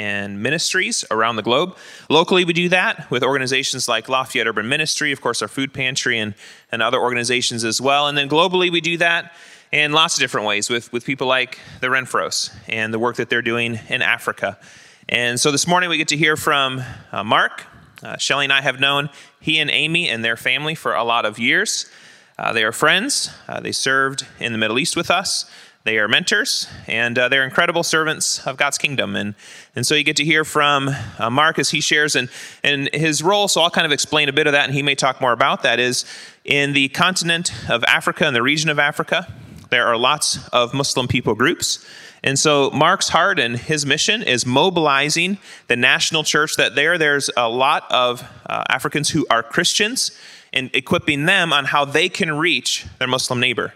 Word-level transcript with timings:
and 0.00 0.42
ministries 0.42 1.04
around 1.10 1.36
the 1.36 1.42
globe. 1.42 1.76
Locally, 2.08 2.46
we 2.46 2.54
do 2.54 2.70
that 2.70 3.10
with 3.10 3.22
organizations 3.22 3.86
like 3.86 4.08
Lafayette 4.08 4.46
Urban 4.46 4.66
Ministry, 4.66 5.12
of 5.12 5.20
course, 5.20 5.42
our 5.42 5.48
food 5.48 5.74
pantry, 5.74 6.18
and, 6.18 6.34
and 6.72 6.82
other 6.82 6.98
organizations 6.98 7.64
as 7.64 7.82
well. 7.82 8.08
And 8.08 8.16
then 8.16 8.26
globally, 8.26 8.72
we 8.72 8.80
do 8.80 8.96
that 8.96 9.34
in 9.70 9.92
lots 9.92 10.14
of 10.14 10.20
different 10.20 10.46
ways 10.46 10.70
with, 10.70 10.90
with 10.90 11.04
people 11.04 11.26
like 11.26 11.58
the 11.80 11.88
Renfros 11.88 12.50
and 12.66 12.94
the 12.94 12.98
work 12.98 13.16
that 13.16 13.28
they're 13.28 13.42
doing 13.42 13.78
in 13.90 14.00
Africa. 14.00 14.58
And 15.06 15.38
so 15.38 15.50
this 15.50 15.66
morning, 15.66 15.90
we 15.90 15.98
get 15.98 16.08
to 16.08 16.16
hear 16.16 16.36
from 16.36 16.82
uh, 17.12 17.22
Mark. 17.22 17.66
Uh, 18.02 18.16
Shelly 18.16 18.46
and 18.46 18.52
I 18.54 18.62
have 18.62 18.80
known 18.80 19.10
he 19.38 19.58
and 19.58 19.70
Amy 19.70 20.08
and 20.08 20.24
their 20.24 20.38
family 20.38 20.74
for 20.74 20.94
a 20.94 21.04
lot 21.04 21.26
of 21.26 21.38
years. 21.38 21.90
Uh, 22.38 22.54
they 22.54 22.64
are 22.64 22.72
friends. 22.72 23.30
Uh, 23.46 23.60
they 23.60 23.72
served 23.72 24.26
in 24.38 24.52
the 24.52 24.58
Middle 24.58 24.78
East 24.78 24.96
with 24.96 25.10
us. 25.10 25.44
They 25.82 25.98
are 25.98 26.08
mentors, 26.08 26.68
and 26.86 27.18
uh, 27.18 27.30
they're 27.30 27.42
incredible 27.42 27.82
servants 27.82 28.46
of 28.46 28.58
God's 28.58 28.76
kingdom. 28.76 29.16
And, 29.16 29.34
and 29.74 29.86
so 29.86 29.94
you 29.94 30.04
get 30.04 30.16
to 30.16 30.24
hear 30.24 30.44
from 30.44 30.90
uh, 31.18 31.30
Mark 31.30 31.58
as 31.58 31.70
he 31.70 31.80
shares 31.80 32.16
and, 32.16 32.28
and 32.62 32.90
his 32.92 33.22
role. 33.22 33.48
So 33.48 33.62
I'll 33.62 33.70
kind 33.70 33.86
of 33.86 33.92
explain 33.92 34.28
a 34.28 34.32
bit 34.32 34.46
of 34.46 34.52
that, 34.52 34.66
and 34.66 34.74
he 34.74 34.82
may 34.82 34.94
talk 34.94 35.22
more 35.22 35.32
about 35.32 35.62
that. 35.62 35.80
Is 35.80 36.04
in 36.44 36.74
the 36.74 36.88
continent 36.90 37.52
of 37.70 37.82
Africa 37.84 38.26
and 38.26 38.36
the 38.36 38.42
region 38.42 38.68
of 38.68 38.78
Africa, 38.78 39.26
there 39.70 39.86
are 39.86 39.96
lots 39.96 40.46
of 40.48 40.74
Muslim 40.74 41.08
people 41.08 41.34
groups. 41.34 41.86
And 42.22 42.38
so 42.38 42.70
Mark's 42.72 43.08
heart 43.08 43.38
and 43.38 43.56
his 43.56 43.86
mission 43.86 44.22
is 44.22 44.44
mobilizing 44.44 45.38
the 45.68 45.76
national 45.76 46.24
church 46.24 46.56
that 46.56 46.74
there, 46.74 46.98
there's 46.98 47.30
a 47.36 47.48
lot 47.48 47.90
of 47.90 48.22
uh, 48.44 48.64
Africans 48.68 49.08
who 49.08 49.26
are 49.30 49.42
Christians 49.42 50.10
and 50.52 50.70
equipping 50.74 51.24
them 51.24 51.52
on 51.52 51.64
how 51.64 51.86
they 51.86 52.10
can 52.10 52.36
reach 52.36 52.86
their 52.98 53.08
Muslim 53.08 53.40
neighbor, 53.40 53.72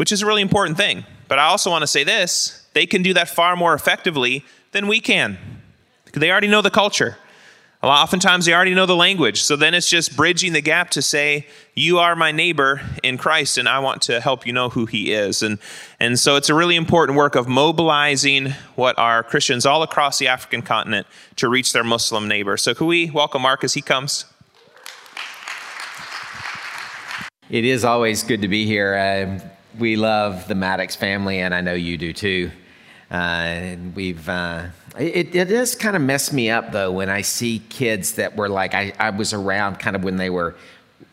which 0.00 0.12
is 0.12 0.22
a 0.22 0.26
really 0.26 0.40
important 0.40 0.78
thing. 0.78 1.04
But 1.28 1.38
I 1.38 1.44
also 1.44 1.70
want 1.70 1.82
to 1.82 1.86
say 1.86 2.04
this 2.04 2.66
they 2.72 2.86
can 2.86 3.02
do 3.02 3.12
that 3.12 3.28
far 3.28 3.54
more 3.54 3.74
effectively 3.74 4.46
than 4.72 4.86
we 4.86 4.98
can. 4.98 5.36
They 6.14 6.30
already 6.30 6.48
know 6.48 6.62
the 6.62 6.70
culture. 6.70 7.18
Oftentimes, 7.82 8.46
they 8.46 8.54
already 8.54 8.72
know 8.72 8.86
the 8.86 8.96
language. 8.96 9.42
So 9.42 9.56
then 9.56 9.74
it's 9.74 9.90
just 9.90 10.16
bridging 10.16 10.54
the 10.54 10.62
gap 10.62 10.88
to 10.92 11.02
say, 11.02 11.46
You 11.74 11.98
are 11.98 12.16
my 12.16 12.32
neighbor 12.32 12.80
in 13.02 13.18
Christ, 13.18 13.58
and 13.58 13.68
I 13.68 13.78
want 13.80 14.00
to 14.02 14.22
help 14.22 14.46
you 14.46 14.54
know 14.54 14.70
who 14.70 14.86
he 14.86 15.12
is. 15.12 15.42
And, 15.42 15.58
and 15.98 16.18
so 16.18 16.36
it's 16.36 16.48
a 16.48 16.54
really 16.54 16.76
important 16.76 17.18
work 17.18 17.34
of 17.34 17.46
mobilizing 17.46 18.54
what 18.76 18.98
are 18.98 19.22
Christians 19.22 19.66
all 19.66 19.82
across 19.82 20.18
the 20.18 20.28
African 20.28 20.62
continent 20.62 21.06
to 21.36 21.46
reach 21.46 21.74
their 21.74 21.84
Muslim 21.84 22.26
neighbor. 22.26 22.56
So, 22.56 22.72
can 22.72 22.86
we 22.86 23.10
welcome 23.10 23.42
Mark 23.42 23.64
as 23.64 23.74
he 23.74 23.82
comes? 23.82 24.24
It 27.50 27.66
is 27.66 27.84
always 27.84 28.22
good 28.22 28.40
to 28.40 28.48
be 28.48 28.64
here. 28.64 28.94
Uh, 28.94 29.50
we 29.80 29.96
love 29.96 30.46
the 30.46 30.54
Maddox 30.54 30.94
family, 30.94 31.40
and 31.40 31.54
I 31.54 31.62
know 31.62 31.74
you 31.74 31.96
do 31.96 32.12
too. 32.12 32.50
Uh, 33.10 33.14
and 33.14 33.96
we've 33.96 34.28
uh, 34.28 34.66
it, 34.96 35.34
it 35.34 35.46
does 35.46 35.74
kind 35.74 35.96
of 35.96 36.02
mess 36.02 36.32
me 36.32 36.48
up 36.48 36.70
though 36.70 36.92
when 36.92 37.08
I 37.08 37.22
see 37.22 37.60
kids 37.68 38.12
that 38.12 38.36
were 38.36 38.48
like 38.48 38.72
I, 38.72 38.92
I 39.00 39.10
was 39.10 39.32
around 39.32 39.80
kind 39.80 39.96
of 39.96 40.04
when 40.04 40.16
they 40.16 40.30
were 40.30 40.54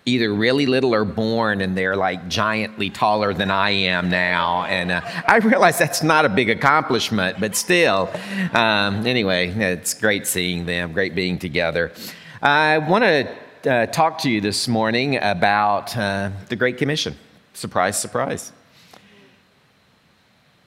either 0.05 0.33
really 0.33 0.65
little 0.65 0.93
or 0.93 1.03
born 1.03 1.59
and 1.59 1.75
they're 1.75 1.95
like 1.95 2.27
giantly 2.29 2.89
taller 2.89 3.33
than 3.33 3.51
I 3.51 3.71
am 3.71 4.09
now. 4.09 4.63
And 4.65 4.91
uh, 4.91 5.01
I 5.27 5.37
realize 5.37 5.77
that's 5.77 6.03
not 6.03 6.23
a 6.23 6.29
big 6.29 6.49
accomplishment, 6.49 7.39
but 7.39 7.55
still, 7.55 8.09
um, 8.53 9.05
anyway, 9.05 9.49
it's 9.49 9.93
great 9.93 10.25
seeing 10.25 10.65
them, 10.65 10.93
great 10.93 11.13
being 11.13 11.37
together. 11.37 11.91
I 12.41 12.77
want 12.77 13.03
to 13.03 13.69
uh, 13.69 13.85
talk 13.87 14.19
to 14.19 14.29
you 14.29 14.39
this 14.39 14.67
morning 14.67 15.17
about 15.17 15.97
uh, 15.97 16.29
the 16.47 16.55
Great 16.55 16.77
Commission. 16.77 17.15
Surprise, 17.53 17.99
surprise. 17.99 18.53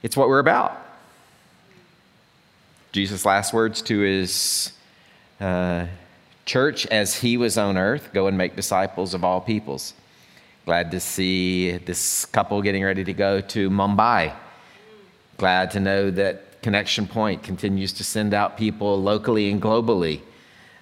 It's 0.02 0.16
what 0.16 0.28
we're 0.28 0.38
about. 0.38 0.78
Jesus' 2.92 3.24
last 3.24 3.52
words 3.52 3.82
to 3.82 3.98
his 4.00 4.72
uh, 5.40 5.86
church 6.44 6.86
as 6.86 7.14
he 7.14 7.36
was 7.36 7.56
on 7.58 7.76
earth 7.76 8.10
go 8.12 8.26
and 8.26 8.36
make 8.36 8.56
disciples 8.56 9.14
of 9.14 9.24
all 9.24 9.40
peoples. 9.40 9.94
Glad 10.66 10.90
to 10.90 11.00
see 11.00 11.72
this 11.78 12.24
couple 12.26 12.60
getting 12.62 12.82
ready 12.82 13.04
to 13.04 13.12
go 13.12 13.40
to 13.40 13.70
Mumbai. 13.70 14.34
Glad 15.36 15.70
to 15.72 15.80
know 15.80 16.10
that 16.10 16.62
Connection 16.62 17.06
Point 17.06 17.42
continues 17.42 17.92
to 17.94 18.04
send 18.04 18.34
out 18.34 18.56
people 18.56 19.00
locally 19.00 19.50
and 19.50 19.60
globally. 19.60 20.20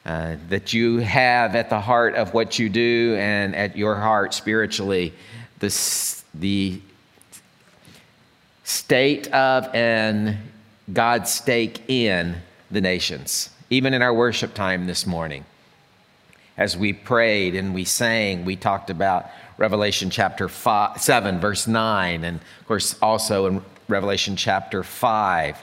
Uh, 0.07 0.37
that 0.49 0.73
you 0.73 0.99
have 0.99 1.55
at 1.55 1.69
the 1.69 1.81
heart 1.81 2.15
of 2.15 2.33
what 2.33 2.59
you 2.59 2.71
do 2.71 3.15
and 3.19 3.55
at 3.55 3.77
your 3.77 3.95
heart 3.95 4.33
spiritually 4.33 5.13
the, 5.59 5.69
the 6.35 6.81
state 8.69 9.29
of 9.29 9.67
and 9.75 10.37
God's 10.93 11.33
stake 11.33 11.89
in 11.89 12.37
the 12.71 12.83
nations. 12.83 13.49
Even 13.71 13.95
in 13.95 14.03
our 14.03 14.13
worship 14.13 14.53
time 14.53 14.87
this 14.87 15.07
morning, 15.07 15.47
as 16.59 16.77
we 16.77 16.93
prayed 16.93 17.55
and 17.55 17.73
we 17.75 17.85
sang, 17.85 18.45
we 18.45 18.57
talked 18.57 18.91
about 18.91 19.27
Revelation 19.57 20.11
chapter 20.11 20.51
five, 20.51 21.01
7, 21.01 21.41
verse 21.41 21.67
9, 21.67 22.25
and 22.25 22.41
of 22.61 22.67
course 22.67 22.95
also 23.01 23.47
in 23.47 23.63
Revelation 23.89 24.37
chapter 24.37 24.83
5, 24.83 25.57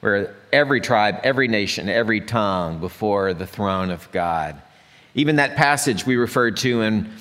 where 0.00 0.34
every 0.50 0.80
tribe, 0.80 1.20
every 1.22 1.46
nation, 1.46 1.90
every 1.90 2.22
tongue 2.22 2.80
before 2.80 3.34
the 3.34 3.46
throne 3.46 3.90
of 3.90 4.10
God. 4.12 4.58
Even 5.14 5.36
that 5.36 5.56
passage 5.56 6.06
we 6.06 6.16
referred 6.16 6.56
to 6.58 6.80
in 6.80 7.12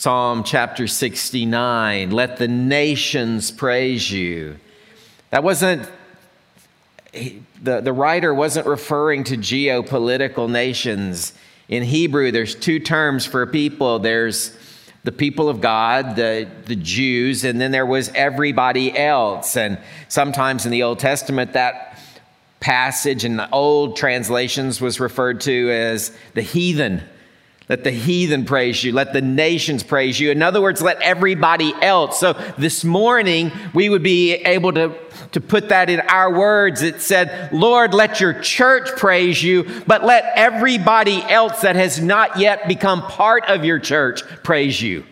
Psalm 0.00 0.44
chapter 0.44 0.86
69 0.86 2.10
let 2.10 2.38
the 2.38 2.48
nations 2.48 3.50
praise 3.50 4.10
you. 4.10 4.56
That 5.28 5.44
wasn't, 5.44 5.86
the, 7.12 7.82
the 7.82 7.92
writer 7.92 8.32
wasn't 8.32 8.66
referring 8.66 9.24
to 9.24 9.36
geopolitical 9.36 10.50
nations. 10.50 11.34
In 11.68 11.82
Hebrew, 11.82 12.30
there's 12.30 12.54
two 12.54 12.78
terms 12.80 13.26
for 13.26 13.46
people 13.46 13.98
there's 13.98 14.56
the 15.04 15.12
people 15.12 15.50
of 15.50 15.60
God, 15.60 16.16
the, 16.16 16.48
the 16.64 16.76
Jews, 16.76 17.44
and 17.44 17.60
then 17.60 17.70
there 17.70 17.84
was 17.84 18.08
everybody 18.14 18.96
else. 18.96 19.54
And 19.54 19.76
sometimes 20.08 20.64
in 20.64 20.72
the 20.72 20.82
Old 20.82 20.98
Testament, 20.98 21.52
that 21.52 21.98
passage 22.58 23.26
in 23.26 23.36
the 23.36 23.50
old 23.50 23.98
translations 23.98 24.80
was 24.80 24.98
referred 24.98 25.42
to 25.42 25.70
as 25.70 26.16
the 26.32 26.40
heathen 26.40 27.02
let 27.70 27.84
the 27.84 27.92
heathen 27.92 28.46
praise 28.46 28.82
you. 28.82 28.90
Let 28.90 29.12
the 29.12 29.22
nations 29.22 29.84
praise 29.84 30.18
you. 30.18 30.32
In 30.32 30.42
other 30.42 30.60
words, 30.60 30.82
let 30.82 31.00
everybody 31.02 31.72
else. 31.80 32.18
So 32.18 32.32
this 32.58 32.82
morning, 32.82 33.52
we 33.72 33.88
would 33.88 34.02
be 34.02 34.32
able 34.34 34.72
to, 34.72 34.92
to 35.30 35.40
put 35.40 35.68
that 35.68 35.88
in 35.88 36.00
our 36.00 36.36
words. 36.36 36.82
It 36.82 37.00
said, 37.00 37.52
Lord, 37.52 37.94
let 37.94 38.20
your 38.20 38.34
church 38.40 38.88
praise 38.96 39.40
you, 39.40 39.82
but 39.86 40.04
let 40.04 40.32
everybody 40.34 41.22
else 41.22 41.60
that 41.60 41.76
has 41.76 42.00
not 42.00 42.40
yet 42.40 42.66
become 42.66 43.02
part 43.02 43.44
of 43.44 43.64
your 43.64 43.78
church 43.78 44.24
praise 44.42 44.82
you. 44.82 45.04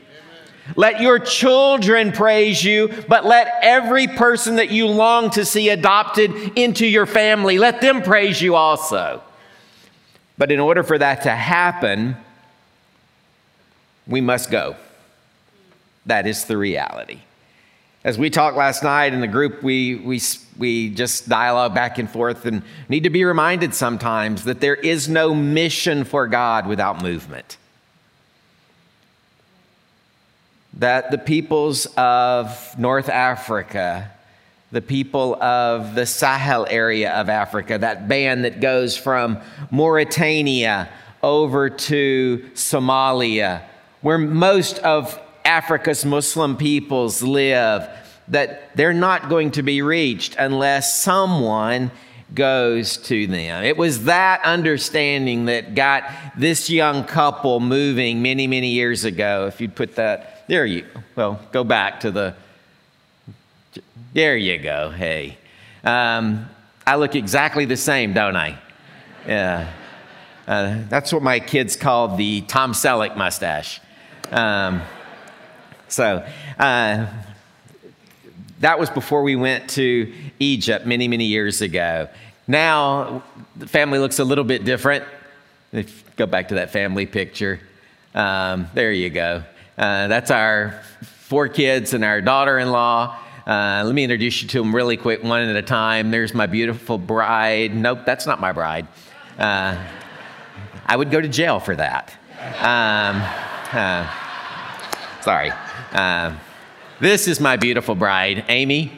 Let 0.75 1.01
your 1.01 1.21
children 1.21 2.11
praise 2.11 2.65
you, 2.65 2.93
but 3.07 3.25
let 3.25 3.55
every 3.63 4.09
person 4.09 4.57
that 4.57 4.73
you 4.73 4.89
long 4.89 5.31
to 5.31 5.45
see 5.45 5.69
adopted 5.69 6.59
into 6.59 6.89
your 6.89 7.07
family, 7.07 7.57
let 7.57 7.81
them 7.81 8.03
praise 8.03 8.43
you 8.43 8.57
also. 8.57 9.23
But 10.37 10.51
in 10.51 10.59
order 10.59 10.83
for 10.83 10.99
that 10.99 11.23
to 11.23 11.31
happen, 11.31 12.17
we 14.09 14.21
must 14.21 14.51
go. 14.51 14.75
That 16.07 16.27
is 16.27 16.47
the 16.47 16.57
reality. 16.57 17.21
As 18.03 18.17
we 18.17 18.31
talked 18.31 18.57
last 18.57 18.83
night 18.83 19.13
in 19.13 19.21
the 19.21 19.27
group, 19.27 19.63
we, 19.63 19.97
we, 19.97 20.21
we 20.57 20.91
just 20.91 21.29
dialogue 21.29 21.75
back 21.75 21.99
and 21.99 22.09
forth 22.09 22.47
and 22.47 22.63
need 22.89 23.03
to 23.03 23.11
be 23.11 23.25
reminded 23.25 23.75
sometimes 23.75 24.45
that 24.45 24.61
there 24.61 24.77
is 24.77 25.09
no 25.09 25.35
mission 25.35 26.05
for 26.05 26.27
God 26.27 26.67
without 26.67 27.03
movement. 27.03 27.59
That 30.75 31.11
the 31.11 31.19
peoples 31.19 31.87
of 31.97 32.79
North 32.79 33.09
Africa, 33.09 34.11
the 34.71 34.81
people 34.81 35.43
of 35.43 35.95
the 35.95 36.07
Sahel 36.07 36.67
area 36.71 37.13
of 37.13 37.29
Africa, 37.29 37.79
that 37.79 38.09
band 38.09 38.45
that 38.45 38.61
goes 38.61 38.97
from 38.97 39.39
Mauritania 39.71 40.89
over 41.23 41.69
to 41.69 42.49
Somalia, 42.55 43.63
where 44.01 44.19
most 44.19 44.79
of 44.81 45.19
Africa's 45.45 46.05
Muslim 46.05 46.57
peoples 46.57 47.23
live, 47.23 47.89
that 48.29 48.77
they're 48.77 48.93
not 48.93 49.29
going 49.29 49.51
to 49.53 49.63
be 49.63 49.83
reached 49.83 50.37
unless 50.39 51.03
someone 51.03 51.91
goes 52.35 52.99
to 52.99 53.27
them. 53.27 53.65
It 53.65 53.77
was 53.77 54.05
that 54.05 54.45
understanding 54.45 55.47
that 55.47 55.75
got 55.75 56.05
this 56.37 56.69
young 56.69 57.05
couple 57.05 57.59
moving 57.61 58.21
many, 58.21 58.47
many 58.47 58.69
years 58.69 59.05
ago. 59.05 59.47
If 59.47 59.61
you'd 59.61 59.75
put 59.75 59.97
that, 59.97 60.47
there 60.47 60.67
you, 60.67 60.87
well, 61.17 61.41
go 61.53 61.65
back 61.65 62.01
to 62.01 62.11
the, 62.11 62.35
there 64.13 64.37
you 64.37 64.59
go, 64.59 64.91
hey. 64.91 65.39
Um, 65.83 66.49
I 66.87 66.97
look 66.97 67.15
exactly 67.15 67.65
the 67.65 67.77
same, 67.77 68.13
don't 68.13 68.37
I? 68.37 68.59
Yeah. 69.27 69.73
Uh, 70.47 70.79
that's 70.89 71.13
what 71.13 71.23
my 71.23 71.41
kids 71.41 71.77
call 71.77 72.17
the 72.17 72.43
Tom 72.43 72.73
Selleck 72.73 73.17
mustache. 73.17 73.81
Um, 74.31 74.83
so, 75.89 76.27
uh, 76.59 77.07
that 78.61 78.79
was 78.79 78.91
before 78.91 79.23
we 79.23 79.37
went 79.37 79.71
to 79.71 80.13
Egypt 80.39 80.87
many, 80.87 81.09
many 81.09 81.27
years 81.27 81.61
ago. 81.61 82.09
Now, 82.47 83.23
the 83.57 83.67
family 83.67 83.99
looks 83.99 84.19
a 84.19 84.25
little 84.25 84.45
bit 84.45 84.65
different. 84.65 85.05
If 85.73 86.17
go 86.17 86.27
back 86.27 86.49
to 86.49 86.57
that 86.57 86.71
family 86.71 87.07
picture. 87.07 87.61
Um, 88.15 88.69
there 88.75 88.93
you 88.93 89.09
go. 89.09 89.45
Uh, 89.79 90.09
that's 90.09 90.31
our 90.31 90.83
four 91.03 91.49
kids 91.49 91.95
and 91.95 92.05
our 92.05 92.21
daughter 92.21 92.59
in 92.59 92.71
law. 92.71 93.17
Uh, 93.47 93.83
let 93.87 93.95
me 93.95 94.03
introduce 94.03 94.43
you 94.43 94.49
to 94.49 94.59
them 94.59 94.75
really 94.75 94.97
quick, 94.97 95.23
one 95.23 95.49
at 95.49 95.57
a 95.57 95.63
time. 95.63 96.11
There's 96.11 96.35
my 96.35 96.47
beautiful 96.47 96.99
bride. 96.99 97.75
Nope, 97.75 98.01
that's 98.05 98.27
not 98.27 98.41
my 98.41 98.53
bride. 98.53 98.89
Uh, 99.39 99.83
I 100.85 100.97
would 100.97 101.11
go 101.11 101.21
to 101.21 101.29
jail 101.29 101.61
for 101.61 101.77
that. 101.77 102.13
Um, 102.61 103.23
uh, 103.73 104.11
sorry. 105.21 105.53
Uh, 105.93 106.35
this 107.01 107.29
is 107.29 107.41
my 107.41 107.57
beautiful 107.57 107.95
bride, 107.95 108.45
Amy. 108.49 108.93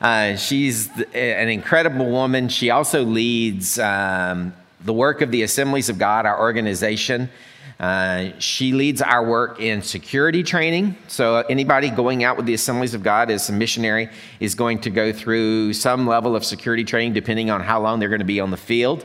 Uh, 0.00 0.36
she's 0.36 0.88
an 1.12 1.48
incredible 1.48 2.10
woman. 2.10 2.48
She 2.48 2.70
also 2.70 3.04
leads 3.04 3.78
um, 3.78 4.52
the 4.84 4.92
work 4.92 5.20
of 5.22 5.30
the 5.30 5.42
Assemblies 5.42 5.88
of 5.88 5.98
God, 5.98 6.26
our 6.26 6.40
organization. 6.40 7.30
Uh, 7.78 8.30
she 8.38 8.72
leads 8.72 9.02
our 9.02 9.24
work 9.24 9.60
in 9.60 9.82
security 9.82 10.42
training. 10.42 10.96
So, 11.08 11.38
anybody 11.38 11.90
going 11.90 12.22
out 12.22 12.36
with 12.36 12.46
the 12.46 12.54
Assemblies 12.54 12.94
of 12.94 13.02
God 13.02 13.30
as 13.30 13.48
a 13.48 13.52
missionary 13.52 14.08
is 14.38 14.54
going 14.54 14.80
to 14.82 14.90
go 14.90 15.12
through 15.12 15.72
some 15.72 16.06
level 16.06 16.36
of 16.36 16.44
security 16.44 16.84
training 16.84 17.12
depending 17.12 17.50
on 17.50 17.60
how 17.60 17.80
long 17.80 17.98
they're 17.98 18.08
going 18.08 18.20
to 18.20 18.24
be 18.24 18.40
on 18.40 18.52
the 18.52 18.56
field. 18.56 19.04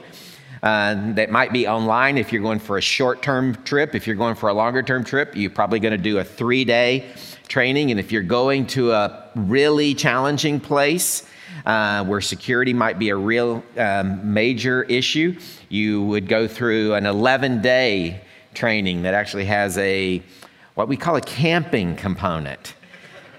Uh, 0.67 1.13
that 1.13 1.31
might 1.31 1.53
be 1.53 1.65
online 1.65 2.17
if 2.17 2.33
you're 2.33 2.41
going 2.41 2.59
for 2.59 2.77
a 2.77 2.81
short 2.81 3.21
term 3.21 3.55
trip. 3.63 3.95
If 3.95 4.05
you're 4.05 4.17
going 4.17 4.35
for 4.35 4.49
a 4.49 4.53
longer 4.53 4.83
term 4.83 5.05
trip, 5.05 5.33
you're 5.33 5.49
probably 5.49 5.79
going 5.79 5.93
to 5.93 5.97
do 5.97 6.17
a 6.17 6.25
three 6.25 6.65
day 6.65 7.05
training. 7.47 7.89
And 7.91 8.01
if 8.01 8.11
you're 8.11 8.21
going 8.21 8.67
to 8.67 8.91
a 8.91 9.29
really 9.33 9.93
challenging 9.93 10.59
place 10.59 11.25
uh, 11.65 12.03
where 12.03 12.19
security 12.19 12.73
might 12.73 12.99
be 12.99 13.11
a 13.11 13.15
real 13.15 13.63
um, 13.77 14.33
major 14.33 14.83
issue, 14.83 15.39
you 15.69 16.03
would 16.03 16.27
go 16.27 16.49
through 16.49 16.95
an 16.95 17.05
11 17.05 17.61
day 17.61 18.19
training 18.53 19.03
that 19.03 19.13
actually 19.13 19.45
has 19.45 19.77
a 19.77 20.21
what 20.75 20.89
we 20.89 20.97
call 20.97 21.15
a 21.15 21.21
camping 21.21 21.95
component. 21.95 22.73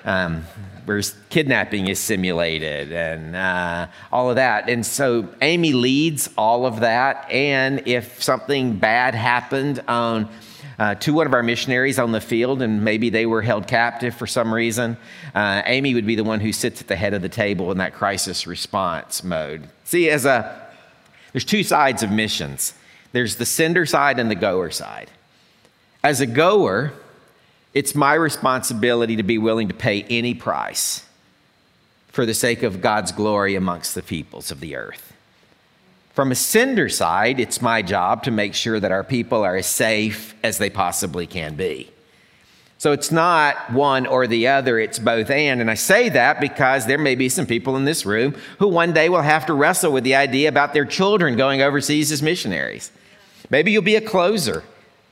Um, 0.07 0.45
where 0.89 1.03
kidnapping 1.29 1.87
is 1.87 1.99
simulated 1.99 2.93
and 2.93 3.37
uh, 3.37 3.87
all 4.11 4.31
of 4.31 4.37
that. 4.37 4.69
And 4.71 4.85
so 4.85 5.29
Amy 5.43 5.75
leads 5.75 6.31
all 6.37 6.65
of 6.65 6.81
that. 6.81 7.31
And 7.31 7.87
if 7.87 8.23
something 8.23 8.77
bad 8.79 9.15
happened 9.15 9.83
on 9.87 10.29
uh, 10.79 10.95
to 10.95 11.13
one 11.13 11.27
of 11.27 11.35
our 11.35 11.43
missionaries 11.43 11.99
on 11.99 12.13
the 12.13 12.21
field, 12.21 12.63
and 12.63 12.83
maybe 12.85 13.11
they 13.11 13.27
were 13.27 13.43
held 13.43 13.67
captive 13.67 14.15
for 14.15 14.27
some 14.27 14.55
reason, 14.55 14.97
uh, 15.35 15.61
Amy 15.67 15.93
would 15.93 16.07
be 16.07 16.15
the 16.15 16.25
one 16.25 16.41
who 16.41 16.53
sits 16.53 16.81
at 16.81 16.89
the 16.89 16.97
head 16.97 17.15
of 17.15 17.21
the 17.21 17.29
table 17.29 17.71
in 17.71 17.79
that 17.79 17.93
crisis 17.93 18.47
response 18.47 19.23
mode. 19.23 19.69
See, 19.85 20.09
as 20.09 20.25
a 20.25 20.69
there's 21.33 21.45
two 21.45 21.63
sides 21.63 22.03
of 22.03 22.11
missions. 22.11 22.75
There's 23.13 23.37
the 23.37 23.47
sender 23.47 23.87
side 23.87 24.19
and 24.19 24.31
the 24.31 24.35
goer 24.35 24.71
side. 24.71 25.11
As 26.03 26.21
a 26.21 26.27
goer, 26.27 26.93
it's 27.79 27.95
my 27.95 28.15
responsibility 28.15 29.15
to 29.15 29.23
be 29.23 29.39
willing 29.39 29.69
to 29.69 29.75
pay 29.75 30.03
any 30.11 30.35
price 30.35 31.07
for 32.09 32.27
the 32.27 32.35
sake 32.35 32.65
of 32.65 32.81
God's 32.81 33.13
glory 33.13 33.55
amongst 33.55 33.95
the 33.95 34.03
peoples 34.03 34.51
of 34.51 34.59
the 34.59 34.75
earth. 34.75 35.13
From 36.13 36.33
a 36.33 36.35
sender 36.35 36.89
side, 36.89 37.39
it's 37.39 37.63
my 37.63 37.83
job 37.83 38.25
to 38.25 38.33
make 38.33 38.55
sure 38.55 38.81
that 38.81 38.91
our 38.91 39.05
people 39.05 39.45
are 39.45 39.55
as 39.55 39.69
safe 39.69 40.35
as 40.43 40.59
they 40.59 40.69
possibly 40.69 41.25
can 41.25 41.55
be. 41.55 41.89
So 42.79 42.91
it's 42.91 43.13
not 43.13 43.73
one 43.73 44.09
or 44.09 44.27
the 44.27 44.49
other, 44.49 44.81
it's 44.81 44.99
both 44.99 45.31
and. 45.31 45.61
And 45.61 45.71
I 45.71 45.75
say 45.75 46.09
that 46.09 46.41
because 46.41 46.85
there 46.87 46.99
may 46.99 47.15
be 47.15 47.29
some 47.29 47.47
people 47.47 47.77
in 47.77 47.85
this 47.85 48.05
room 48.05 48.35
who 48.59 48.67
one 48.67 48.93
day 48.93 49.09
will 49.09 49.23
have 49.23 49.47
to 49.47 49.55
wrestle 49.55 49.93
with 49.93 50.03
the 50.03 50.17
idea 50.17 50.49
about 50.49 50.73
their 50.73 50.85
children 50.85 51.37
going 51.37 51.63
overseas 51.63 52.11
as 52.11 52.25
missionaries. 52.25 52.91
Maybe 53.51 53.71
you'll 53.71 53.83
be 53.83 53.95
a 53.95 54.01
closer 54.01 54.65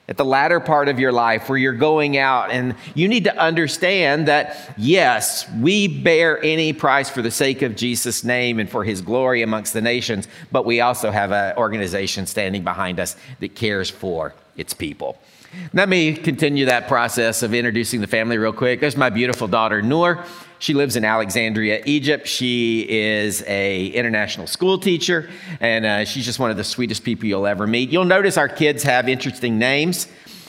at 0.09 0.17
the 0.17 0.25
latter 0.25 0.61
part 0.61 0.89
of 0.89 1.01
your 1.01 1.13
life 1.13 1.49
where 1.49 1.59
you're 1.59 1.73
going 1.73 2.17
out 2.17 2.51
and 2.51 2.75
you 2.95 3.09
need 3.09 3.25
to 3.25 3.37
understand 3.37 4.29
that 4.29 4.75
yes, 4.77 5.51
we 5.61 5.89
bear 5.89 6.43
any 6.45 6.73
price 6.73 7.11
for 7.11 7.23
the 7.23 7.31
sake 7.31 7.63
of 7.63 7.75
Jesus' 7.75 8.23
name 8.23 8.61
and 8.61 8.71
for 8.71 8.85
his 8.85 9.01
glory 9.01 9.43
amongst 9.43 9.73
the 9.73 9.81
nations, 9.81 10.29
but 10.53 10.65
we 10.65 10.81
also 10.81 11.11
have 11.11 11.33
an 11.33 11.57
organization 11.57 12.27
standing 12.27 12.63
behind 12.63 13.01
us 13.01 13.17
that 13.41 13.55
cares 13.55 13.91
for 13.91 14.33
its 14.57 14.73
people. 14.73 15.19
Let 15.73 15.89
me 15.89 16.15
continue 16.15 16.67
that 16.67 16.89
process 16.89 17.43
of 17.43 17.53
introducing 17.53 18.01
the 18.01 18.07
family 18.07 18.39
real 18.39 18.53
quick. 18.53 18.81
There's 18.81 18.97
my 18.97 19.11
beautiful 19.11 19.49
daughter, 19.49 19.83
Noor. 19.83 20.25
She 20.59 20.75
lives 20.75 20.97
in 20.97 21.05
Alexandria, 21.05 21.83
Egypt. 21.85 22.27
She 22.27 22.87
is 22.89 23.43
a 23.47 23.89
international 23.89 24.47
school 24.47 24.79
teacher, 24.79 25.29
and 25.61 25.85
uh, 25.85 26.05
she's 26.05 26.25
just 26.25 26.39
one 26.39 26.51
of 26.51 26.57
the 26.57 26.65
sweetest 26.65 27.05
people 27.05 27.27
you'll 27.27 27.47
ever 27.47 27.67
meet. 27.67 27.91
You'll 27.91 28.05
notice 28.05 28.39
our 28.39 28.49
kids 28.49 28.83
have 28.85 29.09
interesting 29.09 29.59
names. 29.59 30.09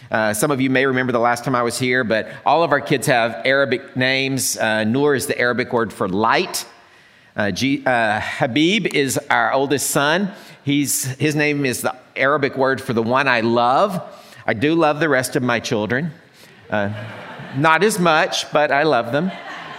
Uh, 0.09 0.33
some 0.33 0.51
of 0.51 0.61
you 0.61 0.69
may 0.69 0.85
remember 0.85 1.11
the 1.11 1.19
last 1.19 1.43
time 1.43 1.55
I 1.55 1.63
was 1.63 1.77
here, 1.77 2.03
but 2.03 2.29
all 2.45 2.63
of 2.63 2.71
our 2.71 2.79
kids 2.79 3.07
have 3.07 3.41
Arabic 3.45 3.97
names. 3.97 4.57
Uh, 4.57 4.85
Noor 4.85 5.13
is 5.15 5.27
the 5.27 5.37
Arabic 5.37 5.73
word 5.73 5.91
for 5.91 6.07
light. 6.07 6.65
Uh, 7.35 7.51
G, 7.51 7.83
uh, 7.85 8.21
Habib 8.21 8.87
is 8.87 9.17
our 9.29 9.51
oldest 9.51 9.89
son. 9.89 10.31
He's, 10.63 11.03
his 11.03 11.35
name 11.35 11.65
is 11.65 11.81
the 11.81 11.95
Arabic 12.15 12.57
word 12.57 12.81
for 12.81 12.93
the 12.93 13.03
one 13.03 13.27
I 13.27 13.41
love. 13.41 14.01
I 14.49 14.53
do 14.53 14.75
love 14.75 15.01
the 15.01 15.09
rest 15.09 15.35
of 15.35 15.43
my 15.43 15.59
children. 15.59 16.11
Uh, 16.69 16.93
not 17.57 17.83
as 17.83 17.99
much, 17.99 18.49
but 18.53 18.71
I 18.71 18.83
love 18.83 19.11
them. 19.11 19.29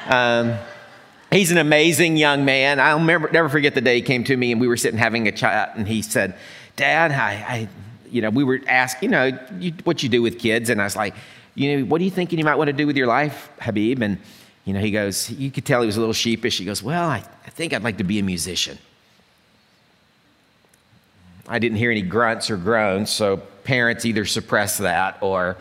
Um, 0.06 0.58
he's 1.30 1.50
an 1.50 1.56
amazing 1.56 2.18
young 2.18 2.44
man. 2.44 2.78
I'll 2.78 2.98
remember, 2.98 3.30
never 3.32 3.48
forget 3.48 3.74
the 3.74 3.80
day 3.80 3.96
he 3.96 4.02
came 4.02 4.24
to 4.24 4.36
me 4.36 4.52
and 4.52 4.60
we 4.60 4.68
were 4.68 4.76
sitting 4.76 4.98
having 4.98 5.26
a 5.26 5.32
chat 5.32 5.72
and 5.76 5.88
he 5.88 6.02
said, 6.02 6.36
Dad, 6.76 7.12
I, 7.12 7.32
I 7.32 7.68
you 8.10 8.20
know, 8.20 8.28
we 8.28 8.44
were 8.44 8.60
asking, 8.68 9.08
you 9.08 9.10
know, 9.10 9.38
you, 9.58 9.72
what 9.84 10.02
you 10.02 10.10
do 10.10 10.20
with 10.20 10.38
kids. 10.38 10.68
And 10.68 10.82
I 10.82 10.84
was 10.84 10.96
like, 10.96 11.14
you 11.54 11.78
know, 11.78 11.86
what 11.86 12.02
are 12.02 12.04
you 12.04 12.10
thinking 12.10 12.38
you 12.38 12.44
might 12.44 12.56
want 12.56 12.68
to 12.68 12.74
do 12.74 12.86
with 12.86 12.96
your 12.96 13.06
life, 13.06 13.50
Habib? 13.60 14.02
And, 14.02 14.18
you 14.66 14.74
know, 14.74 14.80
he 14.80 14.90
goes, 14.90 15.30
you 15.30 15.50
could 15.50 15.64
tell 15.64 15.80
he 15.80 15.86
was 15.86 15.96
a 15.96 16.00
little 16.00 16.12
sheepish. 16.12 16.58
He 16.58 16.66
goes, 16.66 16.82
well, 16.82 17.08
I, 17.08 17.24
I 17.46 17.50
think 17.50 17.72
I'd 17.72 17.82
like 17.82 17.96
to 17.98 18.04
be 18.04 18.18
a 18.18 18.22
musician. 18.22 18.76
I 21.48 21.58
didn't 21.58 21.78
hear 21.78 21.90
any 21.90 22.02
grunts 22.02 22.50
or 22.50 22.58
groans, 22.58 23.08
so 23.08 23.42
parents 23.68 24.06
either 24.06 24.24
suppress 24.24 24.78
that 24.78 25.18
or, 25.20 25.58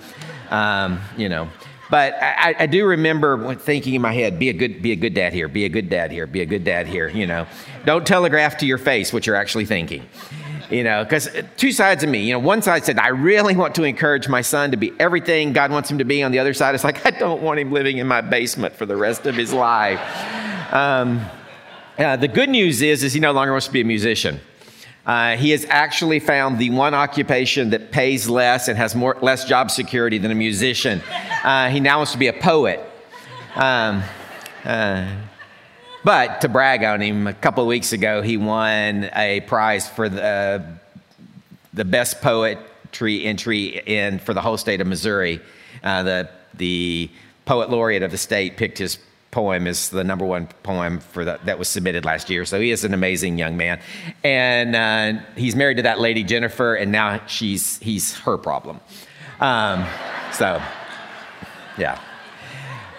um, 0.50 1.02
you 1.18 1.28
know. 1.28 1.50
But 1.90 2.14
I, 2.14 2.56
I, 2.60 2.66
do 2.66 2.86
remember 2.86 3.54
thinking 3.56 3.96
in 3.96 4.02
my 4.02 4.14
head, 4.14 4.40
be 4.40 4.48
a 4.48 4.54
good, 4.54 4.82
be 4.82 4.94
a 4.94 4.96
good 4.96 5.14
dad 5.14 5.34
here, 5.34 5.50
be 5.50 5.66
a 5.66 5.70
good 5.70 5.90
dad 5.90 6.10
here, 6.10 6.26
be 6.26 6.42
a 6.42 6.46
good 6.46 6.64
dad 6.64 6.88
here. 6.88 7.10
You 7.10 7.28
know, 7.28 7.46
don't 7.86 8.08
telegraph 8.08 8.58
to 8.60 8.66
your 8.66 8.78
face 8.78 9.12
what 9.12 9.28
you're 9.28 9.36
actually 9.36 9.66
thinking. 9.66 10.08
You 10.70 10.86
know, 10.86 11.04
because 11.04 11.30
two 11.58 11.74
sides 11.74 12.02
of 12.04 12.10
me. 12.10 12.24
You 12.26 12.34
know, 12.34 12.40
one 12.40 12.62
side 12.62 12.86
said 12.86 12.98
I 12.98 13.10
really 13.10 13.58
want 13.58 13.76
to 13.76 13.84
encourage 13.84 14.30
my 14.30 14.42
son 14.42 14.72
to 14.72 14.78
be 14.78 14.94
everything 15.00 15.52
God 15.52 15.72
wants 15.72 15.92
him 15.92 15.98
to 15.98 16.06
be. 16.06 16.24
On 16.24 16.32
the 16.32 16.40
other 16.40 16.54
side, 16.54 16.76
it's 16.76 16.86
like 16.86 17.06
I 17.12 17.12
don't 17.12 17.42
want 17.42 17.60
him 17.60 17.74
living 17.74 17.98
in 17.98 18.08
my 18.08 18.22
basement 18.22 18.74
for 18.74 18.86
the 18.86 18.96
rest 18.96 19.26
of 19.26 19.36
his 19.36 19.52
life. 19.52 20.00
Um, 20.74 21.26
uh, 21.98 22.16
the 22.16 22.30
good 22.30 22.50
news 22.50 22.82
is, 22.82 23.04
is 23.04 23.12
he 23.12 23.20
no 23.20 23.34
longer 23.34 23.52
wants 23.52 23.68
to 23.68 23.74
be 23.74 23.82
a 23.82 23.86
musician. 23.86 24.40
Uh, 25.08 25.38
he 25.38 25.52
has 25.52 25.66
actually 25.70 26.20
found 26.20 26.60
the 26.60 26.70
one 26.70 26.94
occupation 26.94 27.70
that 27.70 27.92
pays 27.92 28.28
less 28.28 28.68
and 28.68 28.78
has 28.78 28.94
more, 28.94 29.18
less 29.22 29.46
job 29.46 29.72
security 29.72 30.18
than 30.18 30.32
a 30.32 30.36
musician. 30.36 31.02
Uh, 31.46 31.70
he 31.70 31.80
now 31.80 31.98
wants 31.98 32.12
to 32.12 32.18
be 32.18 32.28
a 32.28 32.34
poet. 32.34 32.82
Um, 33.56 34.04
uh, 34.66 35.10
but 36.04 36.42
to 36.42 36.50
brag 36.50 36.84
on 36.84 37.00
him, 37.00 37.26
a 37.26 37.34
couple 37.34 37.64
of 37.64 37.70
weeks 37.70 37.94
ago, 37.94 38.22
he 38.22 38.36
won 38.36 39.10
a 39.16 39.40
prize 39.42 39.88
for 39.88 40.10
the, 40.10 40.78
the 41.74 41.86
best 41.86 42.22
poetry 42.22 43.24
entry 43.24 43.82
in 43.86 44.20
for 44.20 44.34
the 44.34 44.42
whole 44.42 44.58
state 44.58 44.82
of 44.82 44.88
Missouri. 44.88 45.40
Uh, 45.84 46.04
the, 46.04 46.30
the 46.56 47.10
poet 47.46 47.70
laureate 47.70 48.04
of 48.04 48.12
the 48.12 48.18
state 48.18 48.58
picked 48.58 48.78
his 48.78 49.00
poem 49.38 49.68
is 49.68 49.90
the 49.90 50.04
number 50.04 50.26
one 50.26 50.48
poem 50.64 51.00
for 51.00 51.24
the, 51.24 51.40
that 51.46 51.60
was 51.60 51.68
submitted 51.68 52.04
last 52.04 52.28
year. 52.28 52.44
So 52.44 52.60
he 52.60 52.72
is 52.72 52.84
an 52.84 52.96
amazing 52.96 53.38
young 53.38 53.56
man, 53.56 53.80
and 54.24 54.76
uh, 54.76 55.22
he's 55.36 55.56
married 55.56 55.78
to 55.78 55.84
that 55.84 56.00
lady 56.00 56.24
Jennifer, 56.24 56.74
and 56.74 56.92
now 56.92 57.22
she's 57.28 57.78
he's 57.78 58.18
her 58.22 58.40
problem. 58.40 58.80
Um, 59.40 59.86
so, 60.34 60.60
yeah. 61.78 62.02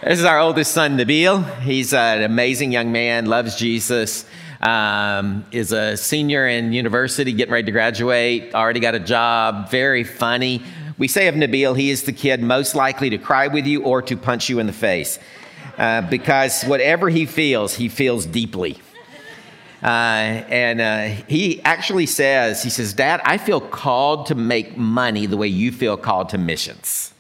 This 0.04 0.20
is 0.20 0.24
our 0.24 0.38
oldest 0.38 0.70
son, 0.70 0.96
Nabil. 0.96 1.42
He's 1.58 1.92
an 1.92 2.22
amazing 2.22 2.70
young 2.70 2.92
man, 2.92 3.26
loves 3.26 3.56
Jesus. 3.56 4.24
Um, 4.60 5.44
is 5.50 5.72
a 5.72 5.96
senior 5.96 6.46
in 6.46 6.72
university, 6.72 7.32
getting 7.32 7.52
ready 7.52 7.66
to 7.66 7.72
graduate, 7.72 8.54
already 8.54 8.80
got 8.80 8.94
a 8.94 9.00
job, 9.00 9.70
very 9.72 10.04
funny. 10.04 10.62
We 10.98 11.08
say 11.08 11.26
of 11.26 11.34
Nabil, 11.34 11.76
he 11.76 11.90
is 11.90 12.04
the 12.04 12.12
kid 12.12 12.40
most 12.42 12.76
likely 12.76 13.10
to 13.10 13.18
cry 13.18 13.48
with 13.48 13.66
you 13.66 13.82
or 13.82 14.02
to 14.02 14.16
punch 14.16 14.48
you 14.48 14.60
in 14.60 14.66
the 14.66 14.72
face. 14.72 15.18
Uh, 15.78 16.02
because 16.02 16.64
whatever 16.64 17.08
he 17.08 17.24
feels, 17.24 17.74
he 17.74 17.88
feels 17.88 18.26
deeply. 18.26 18.78
Uh, 19.80 19.86
and 19.86 20.80
uh, 20.80 21.22
he 21.28 21.62
actually 21.62 22.06
says, 22.06 22.64
he 22.64 22.70
says, 22.70 22.92
Dad, 22.92 23.20
I 23.24 23.38
feel 23.38 23.60
called 23.60 24.26
to 24.26 24.34
make 24.34 24.76
money 24.76 25.26
the 25.26 25.36
way 25.36 25.46
you 25.46 25.70
feel 25.70 25.96
called 25.96 26.30
to 26.30 26.38
missions. 26.38 27.14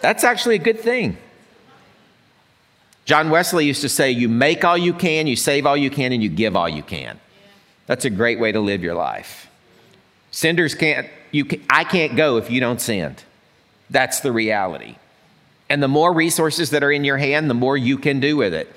That's 0.00 0.22
actually 0.22 0.54
a 0.54 0.60
good 0.60 0.78
thing. 0.78 1.16
John 3.06 3.28
Wesley 3.28 3.66
used 3.66 3.82
to 3.82 3.88
say, 3.88 4.12
You 4.12 4.28
make 4.28 4.64
all 4.64 4.78
you 4.78 4.92
can, 4.92 5.26
you 5.26 5.34
save 5.34 5.66
all 5.66 5.76
you 5.76 5.90
can, 5.90 6.12
and 6.12 6.22
you 6.22 6.28
give 6.28 6.54
all 6.54 6.68
you 6.68 6.84
can. 6.84 7.18
That's 7.86 8.04
a 8.04 8.10
great 8.10 8.38
way 8.38 8.52
to 8.52 8.60
live 8.60 8.84
your 8.84 8.94
life. 8.94 9.48
Senders 10.30 10.76
can't, 10.76 11.08
you 11.32 11.44
can, 11.44 11.64
I 11.68 11.82
can't 11.82 12.14
go 12.16 12.36
if 12.36 12.50
you 12.52 12.60
don't 12.60 12.80
send. 12.80 13.24
That's 13.90 14.20
the 14.20 14.30
reality. 14.30 14.96
And 15.68 15.82
the 15.82 15.88
more 15.88 16.12
resources 16.12 16.70
that 16.70 16.82
are 16.82 16.92
in 16.92 17.04
your 17.04 17.16
hand, 17.16 17.50
the 17.50 17.54
more 17.54 17.76
you 17.76 17.98
can 17.98 18.20
do 18.20 18.36
with 18.36 18.54
it. 18.54 18.72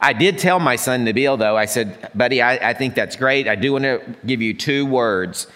I 0.00 0.14
did 0.14 0.38
tell 0.38 0.58
my 0.58 0.76
son 0.76 1.04
Nabil, 1.04 1.38
though, 1.38 1.56
I 1.56 1.66
said, 1.66 2.10
buddy, 2.14 2.40
I, 2.40 2.70
I 2.70 2.72
think 2.72 2.94
that's 2.94 3.16
great. 3.16 3.46
I 3.46 3.54
do 3.54 3.72
want 3.72 3.84
to 3.84 4.00
give 4.24 4.40
you 4.40 4.54
two 4.54 4.86
words. 4.86 5.46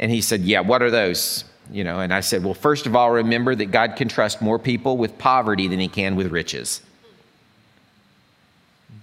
And 0.00 0.10
he 0.10 0.20
said, 0.20 0.40
yeah, 0.40 0.60
what 0.60 0.82
are 0.82 0.90
those? 0.90 1.44
You 1.70 1.84
know, 1.84 2.00
and 2.00 2.12
I 2.12 2.20
said, 2.20 2.42
well, 2.42 2.54
first 2.54 2.86
of 2.86 2.96
all, 2.96 3.10
remember 3.10 3.54
that 3.54 3.66
God 3.66 3.94
can 3.94 4.08
trust 4.08 4.42
more 4.42 4.58
people 4.58 4.96
with 4.96 5.16
poverty 5.18 5.68
than 5.68 5.78
he 5.78 5.86
can 5.86 6.16
with 6.16 6.32
riches. 6.32 6.80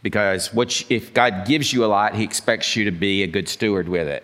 Because 0.01 0.53
what 0.53 0.81
you, 0.81 0.97
if 0.97 1.13
God 1.13 1.45
gives 1.47 1.71
you 1.71 1.85
a 1.85 1.87
lot, 1.87 2.15
he 2.15 2.23
expects 2.23 2.75
you 2.75 2.85
to 2.85 2.91
be 2.91 3.23
a 3.23 3.27
good 3.27 3.47
steward 3.47 3.87
with 3.87 4.07
it. 4.07 4.23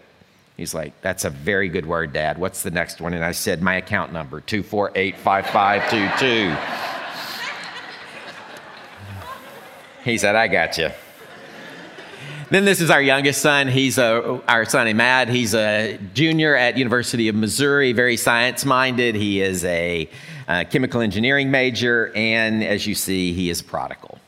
He's 0.61 0.73
like, 0.75 0.93
that's 1.01 1.25
a 1.25 1.31
very 1.31 1.69
good 1.69 1.87
word, 1.87 2.13
Dad. 2.13 2.37
What's 2.37 2.61
the 2.61 2.69
next 2.69 3.01
one? 3.01 3.15
And 3.15 3.25
I 3.25 3.31
said, 3.31 3.63
my 3.63 3.77
account 3.77 4.13
number, 4.13 4.41
2485522. 4.41 6.55
He 10.03 10.19
said, 10.19 10.35
I 10.35 10.47
got 10.47 10.77
you. 10.77 10.91
Then 12.51 12.63
this 12.63 12.79
is 12.79 12.91
our 12.91 13.01
youngest 13.01 13.41
son. 13.41 13.69
He's 13.69 13.97
a, 13.97 14.39
our 14.47 14.65
son 14.65 14.85
Imad. 14.85 15.29
He's 15.29 15.55
a 15.55 15.97
junior 16.13 16.55
at 16.55 16.77
University 16.77 17.27
of 17.27 17.33
Missouri, 17.33 17.91
very 17.91 18.15
science 18.15 18.63
minded. 18.63 19.15
He 19.15 19.41
is 19.41 19.65
a 19.65 20.07
uh, 20.47 20.65
chemical 20.69 21.01
engineering 21.01 21.49
major, 21.49 22.11
and 22.13 22.63
as 22.63 22.85
you 22.85 22.93
see, 22.93 23.33
he 23.33 23.49
is 23.49 23.63
prodigal, 23.63 24.19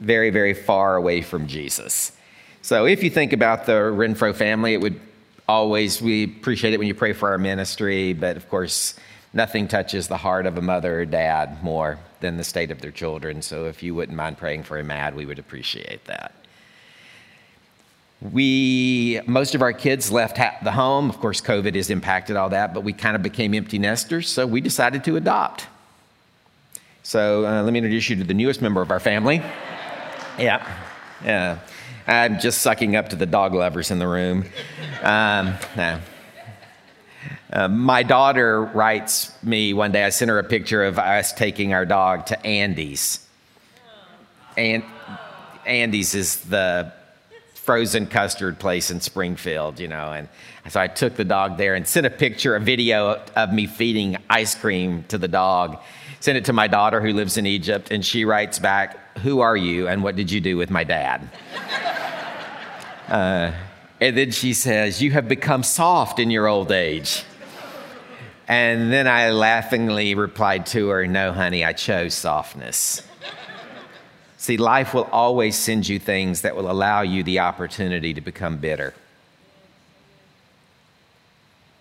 very, 0.00 0.30
very 0.30 0.54
far 0.54 0.96
away 0.96 1.22
from 1.22 1.46
Jesus. 1.46 2.10
So 2.62 2.84
if 2.84 3.04
you 3.04 3.10
think 3.10 3.32
about 3.32 3.66
the 3.66 3.74
Renfro 3.74 4.34
family, 4.34 4.74
it 4.74 4.80
would 4.80 4.98
always, 5.52 6.00
we 6.00 6.24
appreciate 6.24 6.72
it 6.72 6.78
when 6.78 6.88
you 6.88 6.94
pray 6.94 7.12
for 7.12 7.28
our 7.30 7.38
ministry, 7.38 8.14
but 8.14 8.36
of 8.36 8.48
course, 8.48 8.94
nothing 9.34 9.68
touches 9.68 10.08
the 10.08 10.16
heart 10.16 10.46
of 10.46 10.56
a 10.56 10.62
mother 10.62 11.00
or 11.02 11.04
dad 11.04 11.62
more 11.62 11.98
than 12.20 12.38
the 12.38 12.44
state 12.44 12.70
of 12.70 12.80
their 12.80 12.90
children. 12.90 13.42
So 13.42 13.66
if 13.66 13.82
you 13.82 13.94
wouldn't 13.94 14.16
mind 14.16 14.38
praying 14.38 14.62
for 14.62 14.82
Imad, 14.82 15.14
we 15.14 15.26
would 15.26 15.38
appreciate 15.38 16.04
that. 16.06 16.32
We, 18.20 19.20
most 19.26 19.54
of 19.54 19.62
our 19.62 19.72
kids 19.72 20.10
left 20.10 20.36
the 20.64 20.72
home. 20.72 21.10
Of 21.10 21.18
course, 21.18 21.40
COVID 21.40 21.74
has 21.74 21.90
impacted 21.90 22.36
all 22.36 22.48
that, 22.50 22.72
but 22.72 22.82
we 22.82 22.92
kind 22.92 23.16
of 23.16 23.22
became 23.22 23.52
empty 23.52 23.78
nesters, 23.78 24.28
so 24.28 24.46
we 24.46 24.60
decided 24.60 25.04
to 25.04 25.16
adopt. 25.16 25.66
So 27.02 27.44
uh, 27.44 27.62
let 27.62 27.72
me 27.72 27.78
introduce 27.80 28.08
you 28.08 28.16
to 28.16 28.24
the 28.24 28.34
newest 28.34 28.62
member 28.62 28.80
of 28.80 28.90
our 28.90 29.00
family. 29.00 29.42
Yeah, 30.38 30.62
yeah. 31.24 31.58
I'm 32.06 32.40
just 32.40 32.62
sucking 32.62 32.96
up 32.96 33.10
to 33.10 33.16
the 33.16 33.26
dog 33.26 33.54
lovers 33.54 33.90
in 33.90 33.98
the 33.98 34.08
room. 34.08 34.44
Um, 35.02 35.54
no. 35.76 36.00
Uh, 37.52 37.68
my 37.68 38.02
daughter 38.02 38.62
writes 38.62 39.30
me 39.42 39.72
one 39.72 39.92
day, 39.92 40.04
I 40.04 40.08
sent 40.08 40.30
her 40.30 40.38
a 40.38 40.44
picture 40.44 40.84
of 40.84 40.98
us 40.98 41.32
taking 41.32 41.74
our 41.74 41.84
dog 41.84 42.26
to 42.26 42.46
Andy's. 42.46 43.24
And 44.56 44.82
Andy's 45.66 46.14
is 46.14 46.40
the 46.40 46.92
frozen 47.54 48.06
custard 48.06 48.58
place 48.58 48.90
in 48.90 49.00
Springfield, 49.00 49.78
you 49.78 49.86
know. 49.86 50.12
And 50.12 50.28
so 50.68 50.80
I 50.80 50.88
took 50.88 51.14
the 51.14 51.24
dog 51.24 51.58
there 51.58 51.74
and 51.74 51.86
sent 51.86 52.06
a 52.06 52.10
picture, 52.10 52.56
a 52.56 52.60
video 52.60 53.22
of 53.36 53.52
me 53.52 53.66
feeding 53.66 54.16
ice 54.28 54.54
cream 54.54 55.04
to 55.08 55.18
the 55.18 55.28
dog. 55.28 55.78
Sent 56.20 56.38
it 56.38 56.44
to 56.46 56.52
my 56.52 56.66
daughter 56.66 57.00
who 57.00 57.12
lives 57.12 57.36
in 57.36 57.46
Egypt, 57.46 57.90
and 57.90 58.04
she 58.04 58.24
writes 58.24 58.58
back, 58.58 59.18
Who 59.18 59.40
are 59.40 59.56
you 59.56 59.88
and 59.88 60.02
what 60.02 60.16
did 60.16 60.30
you 60.30 60.40
do 60.40 60.56
with 60.56 60.70
my 60.70 60.84
dad? 60.84 61.28
Uh, 63.12 63.52
and 64.00 64.16
then 64.16 64.30
she 64.30 64.54
says, 64.54 65.02
You 65.02 65.10
have 65.10 65.28
become 65.28 65.62
soft 65.62 66.18
in 66.18 66.30
your 66.30 66.48
old 66.48 66.72
age. 66.72 67.24
And 68.48 68.90
then 68.90 69.06
I 69.06 69.30
laughingly 69.30 70.14
replied 70.14 70.64
to 70.68 70.88
her, 70.88 71.06
No, 71.06 71.32
honey, 71.32 71.62
I 71.62 71.74
chose 71.74 72.14
softness. 72.14 73.06
See, 74.38 74.56
life 74.56 74.94
will 74.94 75.08
always 75.12 75.56
send 75.56 75.86
you 75.86 75.98
things 75.98 76.40
that 76.40 76.56
will 76.56 76.70
allow 76.70 77.02
you 77.02 77.22
the 77.22 77.40
opportunity 77.40 78.14
to 78.14 78.20
become 78.22 78.56
bitter. 78.56 78.94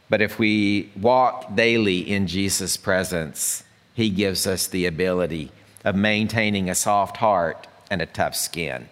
But 0.10 0.22
if 0.22 0.38
we 0.38 0.92
walk 1.00 1.56
daily 1.56 2.00
in 2.00 2.28
Jesus' 2.28 2.76
presence, 2.76 3.64
He 3.94 4.10
gives 4.10 4.46
us 4.46 4.68
the 4.68 4.86
ability 4.86 5.52
of 5.86 5.96
maintaining 5.96 6.70
a 6.70 6.76
soft 6.76 7.18
heart 7.18 7.68
and 7.90 8.02
a 8.02 8.06
tough 8.06 8.36
skin. 8.36 8.90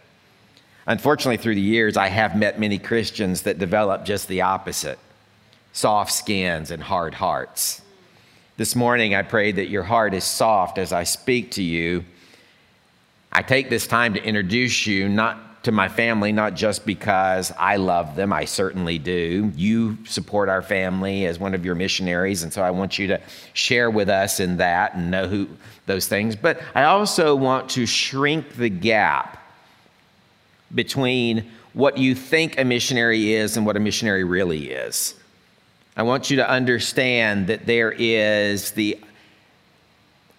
Unfortunately, 0.90 1.38
through 1.38 1.56
the 1.56 1.62
years, 1.62 1.96
I 1.96 2.08
have 2.08 2.36
met 2.36 2.60
many 2.60 2.78
Christians 2.78 3.44
that 3.44 3.58
develop 3.58 4.04
just 4.04 4.28
the 4.28 4.42
opposite 4.42 5.00
soft 5.72 6.12
skins 6.12 6.72
and 6.72 6.84
hard 6.84 7.14
hearts. 7.14 7.82
This 8.58 8.76
morning, 8.76 9.16
I 9.16 9.22
pray 9.22 9.54
that 9.54 9.70
your 9.70 9.84
heart 9.84 10.14
is 10.14 10.26
soft 10.26 10.78
as 10.78 10.92
I 10.92 11.04
speak 11.06 11.52
to 11.52 11.64
you 11.64 12.04
I 13.32 13.44
take 13.44 13.70
this 13.70 13.86
time 13.86 14.16
to 14.16 14.24
introduce 14.24 14.88
you 14.88 15.08
not 15.08 15.64
to 15.64 15.72
my 15.72 15.88
family, 15.88 16.32
not 16.32 16.56
just 16.56 16.86
because 16.86 17.52
I 17.60 17.76
love 17.76 18.16
them, 18.16 18.34
I 18.34 18.46
certainly 18.46 18.98
do. 18.98 19.52
You 19.56 19.98
support 20.06 20.50
our 20.50 20.64
family 20.64 21.26
as 21.26 21.38
one 21.38 21.54
of 21.54 21.64
your 21.64 21.76
missionaries, 21.76 22.42
and 22.44 22.52
so 22.52 22.64
I 22.64 22.72
want 22.72 22.98
you 22.98 23.08
to 23.08 23.22
share 23.54 23.92
with 23.92 24.10
us 24.10 24.40
in 24.40 24.58
that 24.58 24.96
and 24.96 25.12
know 25.12 25.28
who 25.28 25.48
those 25.86 26.08
things. 26.08 26.36
But 26.36 26.62
I 26.74 26.86
also 26.86 27.36
want 27.36 27.70
to 27.72 27.86
shrink 27.86 28.56
the 28.56 28.70
gap 28.70 29.39
between 30.74 31.50
what 31.74 31.98
you 31.98 32.16
think 32.16 32.60
a 32.60 32.64
missionary 32.64 33.34
is 33.34 33.58
and 33.58 33.66
what 33.66 33.78
a 33.78 33.80
missionary 33.80 34.24
really 34.24 34.72
is. 34.72 35.16
I 35.96 36.04
want 36.04 36.30
you 36.30 36.38
to 36.38 36.50
understand 36.50 37.48
that 37.48 37.66
there 37.66 37.92
is 37.92 38.72
the 38.72 39.00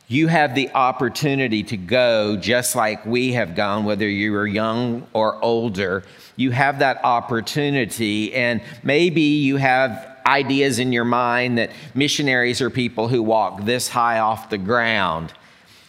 you 0.09 0.27
have 0.27 0.57
the 0.57 0.71
opportunity 0.71 1.63
to 1.63 1.77
go 1.77 2.37
just 2.37 2.75
like 2.75 3.07
we 3.07 3.35
have 3.35 3.55
gone, 3.55 3.85
whether 3.85 4.09
you 4.09 4.35
are 4.35 4.47
young 4.47 5.07
or 5.13 5.41
older. 5.41 6.03
You 6.35 6.51
have 6.51 6.81
that 6.81 7.05
opportunity, 7.05 8.35
and 8.35 8.61
maybe 8.83 9.21
you 9.21 9.57
have 9.57 10.19
ideas 10.27 10.81
in 10.81 10.93
your 10.93 11.05
mind 11.05 11.59
that 11.59 11.71
missionaries 11.95 12.61
are 12.61 12.71
people 12.71 13.07
who 13.07 13.23
walk 13.23 13.65
this 13.65 13.89
high 13.89 14.19
off 14.19 14.51
the 14.51 14.59
ground. 14.59 15.33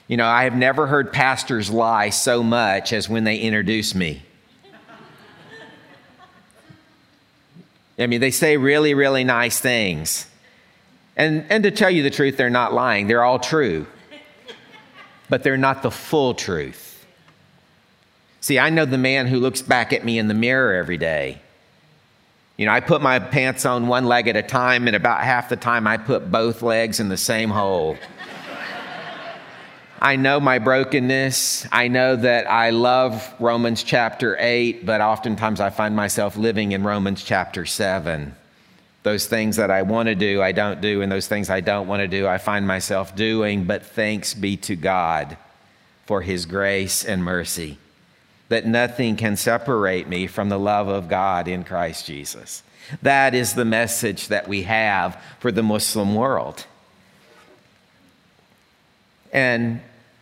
You 0.08 0.18
know, 0.18 0.28
I 0.28 0.44
have 0.44 0.56
never 0.56 0.86
heard 0.86 1.12
pastors 1.12 1.72
lie 1.72 2.10
so 2.10 2.44
much 2.44 2.94
as 2.94 3.10
when 3.10 3.24
they 3.24 3.38
introduce 3.38 3.96
me. 3.96 4.22
I 8.02 8.08
mean, 8.08 8.22
they 8.22 8.32
say 8.32 8.58
really, 8.58 8.94
really 8.94 9.24
nice 9.24 9.60
things. 9.60 10.28
And, 11.18 11.46
and 11.50 11.64
to 11.64 11.72
tell 11.72 11.90
you 11.90 12.04
the 12.04 12.10
truth, 12.10 12.38
they're 12.38 12.50
not 12.50 12.74
lying, 12.74 13.08
they're 13.08 13.24
all 13.24 13.40
true 13.40 13.86
but 15.32 15.44
they're 15.44 15.56
not 15.56 15.82
the 15.82 15.90
full 15.90 16.34
truth. 16.34 17.06
See, 18.42 18.60
I 18.60 18.70
know 18.70 18.84
the 18.84 18.98
man 18.98 19.28
who 19.28 19.40
looks 19.40 19.62
back 19.62 19.94
at 19.94 20.04
me 20.04 20.20
in 20.20 20.28
the 20.28 20.34
mirror 20.34 20.74
every 20.74 20.98
day. 20.98 21.40
You 22.58 22.66
know, 22.66 22.74
I 22.74 22.82
put 22.82 23.02
my 23.02 23.18
pants 23.18 23.66
on 23.66 23.88
one 23.88 24.06
leg 24.06 24.28
at 24.28 24.36
a 24.36 24.44
time, 24.44 24.88
and 24.88 24.96
about 24.96 25.22
half 25.24 25.48
the 25.48 25.56
time 25.56 25.88
I 25.88 25.96
put 25.96 26.30
both 26.30 26.62
legs 26.62 27.00
in 27.00 27.08
the 27.08 27.16
same 27.16 27.50
hole. 27.50 27.96
I 30.04 30.16
know 30.16 30.40
my 30.40 30.58
brokenness. 30.58 31.68
I 31.72 31.88
know 31.88 32.16
that 32.16 32.50
I 32.50 32.72
love 32.72 33.32
Romans 33.40 33.84
chapter 33.84 34.36
8, 34.40 34.84
but 34.84 35.00
oftentimes 35.00 35.60
I 35.60 35.70
find 35.70 35.96
myself 35.96 36.36
living 36.36 36.72
in 36.72 36.84
Romans 36.84 37.24
chapter 37.24 37.68
7. 37.68 38.36
Those 39.04 39.28
things 39.28 39.58
that 39.58 39.70
I 39.70 39.84
want 39.84 40.08
to 40.08 40.16
do, 40.16 40.42
I 40.42 40.54
don't 40.54 40.82
do, 40.82 41.04
and 41.04 41.12
those 41.12 41.28
things 41.28 41.52
I 41.52 41.60
don't 41.60 41.88
want 41.88 42.00
to 42.00 42.08
do, 42.08 42.28
I 42.28 42.40
find 42.40 42.66
myself 42.66 43.16
doing. 43.16 43.66
But 43.66 43.86
thanks 43.86 44.34
be 44.34 44.58
to 44.58 44.76
God 44.76 45.38
for 46.08 46.24
his 46.24 46.48
grace 46.48 47.06
and 47.06 47.24
mercy, 47.24 47.78
that 48.50 48.66
nothing 48.66 49.16
can 49.16 49.38
separate 49.38 50.08
me 50.08 50.26
from 50.26 50.50
the 50.50 50.58
love 50.58 50.88
of 50.88 51.10
God 51.10 51.48
in 51.48 51.64
Christ 51.64 52.08
Jesus. 52.08 52.64
That 53.04 53.36
is 53.36 53.54
the 53.54 53.66
message 53.66 54.30
that 54.30 54.48
we 54.48 54.64
have 54.64 55.22
for 55.40 55.52
the 55.52 55.62
Muslim 55.62 56.16
world. 56.16 56.66
And 59.32 59.80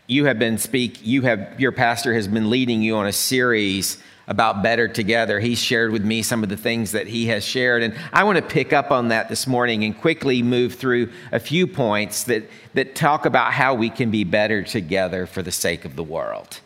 you 0.09 0.25
have 0.25 0.39
been 0.39 0.57
speak 0.57 1.05
you 1.05 1.21
have 1.21 1.59
your 1.59 1.71
pastor 1.71 2.15
has 2.15 2.27
been 2.27 2.49
leading 2.49 2.81
you 2.81 2.97
on 2.97 3.05
a 3.05 3.13
series 3.13 4.01
about 4.27 4.61
better 4.61 4.87
together. 4.87 5.39
He's 5.39 5.57
shared 5.57 5.91
with 5.91 6.03
me 6.05 6.21
some 6.21 6.43
of 6.43 6.49
the 6.49 6.57
things 6.57 6.91
that 6.91 7.07
he 7.07 7.27
has 7.27 7.43
shared. 7.43 7.81
And 7.81 7.95
i 8.11 8.23
want 8.23 8.37
to 8.37 8.43
pick 8.43 8.73
up 8.73 8.91
on 8.91 9.07
that 9.07 9.29
this 9.29 9.47
morning 9.47 9.83
and 9.83 9.99
quickly 9.99 10.43
move 10.43 10.75
through 10.75 11.11
a 11.31 11.39
few 11.39 11.67
points 11.67 12.23
that 12.25 12.49
that 12.73 12.95
talk 12.95 13.25
about 13.25 13.53
how 13.53 13.75
we 13.75 13.89
can 13.89 14.09
be 14.09 14.23
better 14.23 14.63
together 14.63 15.27
for 15.27 15.43
the 15.43 15.51
sake 15.51 15.85
of 15.85 15.95
the 15.95 16.03
world. 16.03 16.59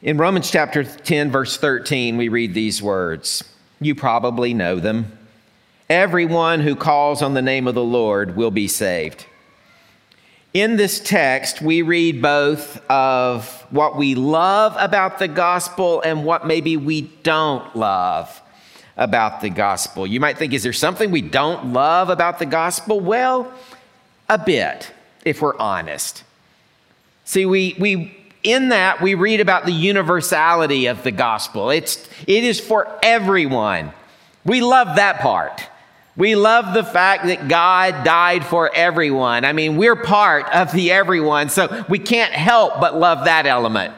In 0.00 0.16
romans 0.16 0.48
chapter 0.48 0.84
10 0.84 1.32
verse 1.32 1.56
13 1.56 2.16
we 2.16 2.28
read 2.28 2.54
these 2.54 2.80
words. 2.80 3.42
You 3.80 3.96
probably 3.96 4.54
know 4.54 4.78
them. 4.78 5.18
Everyone 5.90 6.60
who 6.60 6.76
calls 6.76 7.20
on 7.20 7.34
the 7.34 7.42
name 7.42 7.66
of 7.66 7.74
the 7.74 7.82
lord 7.82 8.36
will 8.36 8.52
be 8.52 8.68
saved 8.68 9.26
in 10.54 10.76
this 10.76 11.00
text, 11.00 11.60
we 11.60 11.82
read 11.82 12.22
both 12.22 12.80
of 12.88 13.66
what 13.70 13.96
we 13.96 14.14
love 14.14 14.76
about 14.78 15.18
the 15.18 15.26
gospel 15.26 16.00
and 16.00 16.24
what 16.24 16.46
maybe 16.46 16.76
we 16.76 17.02
don't 17.02 17.74
love 17.74 18.40
about 18.96 19.40
the 19.40 19.50
gospel. 19.50 20.06
You 20.06 20.20
might 20.20 20.38
think, 20.38 20.52
is 20.52 20.62
there 20.62 20.72
something 20.72 21.10
we 21.10 21.22
don't 21.22 21.72
love 21.72 22.08
about 22.08 22.38
the 22.38 22.46
gospel? 22.46 23.00
Well, 23.00 23.52
a 24.28 24.38
bit, 24.38 24.92
if 25.24 25.42
we're 25.42 25.58
honest. 25.58 26.22
See, 27.24 27.44
we, 27.44 27.74
we 27.80 28.16
in 28.44 28.68
that 28.68 29.00
we 29.00 29.14
read 29.14 29.40
about 29.40 29.64
the 29.64 29.72
universality 29.72 30.86
of 30.86 31.02
the 31.02 31.10
gospel. 31.10 31.70
It's 31.70 32.08
it 32.28 32.44
is 32.44 32.60
for 32.60 32.86
everyone. 33.02 33.92
We 34.44 34.60
love 34.60 34.96
that 34.96 35.20
part. 35.20 35.66
We 36.16 36.36
love 36.36 36.74
the 36.74 36.84
fact 36.84 37.24
that 37.24 37.48
God 37.48 38.04
died 38.04 38.44
for 38.44 38.72
everyone. 38.72 39.44
I 39.44 39.52
mean, 39.52 39.76
we're 39.76 39.96
part 39.96 40.48
of 40.54 40.70
the 40.70 40.92
everyone, 40.92 41.48
so 41.48 41.84
we 41.88 41.98
can't 41.98 42.32
help 42.32 42.80
but 42.80 42.96
love 42.96 43.24
that 43.24 43.46
element 43.46 43.94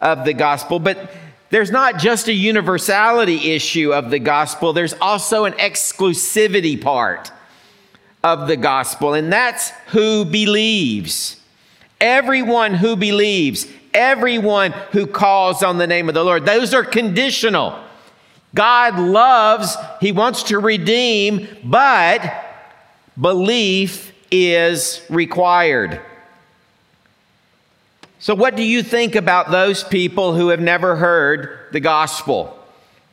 of 0.00 0.24
the 0.24 0.34
gospel. 0.34 0.80
But 0.80 1.14
there's 1.50 1.70
not 1.70 1.98
just 1.98 2.26
a 2.26 2.32
universality 2.32 3.52
issue 3.52 3.92
of 3.92 4.10
the 4.10 4.18
gospel, 4.18 4.72
there's 4.72 4.94
also 4.94 5.44
an 5.44 5.52
exclusivity 5.52 6.80
part 6.80 7.30
of 8.24 8.48
the 8.48 8.56
gospel, 8.56 9.14
and 9.14 9.32
that's 9.32 9.70
who 9.88 10.24
believes. 10.24 11.40
Everyone 12.00 12.74
who 12.74 12.96
believes, 12.96 13.68
everyone 13.92 14.72
who 14.90 15.06
calls 15.06 15.62
on 15.62 15.78
the 15.78 15.86
name 15.86 16.08
of 16.08 16.14
the 16.14 16.24
Lord, 16.24 16.44
those 16.44 16.74
are 16.74 16.82
conditional. 16.82 17.78
God 18.54 18.98
loves, 18.98 19.76
He 20.00 20.12
wants 20.12 20.44
to 20.44 20.58
redeem, 20.58 21.48
but 21.64 22.22
belief 23.20 24.12
is 24.30 25.04
required. 25.10 26.00
So, 28.20 28.34
what 28.34 28.56
do 28.56 28.62
you 28.62 28.82
think 28.82 29.16
about 29.16 29.50
those 29.50 29.84
people 29.84 30.34
who 30.34 30.48
have 30.48 30.60
never 30.60 30.96
heard 30.96 31.58
the 31.72 31.80
gospel? 31.80 32.58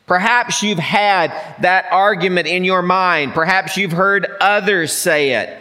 Perhaps 0.08 0.64
you've 0.64 0.80
had 0.80 1.32
that 1.62 1.86
argument 1.92 2.48
in 2.48 2.64
your 2.64 2.82
mind. 2.82 3.34
Perhaps 3.34 3.78
you've 3.78 3.92
heard 3.92 4.28
others 4.40 4.94
say 4.94 5.34
it. 5.34 5.58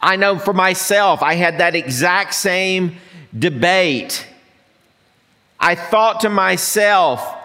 I 0.00 0.16
know 0.16 0.38
for 0.38 0.52
myself, 0.52 1.22
I 1.22 1.34
had 1.34 1.58
that 1.58 1.74
exact 1.74 2.34
same 2.34 2.96
debate. 3.38 4.26
I 5.58 5.74
thought 5.74 6.20
to 6.20 6.30
myself, 6.30 7.35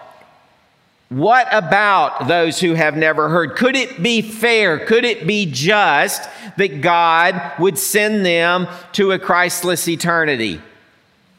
what 1.12 1.46
about 1.50 2.26
those 2.26 2.58
who 2.58 2.72
have 2.72 2.96
never 2.96 3.28
heard? 3.28 3.54
Could 3.56 3.76
it 3.76 4.02
be 4.02 4.22
fair? 4.22 4.78
Could 4.78 5.04
it 5.04 5.26
be 5.26 5.46
just 5.46 6.28
that 6.56 6.80
God 6.80 7.52
would 7.58 7.78
send 7.78 8.24
them 8.24 8.66
to 8.92 9.12
a 9.12 9.18
Christless 9.18 9.86
eternity? 9.88 10.60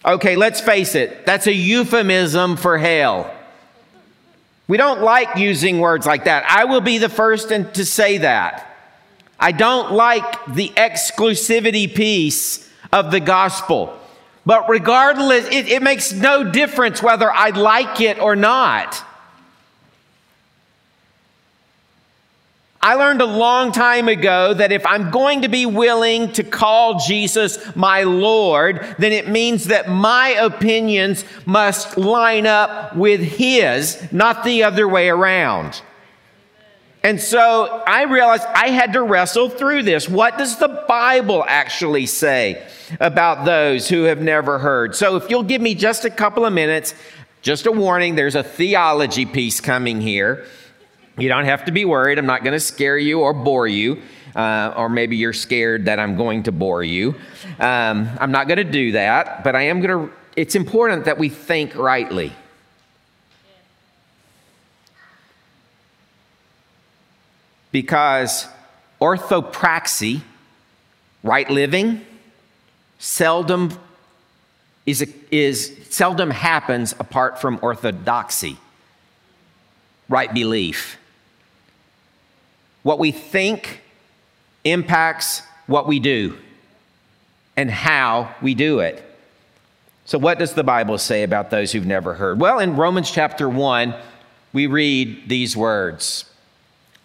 Okay, 0.05 0.35
let's 0.35 0.61
face 0.61 0.95
it, 0.95 1.25
that's 1.25 1.47
a 1.47 1.53
euphemism 1.53 2.57
for 2.57 2.77
hell. 2.77 3.33
We 4.67 4.77
don't 4.77 5.01
like 5.01 5.37
using 5.37 5.79
words 5.79 6.05
like 6.05 6.25
that. 6.25 6.45
I 6.47 6.65
will 6.65 6.81
be 6.81 6.97
the 6.97 7.09
first 7.09 7.49
to 7.49 7.85
say 7.85 8.19
that. 8.19 8.69
I 9.39 9.51
don't 9.51 9.91
like 9.93 10.45
the 10.45 10.69
exclusivity 10.69 11.93
piece 11.93 12.69
of 12.91 13.11
the 13.11 13.19
gospel. 13.19 13.97
But 14.45 14.69
regardless, 14.69 15.47
it, 15.47 15.67
it 15.67 15.81
makes 15.81 16.13
no 16.13 16.49
difference 16.49 17.01
whether 17.01 17.31
I 17.31 17.49
like 17.49 17.99
it 18.01 18.19
or 18.19 18.35
not. 18.35 19.03
I 22.83 22.95
learned 22.95 23.21
a 23.21 23.25
long 23.25 23.71
time 23.71 24.09
ago 24.09 24.53
that 24.55 24.73
if 24.73 24.85
I'm 24.85 25.09
going 25.09 25.43
to 25.43 25.47
be 25.47 25.65
willing 25.65 26.33
to 26.33 26.43
call 26.43 26.99
Jesus 26.99 27.57
my 27.77 28.03
Lord, 28.03 28.95
then 28.99 29.13
it 29.13 29.29
means 29.29 29.67
that 29.67 29.89
my 29.89 30.31
opinions 30.31 31.23
must 31.45 31.97
line 31.97 32.45
up 32.45 32.93
with 32.93 33.21
His, 33.21 34.05
not 34.11 34.43
the 34.43 34.63
other 34.63 34.85
way 34.85 35.07
around. 35.07 35.81
And 37.03 37.21
so 37.21 37.83
I 37.87 38.03
realized 38.03 38.43
I 38.53 38.67
had 38.67 38.91
to 38.93 39.01
wrestle 39.01 39.47
through 39.47 39.83
this. 39.83 40.09
What 40.09 40.37
does 40.37 40.57
the 40.57 40.83
Bible 40.85 41.45
actually 41.47 42.05
say 42.05 42.67
about 42.99 43.45
those 43.45 43.87
who 43.87 44.03
have 44.03 44.21
never 44.21 44.59
heard? 44.59 44.93
So 44.93 45.15
if 45.15 45.29
you'll 45.29 45.43
give 45.43 45.61
me 45.61 45.73
just 45.73 46.03
a 46.03 46.09
couple 46.09 46.45
of 46.45 46.51
minutes, 46.51 46.95
just 47.41 47.65
a 47.65 47.71
warning, 47.71 48.15
there's 48.15 48.35
a 48.35 48.43
theology 48.43 49.25
piece 49.25 49.61
coming 49.61 50.01
here. 50.01 50.45
You 51.17 51.29
don't 51.29 51.45
have 51.45 51.65
to 51.65 51.71
be 51.71 51.85
worried. 51.85 52.17
I'm 52.17 52.25
not 52.25 52.43
going 52.43 52.53
to 52.53 52.59
scare 52.59 52.97
you 52.97 53.21
or 53.21 53.33
bore 53.33 53.67
you. 53.67 54.01
Uh, 54.35 54.73
or 54.75 54.89
maybe 54.89 55.15
you're 55.15 55.31
scared 55.31 55.85
that 55.85 55.99
I'm 55.99 56.17
going 56.17 56.43
to 56.43 56.51
bore 56.51 56.83
you. 56.83 57.13
Um, 57.59 58.09
I'm 58.19 58.31
not 58.31 58.47
going 58.47 58.57
to 58.57 58.63
do 58.63 58.93
that, 58.93 59.43
but 59.43 59.55
I 59.55 59.63
am 59.63 59.79
going 59.79 60.07
to. 60.07 60.13
It's 60.35 60.55
important 60.55 61.05
that 61.05 61.19
we 61.19 61.29
think 61.29 61.75
rightly. 61.75 62.33
Because 67.71 68.47
orthopraxy, 68.99 70.21
right 71.23 71.49
living, 71.49 72.03
seldom 72.97 73.77
is, 74.87 75.07
is 75.29 75.77
seldom 75.89 76.31
happens 76.31 76.95
apart 76.99 77.39
from 77.39 77.59
orthodoxy, 77.61 78.57
right 80.09 80.33
belief. 80.33 80.97
What 82.83 82.99
we 82.99 83.11
think 83.11 83.81
impacts 84.63 85.41
what 85.67 85.87
we 85.87 85.99
do 85.99 86.37
and 87.57 87.69
how 87.69 88.33
we 88.41 88.53
do 88.53 88.79
it. 88.79 89.03
So, 90.05 90.17
what 90.17 90.37
does 90.37 90.53
the 90.53 90.63
Bible 90.63 90.97
say 90.97 91.23
about 91.23 91.49
those 91.49 91.71
who've 91.71 91.85
never 91.85 92.13
heard? 92.13 92.39
Well, 92.39 92.59
in 92.59 92.75
Romans 92.75 93.09
chapter 93.09 93.47
1, 93.47 93.95
we 94.51 94.67
read 94.67 95.29
these 95.29 95.55
words 95.55 96.25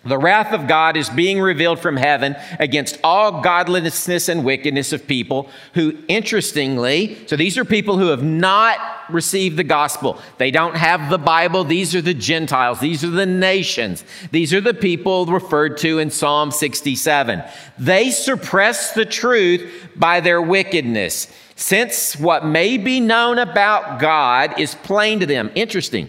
the 0.04 0.18
wrath 0.18 0.52
of 0.52 0.68
God 0.68 0.96
is 0.96 1.10
being 1.10 1.40
revealed 1.40 1.80
from 1.80 1.96
heaven 1.96 2.36
against 2.60 2.98
all 3.02 3.42
godlessness 3.42 4.28
and 4.28 4.44
wickedness 4.44 4.92
of 4.92 5.08
people 5.08 5.50
who, 5.74 5.98
interestingly, 6.06 7.18
so 7.26 7.36
these 7.36 7.58
are 7.58 7.64
people 7.64 7.98
who 7.98 8.06
have 8.08 8.22
not 8.22 8.78
received 9.10 9.56
the 9.56 9.64
gospel. 9.64 10.20
They 10.38 10.52
don't 10.52 10.76
have 10.76 11.10
the 11.10 11.18
Bible. 11.18 11.64
These 11.64 11.96
are 11.96 12.00
the 12.00 12.14
Gentiles. 12.14 12.78
These 12.78 13.02
are 13.02 13.10
the 13.10 13.26
nations. 13.26 14.04
These 14.30 14.54
are 14.54 14.60
the 14.60 14.74
people 14.74 15.26
referred 15.26 15.78
to 15.78 15.98
in 15.98 16.10
Psalm 16.10 16.52
67. 16.52 17.42
They 17.78 18.10
suppress 18.10 18.92
the 18.92 19.06
truth 19.06 19.88
by 19.96 20.20
their 20.20 20.40
wickedness. 20.40 21.26
Since 21.56 22.16
what 22.16 22.46
may 22.46 22.78
be 22.78 23.00
known 23.00 23.38
about 23.38 23.98
God 23.98 24.60
is 24.60 24.76
plain 24.76 25.18
to 25.20 25.26
them, 25.26 25.50
interesting, 25.56 26.08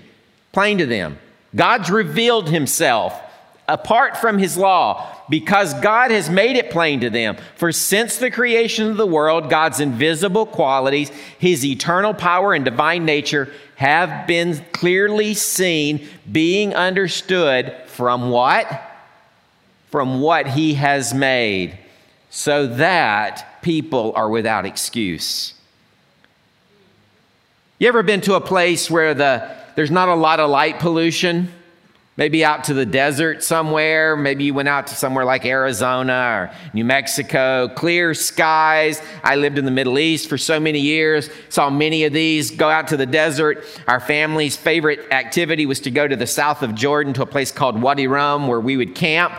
plain 0.52 0.78
to 0.78 0.86
them. 0.86 1.18
God's 1.56 1.90
revealed 1.90 2.50
himself 2.50 3.20
apart 3.70 4.18
from 4.18 4.38
his 4.38 4.58
law 4.58 5.16
because 5.30 5.74
God 5.76 6.12
has 6.12 6.30
made 6.30 6.56
it 6.56 6.72
plain 6.72 7.00
to 7.02 7.10
them. 7.10 7.38
For 7.56 7.72
since 7.72 8.18
the 8.18 8.32
creation 8.32 8.90
of 8.90 8.98
the 8.98 9.06
world, 9.06 9.50
God's 9.50 9.80
invisible 9.80 10.46
qualities, 10.46 11.10
his 11.38 11.64
eternal 11.64 12.14
power 12.14 12.54
and 12.54 12.66
divine 12.66 13.06
nature 13.06 13.50
have 13.76 14.28
been 14.28 14.66
clearly 14.74 15.36
seen, 15.36 16.08
being 16.30 16.74
understood 16.74 17.76
from 17.86 18.32
what? 18.32 18.68
From 19.92 20.20
what 20.20 20.48
he 20.48 20.74
has 20.74 21.14
made, 21.14 21.78
so 22.30 22.68
that 22.68 23.62
people 23.62 24.14
are 24.16 24.30
without 24.30 24.66
excuse. 24.66 25.54
You 27.78 27.88
ever 27.88 28.04
been 28.04 28.22
to 28.22 28.34
a 28.34 28.42
place 28.42 28.92
where 28.92 29.14
the, 29.14 29.56
there's 29.76 29.92
not 29.92 30.10
a 30.10 30.16
lot 30.16 30.40
of 30.40 30.50
light 30.50 30.80
pollution? 30.80 31.52
Maybe 32.20 32.44
out 32.44 32.66
to 32.66 32.74
the 32.74 32.86
desert 32.86 33.42
somewhere. 33.42 34.18
Maybe 34.18 34.44
you 34.44 34.54
went 34.54 34.68
out 34.68 34.88
to 34.88 34.96
somewhere 34.96 35.24
like 35.24 35.46
Arizona 35.46 36.14
or 36.52 36.56
New 36.74 36.84
Mexico, 36.84 37.70
clear 37.70 38.14
skies. 38.14 39.02
I 39.24 39.38
lived 39.38 39.58
in 39.58 39.64
the 39.64 39.72
Middle 39.72 39.98
East 39.98 40.28
for 40.28 40.38
so 40.38 40.60
many 40.60 40.82
years, 40.82 41.30
saw 41.48 41.70
many 41.70 42.04
of 42.04 42.12
these. 42.12 42.52
Go 42.52 42.70
out 42.70 42.90
to 42.90 42.98
the 42.98 43.06
desert. 43.06 43.66
Our 43.88 44.02
family's 44.02 44.58
favorite 44.58 45.00
activity 45.12 45.66
was 45.66 45.80
to 45.80 45.92
go 45.92 46.10
to 46.10 46.16
the 46.18 46.28
south 46.28 46.62
of 46.62 46.76
Jordan 46.76 47.14
to 47.14 47.22
a 47.22 47.26
place 47.26 47.54
called 47.54 47.82
Wadi 47.82 48.06
Rum 48.06 48.50
where 48.50 48.60
we 48.60 48.76
would 48.76 48.96
camp. 48.96 49.34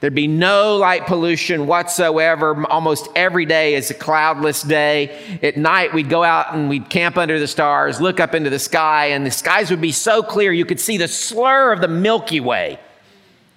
There'd 0.00 0.14
be 0.14 0.28
no 0.28 0.76
light 0.76 1.06
pollution 1.06 1.66
whatsoever. 1.66 2.66
Almost 2.66 3.08
every 3.16 3.46
day 3.46 3.74
is 3.74 3.90
a 3.90 3.94
cloudless 3.94 4.62
day. 4.62 5.38
At 5.42 5.56
night, 5.56 5.94
we'd 5.94 6.10
go 6.10 6.22
out 6.22 6.54
and 6.54 6.68
we'd 6.68 6.90
camp 6.90 7.16
under 7.16 7.38
the 7.38 7.48
stars, 7.48 8.00
look 8.00 8.20
up 8.20 8.34
into 8.34 8.50
the 8.50 8.58
sky, 8.58 9.06
and 9.06 9.24
the 9.24 9.30
skies 9.30 9.70
would 9.70 9.80
be 9.80 9.92
so 9.92 10.22
clear 10.22 10.52
you 10.52 10.64
could 10.64 10.80
see 10.80 10.96
the 10.96 11.08
slur 11.08 11.72
of 11.72 11.80
the 11.80 11.88
Milky 11.88 12.40
Way. 12.40 12.78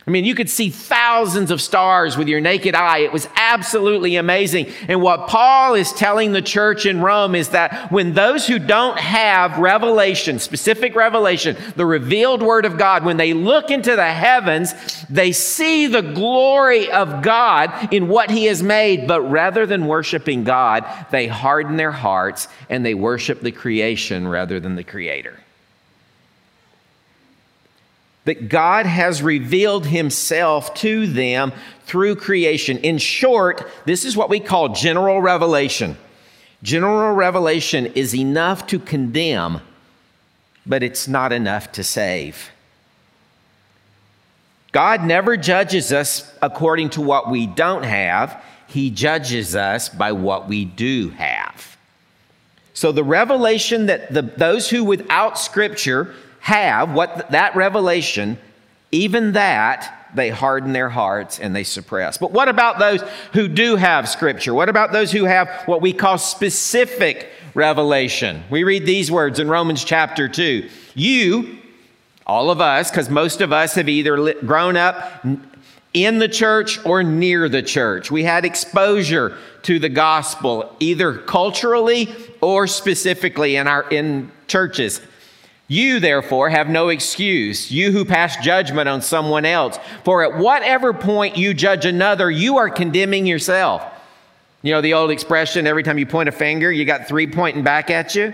I 0.10 0.12
mean, 0.12 0.26
you 0.26 0.34
could 0.34 0.50
see 0.50 0.72
thousands 0.72 1.52
of 1.52 1.62
stars 1.62 2.17
with 2.17 2.28
your 2.28 2.41
naked 2.41 2.74
eye. 2.74 3.02
It 3.02 3.13
was 3.13 3.30
absolutely 3.36 4.15
amazing. 4.15 4.74
And 4.88 5.04
what 5.04 5.28
Paul 5.28 5.76
is 5.76 5.93
telling 5.93 6.32
the 6.32 6.41
church 6.41 6.88
in 6.88 7.00
Rome 7.00 7.36
is 7.36 7.50
that 7.50 7.91
when 7.91 8.15
those 8.15 8.48
who 8.48 8.58
don't 8.58 8.98
have 8.98 9.60
revelation, 9.60 10.39
specific 10.39 10.95
revelation, 10.95 11.56
the 11.76 11.86
revealed 11.86 12.41
word 12.41 12.65
of 12.65 12.76
God, 12.76 13.06
when 13.06 13.17
they 13.17 13.34
look 13.34 13.69
into 13.69 13.95
the 13.95 14.12
heavens, 14.12 14.74
they 15.12 15.32
see 15.32 15.86
the 15.86 16.02
glory 16.02 16.91
of 16.91 17.22
God 17.22 17.93
in 17.93 18.08
what 18.08 18.32
he 18.32 18.45
has 18.45 18.63
made. 18.63 19.08
But 19.08 19.22
rather 19.22 19.67
than 19.67 19.86
worshiping 19.86 20.43
God, 20.43 20.86
they 21.12 21.28
harden 21.28 21.78
their 21.78 21.91
hearts 21.91 22.48
and 22.67 22.84
they 22.84 22.95
worship 22.95 23.41
the 23.41 23.52
creation 23.52 24.28
rather 24.28 24.60
than 24.60 24.74
the 24.74 24.84
creator 24.84 25.38
that 28.25 28.49
God 28.49 28.86
has 28.86 29.23
revealed 29.23 29.88
himself 29.88 30.73
to 30.75 31.08
them 31.08 31.51
through 31.86 32.15
creation. 32.15 32.77
In 32.79 32.97
short, 32.97 33.67
this 33.86 34.05
is 34.05 34.15
what 34.15 34.29
we 34.29 34.39
call 34.39 34.69
general 34.69 35.21
revelation. 35.21 35.97
General 36.62 37.13
revelation 37.13 37.88
is 37.88 38.13
enough 38.13 38.67
to 38.67 38.79
condemn, 38.79 39.62
but 40.65 40.84
it's 40.84 41.08
not 41.08 41.32
enough 41.32 41.71
to 41.73 41.84
save. 41.84 42.51
God 44.71 45.03
never 45.03 45.36
judges 45.38 45.91
us 45.91 46.32
according 46.41 46.91
to 46.91 47.01
what 47.01 47.32
we 47.32 47.47
don't 47.47 47.84
have, 47.84 48.43
He 48.67 48.91
judges 48.91 49.55
us 49.55 49.89
by 49.89 50.12
what 50.12 50.47
we 50.47 50.65
do 50.65 51.10
have. 51.12 51.77
So 52.73 52.91
the 52.91 53.03
revelation 53.03 53.88
that 53.88 54.13
the, 54.13 54.21
those 54.21 54.69
who 54.69 54.84
without 54.84 55.39
Scripture 55.39 56.13
have 56.39 56.93
what 56.93 57.32
that 57.32 57.56
revelation, 57.56 58.38
even 58.91 59.34
that, 59.34 59.95
they 60.13 60.30
harden 60.30 60.73
their 60.73 60.89
hearts 60.89 61.39
and 61.39 61.56
they 61.56 61.63
suppress. 61.63 62.17
But 62.17 62.32
what 62.32 62.49
about 62.49 62.80
those 62.80 63.02
who 63.34 63.47
do 63.47 63.75
have 63.75 64.10
scripture? 64.10 64.54
What 64.54 64.69
about 64.69 64.91
those 64.91 65.12
who 65.12 65.25
have 65.25 65.49
what 65.65 65.82
we 65.82 65.93
call 65.93 66.17
specific 66.17 67.30
revelation? 67.54 68.43
We 68.49 68.63
read 68.63 68.86
these 68.86 69.12
words 69.12 69.39
in 69.39 69.47
Romans 69.47 69.84
chapter 69.84 70.28
2. 70.28 70.67
You, 70.95 71.60
all 72.25 72.49
of 72.49 72.62
us, 72.62 72.89
because 72.89 73.10
most 73.10 73.41
of 73.41 73.52
us 73.52 73.75
have 73.75 73.89
either 73.89 74.34
grown 74.45 74.78
up 74.78 75.23
in 75.93 76.19
the 76.19 76.28
church 76.28 76.84
or 76.86 77.04
near 77.04 77.49
the 77.49 77.63
church. 77.63 78.12
We 78.12 78.23
had 78.23 78.45
exposure 78.45 79.38
to 79.63 79.80
the 79.80 79.89
gospel, 79.89 80.75
either 80.80 81.17
culturally 81.17 82.13
or 82.41 82.67
specifically 82.67 83.56
in 83.56 83.67
our 83.67 83.88
in 83.89 84.32
churches. 84.47 85.02
You, 85.71 85.99
therefore, 85.99 86.49
have 86.49 86.67
no 86.67 86.89
excuse, 86.89 87.71
you 87.71 87.91
who 87.91 88.03
pass 88.03 88.36
judgment 88.38 88.89
on 88.89 89.03
someone 89.03 89.45
else. 89.45 89.77
For 90.03 90.23
at 90.23 90.36
whatever 90.36 90.93
point 90.93 91.38
you 91.38 91.53
judge 91.53 91.86
another, 91.86 92.29
you 92.29 92.58
are 92.58 92.71
condemning 92.71 93.27
yourself. 93.27 93.84
You 94.63 94.73
know 94.73 94.82
the 94.82 94.95
old 94.95 95.12
expression 95.12 95.67
every 95.67 95.84
time 95.84 95.99
you 95.99 96.08
point 96.08 96.27
a 96.27 96.32
finger, 96.32 96.71
you 96.71 96.86
got 96.86 97.08
three 97.08 97.27
pointing 97.27 97.63
back 97.63 97.91
at 97.91 98.15
you? 98.15 98.34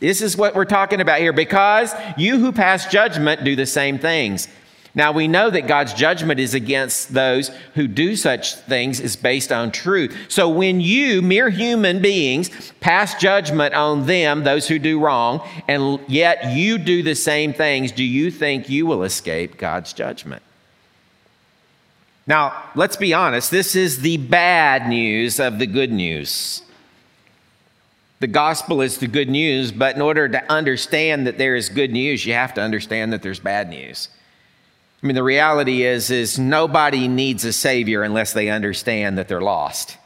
This 0.00 0.22
is 0.22 0.38
what 0.38 0.54
we're 0.54 0.64
talking 0.64 1.02
about 1.02 1.20
here 1.20 1.34
because 1.34 1.94
you 2.16 2.38
who 2.38 2.50
pass 2.50 2.90
judgment 2.90 3.44
do 3.44 3.54
the 3.54 3.66
same 3.66 3.98
things. 3.98 4.48
Now 4.94 5.12
we 5.12 5.28
know 5.28 5.50
that 5.50 5.66
God's 5.66 5.94
judgment 5.94 6.40
is 6.40 6.54
against 6.54 7.12
those 7.14 7.50
who 7.74 7.86
do 7.86 8.16
such 8.16 8.54
things 8.54 9.00
is 9.00 9.16
based 9.16 9.52
on 9.52 9.70
truth. 9.70 10.16
So 10.28 10.48
when 10.48 10.80
you, 10.80 11.22
mere 11.22 11.50
human 11.50 12.00
beings, 12.00 12.72
pass 12.80 13.20
judgment 13.20 13.74
on 13.74 14.06
them, 14.06 14.44
those 14.44 14.66
who 14.66 14.78
do 14.78 14.98
wrong, 14.98 15.46
and 15.68 16.00
yet 16.08 16.52
you 16.52 16.78
do 16.78 17.02
the 17.02 17.14
same 17.14 17.52
things, 17.52 17.92
do 17.92 18.02
you 18.02 18.30
think 18.30 18.68
you 18.68 18.86
will 18.86 19.04
escape 19.04 19.58
God's 19.58 19.92
judgment? 19.92 20.42
Now, 22.26 22.64
let's 22.74 22.96
be 22.96 23.14
honest, 23.14 23.50
this 23.50 23.74
is 23.74 24.00
the 24.00 24.18
bad 24.18 24.88
news 24.88 25.40
of 25.40 25.58
the 25.58 25.66
good 25.66 25.90
news. 25.90 26.62
The 28.20 28.26
gospel 28.26 28.82
is 28.82 28.98
the 28.98 29.06
good 29.06 29.30
news, 29.30 29.70
but 29.70 29.94
in 29.94 30.02
order 30.02 30.28
to 30.28 30.52
understand 30.52 31.26
that 31.26 31.38
there 31.38 31.54
is 31.54 31.68
good 31.68 31.92
news, 31.92 32.26
you 32.26 32.34
have 32.34 32.52
to 32.54 32.60
understand 32.60 33.12
that 33.12 33.22
there's 33.22 33.40
bad 33.40 33.70
news. 33.70 34.08
I 35.02 35.06
mean, 35.06 35.14
the 35.14 35.22
reality 35.22 35.84
is, 35.84 36.10
is 36.10 36.38
nobody 36.38 37.06
needs 37.06 37.44
a 37.44 37.52
savior 37.52 38.02
unless 38.02 38.32
they 38.32 38.48
understand 38.48 39.18
that 39.18 39.28
they're 39.28 39.40
lost. 39.40 39.96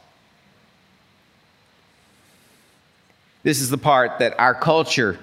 This 3.41 3.59
is 3.59 3.69
the 3.69 3.77
part 3.77 4.19
that 4.19 4.39
our 4.39 4.53
culture 4.53 5.19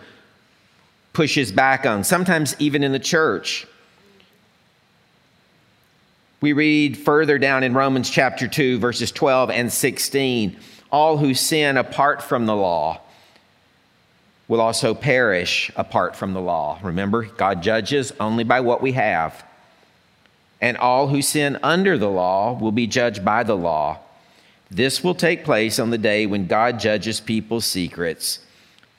pushes 1.12 1.52
back 1.52 1.86
on, 1.86 2.04
sometimes 2.04 2.56
even 2.58 2.82
in 2.82 2.92
the 2.92 2.98
church. 2.98 3.66
We 6.40 6.52
read 6.52 6.96
further 6.96 7.38
down 7.38 7.62
in 7.62 7.74
Romans 7.74 8.10
chapter 8.10 8.48
2, 8.48 8.78
verses 8.78 9.12
12 9.12 9.50
and 9.50 9.72
16 9.72 10.56
all 10.92 11.16
who 11.18 11.34
sin 11.34 11.76
apart 11.76 12.22
from 12.22 12.46
the 12.46 12.56
law 12.56 13.00
will 14.48 14.60
also 14.60 14.94
perish 14.94 15.70
apart 15.76 16.16
from 16.16 16.32
the 16.32 16.40
law. 16.40 16.78
Remember, 16.82 17.22
God 17.22 17.62
judges 17.62 18.12
only 18.18 18.42
by 18.42 18.60
what 18.60 18.82
we 18.82 18.92
have 18.92 19.44
and 20.60 20.76
all 20.76 21.08
who 21.08 21.22
sin 21.22 21.58
under 21.62 21.96
the 21.96 22.10
law 22.10 22.52
will 22.52 22.72
be 22.72 22.86
judged 22.86 23.24
by 23.24 23.42
the 23.42 23.56
law. 23.56 23.98
This 24.70 25.02
will 25.02 25.14
take 25.14 25.44
place 25.44 25.78
on 25.78 25.90
the 25.90 25.98
day 25.98 26.26
when 26.26 26.46
God 26.46 26.78
judges 26.78 27.20
people's 27.20 27.66
secrets 27.66 28.40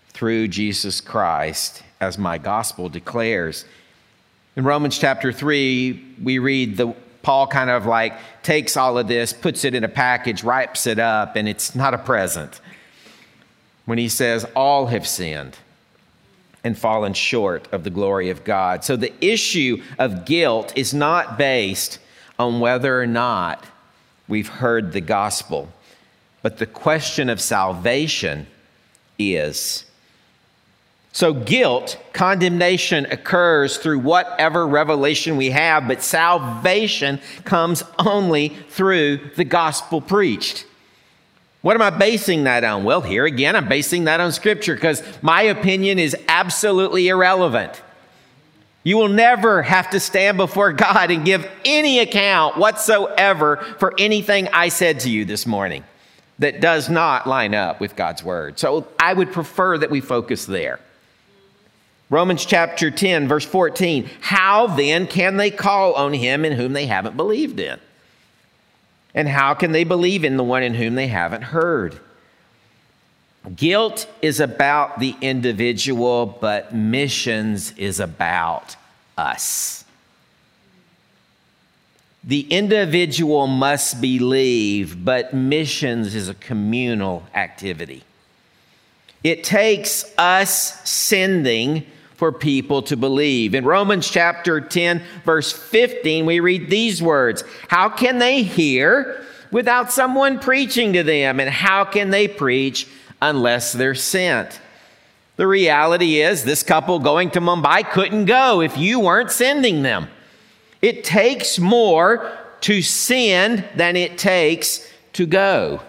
through 0.10 0.50
Jesus 0.50 1.00
Christ, 1.00 1.84
as 2.00 2.17
my 2.17 2.38
gospel 2.38 2.89
declares. 2.89 3.65
In 4.56 4.63
Romans 4.63 4.97
chapter 4.97 5.32
3, 5.32 6.15
we 6.21 6.39
read 6.39 6.78
the 6.78 6.93
Paul 7.21 7.47
kind 7.47 7.69
of 7.69 7.86
like 7.86 8.17
takes 8.41 8.76
all 8.76 8.97
of 8.97 9.08
this, 9.08 9.32
puts 9.32 9.63
it 9.63 9.76
in 9.76 9.84
a 9.84 9.89
package, 9.89 10.43
wraps 10.43 10.88
it 10.88 10.97
up, 10.97 11.36
and 11.36 11.47
it's 11.47 11.76
not 11.76 11.93
a 11.93 11.97
present. 11.97 12.60
When 13.86 13.97
he 13.97 14.10
says, 14.10 14.45
All 14.56 14.88
have 14.88 15.08
sinned 15.08 15.58
and 16.63 16.78
fallen 16.78 17.13
short 17.13 17.67
of 17.71 17.84
the 17.84 17.89
glory 17.89 18.30
of 18.30 18.43
God. 18.43 18.84
So 18.84 18.95
the 18.95 19.13
issue 19.24 19.82
of 19.97 20.26
guilt 20.26 20.74
is 20.76 20.93
not 20.93 21.38
based 21.38 22.00
on 22.38 22.60
whether 22.60 23.02
or 23.02 23.08
not 23.08 23.65
we've 24.28 24.47
heard 24.47 24.93
the 24.93 25.02
gospel, 25.02 25.69
but 26.41 26.58
the 26.58 26.65
question 26.65 27.30
of 27.30 27.41
salvation 27.41 28.47
is. 29.17 29.86
So, 31.13 31.34
guilt, 31.34 31.97
condemnation 32.13 33.06
occurs 33.08 33.78
through 33.78 34.00
whatever 34.00 34.65
revelation 34.65 35.36
we 35.36 35.50
have, 35.50 35.86
but 35.86 36.02
salvation 36.02 37.19
comes 37.43 37.84
only 38.00 38.50
through 38.69 39.17
the 39.36 39.43
gospel 39.43 40.00
preached. 40.00 40.65
What 41.62 41.76
am 41.76 41.82
I 41.82 41.91
basing 41.91 42.45
that 42.45 42.63
on? 42.63 42.84
Well, 42.84 43.02
here 43.02 43.26
again, 43.26 43.56
I'm 43.56 43.67
basing 43.67 44.06
that 44.06 44.19
on 44.19 44.32
Scripture 44.32 44.74
because 44.74 45.04
my 45.21 45.43
opinion 45.43 46.00
is 46.00 46.15
absolutely 46.28 47.08
irrelevant. 47.08 47.82
You 48.84 48.97
will 48.97 49.10
never 49.10 49.62
have 49.62 49.91
to 49.91 50.00
stand 50.00 50.38
before 50.38 50.74
God 50.74 51.12
and 51.12 51.24
give 51.24 51.47
any 51.63 52.00
account 52.00 52.58
whatsoever 52.58 53.58
for 53.78 53.93
anything 54.00 54.47
I 54.47 54.69
said 54.69 55.02
to 55.02 55.10
you 55.10 55.24
this 55.24 55.45
morning 55.45 55.84
that 56.39 56.62
does 56.62 56.89
not 56.89 57.28
line 57.28 57.54
up 57.54 57.80
with 57.80 57.95
God's 57.95 58.24
Word. 58.24 58.58
So 58.58 58.88
I 59.00 59.13
would 59.13 59.32
prefer 59.32 59.78
that 59.78 59.91
we 59.91 60.02
focus 60.02 60.47
there. 60.47 60.80
Romans 62.10 62.43
chapter 62.43 62.89
10, 62.89 63.28
verse 63.28 63.45
14. 63.45 64.10
How 64.19 64.65
then 64.65 65.06
can 65.06 65.38
they 65.38 65.52
call 65.52 65.93
on 65.93 66.13
him 66.13 66.43
in 66.43 66.54
whom 66.54 66.74
they 66.74 66.88
haven't 66.88 67.15
believed 67.15 67.60
in? 67.60 67.80
And 69.13 69.28
how 69.28 69.54
can 69.54 69.71
they 69.71 69.84
believe 69.84 70.24
in 70.24 70.38
the 70.38 70.43
one 70.43 70.63
in 70.63 70.74
whom 70.74 70.95
they 70.95 71.08
haven't 71.08 71.41
heard? 71.41 72.00
Guilt 73.56 74.08
is 74.21 74.39
about 74.39 75.00
the 75.00 75.15
individual, 75.19 76.26
but 76.26 76.74
missions 76.76 77.71
is 77.78 78.00
about 78.00 78.76
us. 79.17 79.84
The 82.24 82.41
individual 82.41 83.47
must 83.47 84.00
believe, 84.00 85.04
but 85.04 85.34
missions 85.34 86.13
is 86.13 86.30
a 86.30 86.36
communal 86.36 87.24
activity. 87.34 88.04
It 89.24 89.43
takes 89.43 90.06
us 90.17 90.88
sending 90.88 91.86
for 92.21 92.31
people 92.31 92.84
to 92.84 92.95
believe. 92.95 93.55
In 93.55 93.65
Romans 93.65 94.07
chapter 94.07 94.62
10, 94.62 95.01
verse 95.25 95.51
15, 95.51 96.27
we 96.27 96.39
read 96.39 96.69
these 96.69 97.01
words 97.01 97.43
How 97.67 97.89
can 97.89 98.19
they 98.19 98.43
hear 98.43 99.25
without 99.49 99.91
someone 99.91 100.38
preaching 100.38 100.93
to 100.93 101.01
them? 101.01 101.39
And 101.39 101.49
how 101.49 101.84
can 101.84 102.12
they 102.12 102.27
preach 102.27 102.88
unless 103.23 103.73
they're 103.73 103.95
sent? 103.95 104.62
The 105.38 105.47
reality 105.47 106.21
is, 106.21 106.43
this 106.43 106.62
couple 106.62 106.99
going 106.99 107.31
to 107.31 107.41
Mumbai 107.41 107.89
couldn't 107.89 108.25
go 108.25 108.62
if 108.62 108.77
you 108.77 108.99
weren't 108.99 109.31
sending 109.31 109.81
them. 109.81 110.07
It 110.79 111.03
takes 111.03 111.57
more 111.57 112.38
to 112.60 112.84
send 112.84 113.67
than 113.75 113.95
it 113.95 114.19
takes 114.19 114.88
to 115.13 115.25
go. 115.25 115.81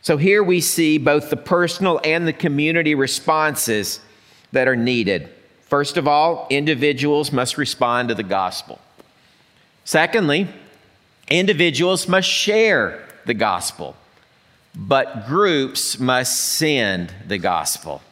So 0.00 0.16
here 0.16 0.42
we 0.42 0.62
see 0.62 0.96
both 0.96 1.28
the 1.28 1.36
personal 1.36 2.00
and 2.02 2.26
the 2.26 2.32
community 2.32 2.94
responses 2.94 4.00
that 4.54 4.66
are 4.66 4.76
needed. 4.76 5.28
First 5.62 5.96
of 5.96 6.08
all, 6.08 6.46
individuals 6.50 7.30
must 7.30 7.58
respond 7.58 8.08
to 8.08 8.14
the 8.14 8.22
gospel. 8.22 8.80
Secondly, 9.84 10.48
individuals 11.28 12.08
must 12.08 12.28
share 12.28 13.06
the 13.26 13.34
gospel, 13.34 13.96
but 14.74 15.26
groups 15.26 15.98
must 15.98 16.40
send 16.40 17.12
the 17.26 17.38
gospel. 17.38 18.02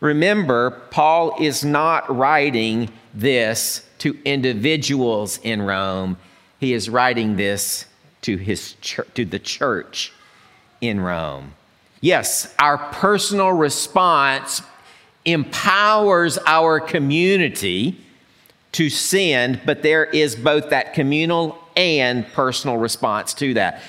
Remember, 0.00 0.70
Paul 0.90 1.36
is 1.38 1.64
not 1.64 2.14
writing 2.14 2.90
this 3.12 3.86
to 3.98 4.18
individuals 4.24 5.38
in 5.42 5.60
Rome. 5.60 6.16
He 6.58 6.72
is 6.72 6.88
writing 6.88 7.36
this 7.36 7.84
to 8.22 8.36
his 8.36 8.74
to 9.14 9.24
the 9.24 9.38
church 9.38 10.12
in 10.80 11.00
Rome. 11.00 11.54
Yes, 12.00 12.54
our 12.58 12.78
personal 12.78 13.52
response 13.52 14.62
empowers 15.24 16.38
our 16.46 16.80
community 16.80 17.96
to 18.72 18.88
send, 18.88 19.60
but 19.66 19.82
there 19.82 20.04
is 20.04 20.36
both 20.36 20.70
that 20.70 20.94
communal 20.94 21.58
and 21.76 22.26
personal 22.32 22.76
response 22.76 23.34
to 23.34 23.54
that. 23.54 23.82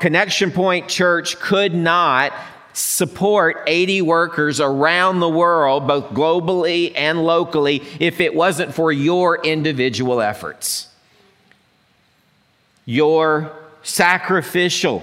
Connection 0.00 0.50
Point 0.50 0.88
Church 0.88 1.38
could 1.38 1.74
not 1.74 2.32
support 2.72 3.62
80 3.66 4.02
workers 4.02 4.60
around 4.60 5.20
the 5.20 5.28
world, 5.28 5.86
both 5.86 6.10
globally 6.10 6.92
and 6.94 7.24
locally, 7.24 7.82
if 7.98 8.20
it 8.20 8.34
wasn't 8.34 8.72
for 8.72 8.92
your 8.92 9.44
individual 9.44 10.20
efforts, 10.20 10.88
your 12.84 13.52
sacrificial 13.82 15.02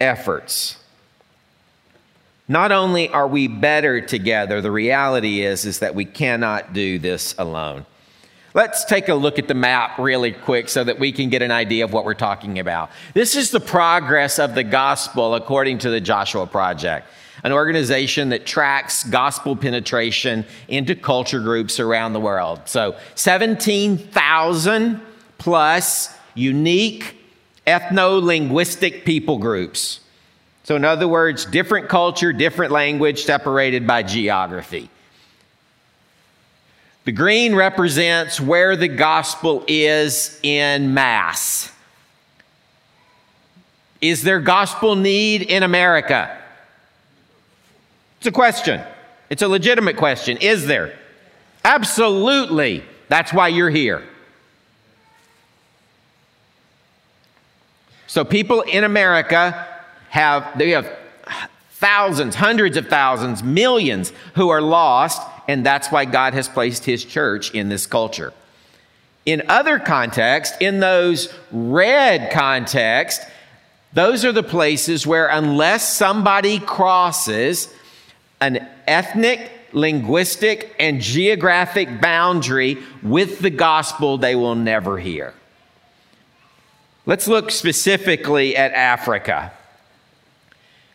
efforts. 0.00 0.79
Not 2.50 2.72
only 2.72 3.08
are 3.08 3.28
we 3.28 3.46
better 3.46 4.00
together, 4.00 4.60
the 4.60 4.72
reality 4.72 5.42
is, 5.42 5.64
is 5.64 5.78
that 5.78 5.94
we 5.94 6.04
cannot 6.04 6.72
do 6.72 6.98
this 6.98 7.32
alone. 7.38 7.86
Let's 8.54 8.84
take 8.84 9.08
a 9.08 9.14
look 9.14 9.38
at 9.38 9.46
the 9.46 9.54
map 9.54 10.00
really 10.00 10.32
quick 10.32 10.68
so 10.68 10.82
that 10.82 10.98
we 10.98 11.12
can 11.12 11.28
get 11.28 11.42
an 11.42 11.52
idea 11.52 11.84
of 11.84 11.92
what 11.92 12.04
we're 12.04 12.14
talking 12.14 12.58
about. 12.58 12.90
This 13.14 13.36
is 13.36 13.52
the 13.52 13.60
progress 13.60 14.40
of 14.40 14.56
the 14.56 14.64
gospel 14.64 15.36
according 15.36 15.78
to 15.78 15.90
the 15.90 16.00
Joshua 16.00 16.44
Project, 16.44 17.06
an 17.44 17.52
organization 17.52 18.30
that 18.30 18.46
tracks 18.46 19.04
gospel 19.04 19.54
penetration 19.54 20.44
into 20.66 20.96
culture 20.96 21.38
groups 21.38 21.78
around 21.78 22.14
the 22.14 22.20
world. 22.20 22.62
So 22.64 22.96
17,000 23.14 25.00
plus 25.38 26.18
unique 26.34 27.14
ethno 27.64 28.20
linguistic 28.20 29.04
people 29.04 29.38
groups. 29.38 30.00
So, 30.70 30.76
in 30.76 30.84
other 30.84 31.08
words, 31.08 31.46
different 31.46 31.88
culture, 31.88 32.32
different 32.32 32.70
language, 32.70 33.24
separated 33.24 33.88
by 33.88 34.04
geography. 34.04 34.88
The 37.06 37.10
green 37.10 37.56
represents 37.56 38.40
where 38.40 38.76
the 38.76 38.86
gospel 38.86 39.64
is 39.66 40.38
in 40.44 40.94
mass. 40.94 41.72
Is 44.00 44.22
there 44.22 44.38
gospel 44.38 44.94
need 44.94 45.42
in 45.42 45.64
America? 45.64 46.38
It's 48.18 48.28
a 48.28 48.30
question. 48.30 48.80
It's 49.28 49.42
a 49.42 49.48
legitimate 49.48 49.96
question. 49.96 50.36
Is 50.36 50.68
there? 50.68 50.96
Absolutely. 51.64 52.84
That's 53.08 53.32
why 53.32 53.48
you're 53.48 53.70
here. 53.70 54.04
So, 58.06 58.24
people 58.24 58.60
in 58.60 58.84
America 58.84 59.66
have, 60.10 60.56
they 60.58 60.70
have 60.70 60.96
thousands, 61.70 62.34
hundreds 62.34 62.76
of 62.76 62.86
thousands, 62.88 63.42
millions 63.42 64.12
who 64.34 64.50
are 64.50 64.62
lost 64.62 65.20
and 65.50 65.66
that's 65.66 65.90
why 65.90 66.04
God 66.04 66.32
has 66.34 66.48
placed 66.48 66.84
his 66.84 67.04
church 67.04 67.52
in 67.52 67.68
this 67.68 67.84
culture. 67.84 68.32
In 69.26 69.42
other 69.48 69.80
contexts, 69.80 70.56
in 70.60 70.78
those 70.78 71.34
red 71.50 72.30
contexts, 72.30 73.26
those 73.92 74.24
are 74.24 74.30
the 74.30 74.44
places 74.44 75.08
where, 75.08 75.26
unless 75.26 75.92
somebody 75.92 76.60
crosses 76.60 77.68
an 78.40 78.64
ethnic, 78.86 79.50
linguistic, 79.72 80.72
and 80.78 81.00
geographic 81.00 82.00
boundary 82.00 82.78
with 83.02 83.40
the 83.40 83.50
gospel, 83.50 84.18
they 84.18 84.36
will 84.36 84.54
never 84.54 84.98
hear. 84.98 85.34
Let's 87.06 87.26
look 87.26 87.50
specifically 87.50 88.56
at 88.56 88.72
Africa. 88.72 89.52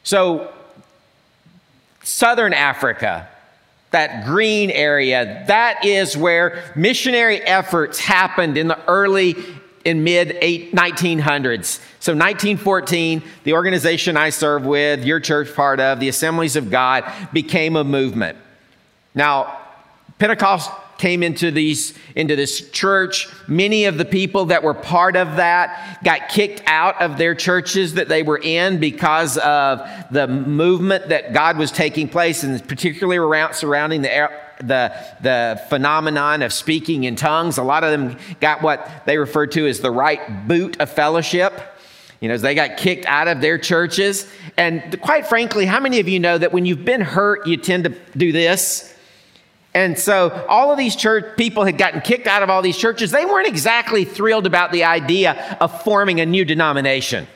So, 0.05 0.53
Southern 2.03 2.53
Africa, 2.53 3.27
that 3.89 4.25
green 4.25 4.69
area, 4.69 5.43
that 5.47 5.83
is 5.83 6.15
where 6.15 6.71
missionary 6.75 7.41
efforts 7.41 7.99
happened 7.99 8.55
in 8.55 8.67
the 8.67 8.79
early 8.87 9.35
and 9.83 10.03
mid 10.03 10.29
1900s. 10.29 11.79
So 11.99 12.13
1914, 12.13 13.23
the 13.45 13.53
organization 13.53 14.15
I 14.15 14.29
serve 14.29 14.63
with, 14.63 15.03
your 15.03 15.19
church 15.19 15.53
part 15.55 15.79
of, 15.79 15.99
the 15.99 16.09
Assemblies 16.09 16.55
of 16.55 16.69
God, 16.69 17.11
became 17.33 17.75
a 17.75 17.83
movement. 17.83 18.37
Now, 19.15 19.57
Pentecost 20.19 20.69
came 20.97 21.23
into 21.23 21.51
these 21.51 21.93
into 22.15 22.35
this 22.35 22.69
church 22.71 23.27
many 23.47 23.85
of 23.85 23.97
the 23.97 24.05
people 24.05 24.45
that 24.45 24.63
were 24.63 24.73
part 24.73 25.15
of 25.15 25.35
that 25.35 25.99
got 26.03 26.29
kicked 26.29 26.61
out 26.65 27.01
of 27.01 27.17
their 27.17 27.35
churches 27.35 27.95
that 27.95 28.07
they 28.07 28.23
were 28.23 28.39
in 28.41 28.79
because 28.79 29.37
of 29.39 29.81
the 30.11 30.27
movement 30.27 31.09
that 31.09 31.33
god 31.33 31.57
was 31.57 31.71
taking 31.71 32.07
place 32.07 32.43
and 32.43 32.65
particularly 32.67 33.17
around 33.17 33.53
surrounding 33.53 34.01
the 34.01 34.31
the, 34.59 34.89
the 35.21 35.61
phenomenon 35.67 36.41
of 36.41 36.53
speaking 36.53 37.03
in 37.03 37.15
tongues 37.15 37.57
a 37.57 37.63
lot 37.63 37.83
of 37.83 37.91
them 37.91 38.17
got 38.39 38.61
what 38.61 38.89
they 39.05 39.17
referred 39.17 39.51
to 39.51 39.67
as 39.67 39.81
the 39.81 39.91
right 39.91 40.47
boot 40.47 40.79
of 40.79 40.89
fellowship 40.89 41.61
you 42.21 42.29
know, 42.29 42.37
they 42.37 42.55
got 42.55 42.77
kicked 42.77 43.05
out 43.05 43.27
of 43.27 43.41
their 43.41 43.59
churches. 43.59 44.27
And 44.57 44.99
quite 45.01 45.27
frankly, 45.27 45.65
how 45.65 45.79
many 45.79 45.99
of 45.99 46.07
you 46.07 46.19
know 46.19 46.37
that 46.37 46.51
when 46.51 46.65
you've 46.65 46.85
been 46.85 47.01
hurt, 47.01 47.45
you 47.45 47.57
tend 47.57 47.83
to 47.83 47.95
do 48.17 48.31
this? 48.31 48.94
And 49.75 49.99
so 49.99 50.45
all 50.47 50.71
of 50.71 50.77
these 50.77 50.95
church 50.95 51.35
people 51.35 51.65
had 51.65 51.77
gotten 51.77 51.99
kicked 51.99 52.27
out 52.27 52.41
of 52.41 52.49
all 52.49 52.61
these 52.61 52.77
churches. 52.77 53.11
They 53.11 53.25
weren't 53.25 53.47
exactly 53.47 54.05
thrilled 54.05 54.47
about 54.47 54.71
the 54.71 54.85
idea 54.85 55.57
of 55.59 55.83
forming 55.83 56.21
a 56.21 56.25
new 56.25 56.45
denomination. 56.45 57.27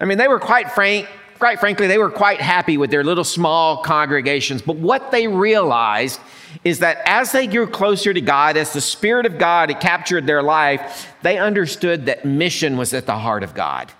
I 0.00 0.06
mean, 0.06 0.18
they 0.18 0.26
were 0.26 0.40
quite 0.40 0.72
frank, 0.72 1.08
quite 1.38 1.60
frankly, 1.60 1.86
they 1.86 1.98
were 1.98 2.10
quite 2.10 2.40
happy 2.40 2.76
with 2.76 2.90
their 2.90 3.04
little 3.04 3.22
small 3.22 3.84
congregations. 3.84 4.60
But 4.60 4.76
what 4.76 5.12
they 5.12 5.28
realized 5.28 6.20
is 6.64 6.80
that 6.80 6.98
as 7.06 7.30
they 7.30 7.46
grew 7.46 7.68
closer 7.68 8.12
to 8.12 8.20
God, 8.20 8.56
as 8.56 8.72
the 8.72 8.80
Spirit 8.80 9.26
of 9.26 9.38
God 9.38 9.70
had 9.70 9.80
captured 9.80 10.26
their 10.26 10.42
life, 10.42 11.14
they 11.22 11.38
understood 11.38 12.06
that 12.06 12.24
mission 12.24 12.76
was 12.76 12.92
at 12.92 13.06
the 13.06 13.16
heart 13.16 13.44
of 13.44 13.54
God. 13.54 13.92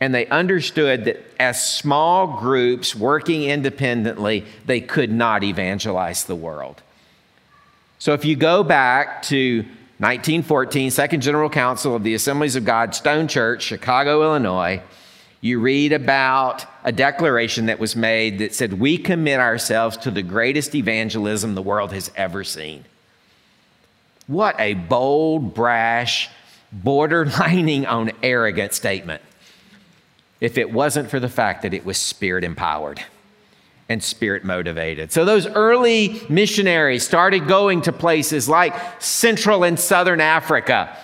And 0.00 0.14
they 0.14 0.26
understood 0.28 1.04
that 1.04 1.22
as 1.38 1.62
small 1.64 2.38
groups 2.38 2.96
working 2.96 3.44
independently, 3.44 4.46
they 4.64 4.80
could 4.80 5.12
not 5.12 5.44
evangelize 5.44 6.24
the 6.24 6.34
world. 6.34 6.80
So 7.98 8.14
if 8.14 8.24
you 8.24 8.34
go 8.34 8.64
back 8.64 9.22
to 9.24 9.58
1914, 9.98 10.90
Second 10.90 11.20
General 11.20 11.50
Council 11.50 11.94
of 11.94 12.02
the 12.02 12.14
Assemblies 12.14 12.56
of 12.56 12.64
God, 12.64 12.94
Stone 12.94 13.28
Church, 13.28 13.62
Chicago, 13.62 14.22
Illinois, 14.22 14.80
you 15.42 15.60
read 15.60 15.92
about 15.92 16.64
a 16.82 16.92
declaration 16.92 17.66
that 17.66 17.78
was 17.78 17.94
made 17.94 18.38
that 18.38 18.54
said, 18.54 18.74
We 18.80 18.96
commit 18.96 19.38
ourselves 19.38 19.98
to 19.98 20.10
the 20.10 20.22
greatest 20.22 20.74
evangelism 20.74 21.54
the 21.54 21.62
world 21.62 21.92
has 21.92 22.10
ever 22.16 22.42
seen. 22.42 22.86
What 24.26 24.58
a 24.58 24.74
bold, 24.74 25.54
brash, 25.54 26.30
borderlining 26.74 27.86
on 27.86 28.12
arrogant 28.22 28.72
statement 28.72 29.20
if 30.40 30.56
it 30.56 30.72
wasn't 30.72 31.10
for 31.10 31.20
the 31.20 31.28
fact 31.28 31.62
that 31.62 31.74
it 31.74 31.84
was 31.84 31.98
spirit 31.98 32.44
empowered 32.44 33.02
and 33.88 34.02
spirit 34.02 34.44
motivated. 34.44 35.12
So 35.12 35.24
those 35.24 35.46
early 35.46 36.22
missionaries 36.28 37.04
started 37.04 37.48
going 37.48 37.82
to 37.82 37.92
places 37.92 38.48
like 38.48 39.02
Central 39.02 39.64
and 39.64 39.78
Southern 39.78 40.20
Africa. 40.20 40.96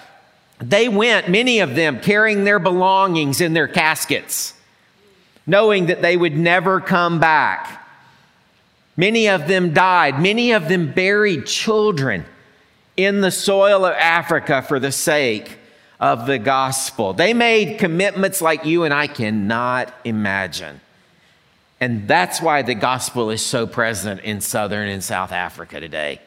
They 0.60 0.88
went, 0.88 1.28
many 1.28 1.58
of 1.60 1.74
them, 1.74 2.00
carrying 2.00 2.44
their 2.44 2.60
belongings 2.60 3.40
in 3.40 3.54
their 3.54 3.68
caskets, 3.68 4.54
knowing 5.46 5.86
that 5.86 6.00
they 6.00 6.16
would 6.16 6.36
never 6.36 6.80
come 6.80 7.18
back. 7.18 7.84
Many 8.96 9.28
of 9.28 9.48
them 9.48 9.74
died. 9.74 10.22
Many 10.22 10.52
of 10.52 10.68
them 10.68 10.92
buried 10.92 11.44
children 11.44 12.24
in 12.96 13.20
the 13.20 13.30
soil 13.30 13.84
of 13.84 13.92
Africa 13.94 14.62
for 14.62 14.80
the 14.80 14.92
sake 14.92 15.58
of 15.98 16.26
the 16.26 16.38
gospel. 16.38 17.12
They 17.14 17.32
made 17.34 17.78
commitments 17.78 18.42
like 18.42 18.64
you 18.64 18.84
and 18.84 18.92
I 18.92 19.06
cannot 19.06 19.94
imagine. 20.04 20.80
And 21.80 22.08
that's 22.08 22.40
why 22.40 22.62
the 22.62 22.74
gospel 22.74 23.30
is 23.30 23.44
so 23.44 23.66
present 23.66 24.20
in 24.22 24.40
Southern 24.40 24.88
and 24.88 25.02
South 25.04 25.32
Africa 25.32 25.80
today. 25.80 26.20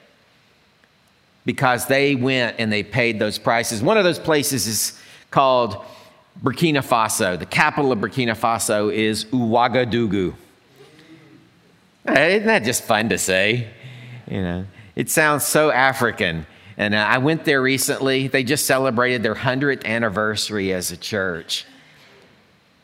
because 1.45 1.88
they 1.88 2.13
went 2.15 2.55
and 2.60 2.71
they 2.71 2.84
paid 2.84 3.17
those 3.17 3.39
prices. 3.39 3.82
One 3.82 3.97
of 3.97 4.03
those 4.03 4.19
places 4.19 4.67
is 4.67 4.99
called 5.32 5.84
Burkina 6.43 6.84
Faso. 6.84 7.39
The 7.39 7.45
capital 7.45 7.91
of 7.91 7.99
Burkina 7.99 8.36
Faso 8.38 8.93
is 8.93 9.25
Ouagadougou. 9.25 10.36
Isn't 12.05 12.45
that 12.45 12.63
just 12.63 12.84
fun 12.84 13.10
to 13.10 13.17
say? 13.17 13.67
You 14.29 14.41
know, 14.41 14.65
it 14.95 15.10
sounds 15.10 15.43
so 15.45 15.71
African. 15.71 16.45
And 16.80 16.96
uh, 16.96 16.98
I 16.98 17.18
went 17.18 17.44
there 17.44 17.62
recently. 17.62 18.30
They 18.30 18.44
just 18.44 18.65
celebrated 18.65 19.22
their 19.22 19.36
100th 19.36 19.86
anniversary 19.86 20.74
as 20.74 20.92
a 20.92 20.98
church. 20.98 21.65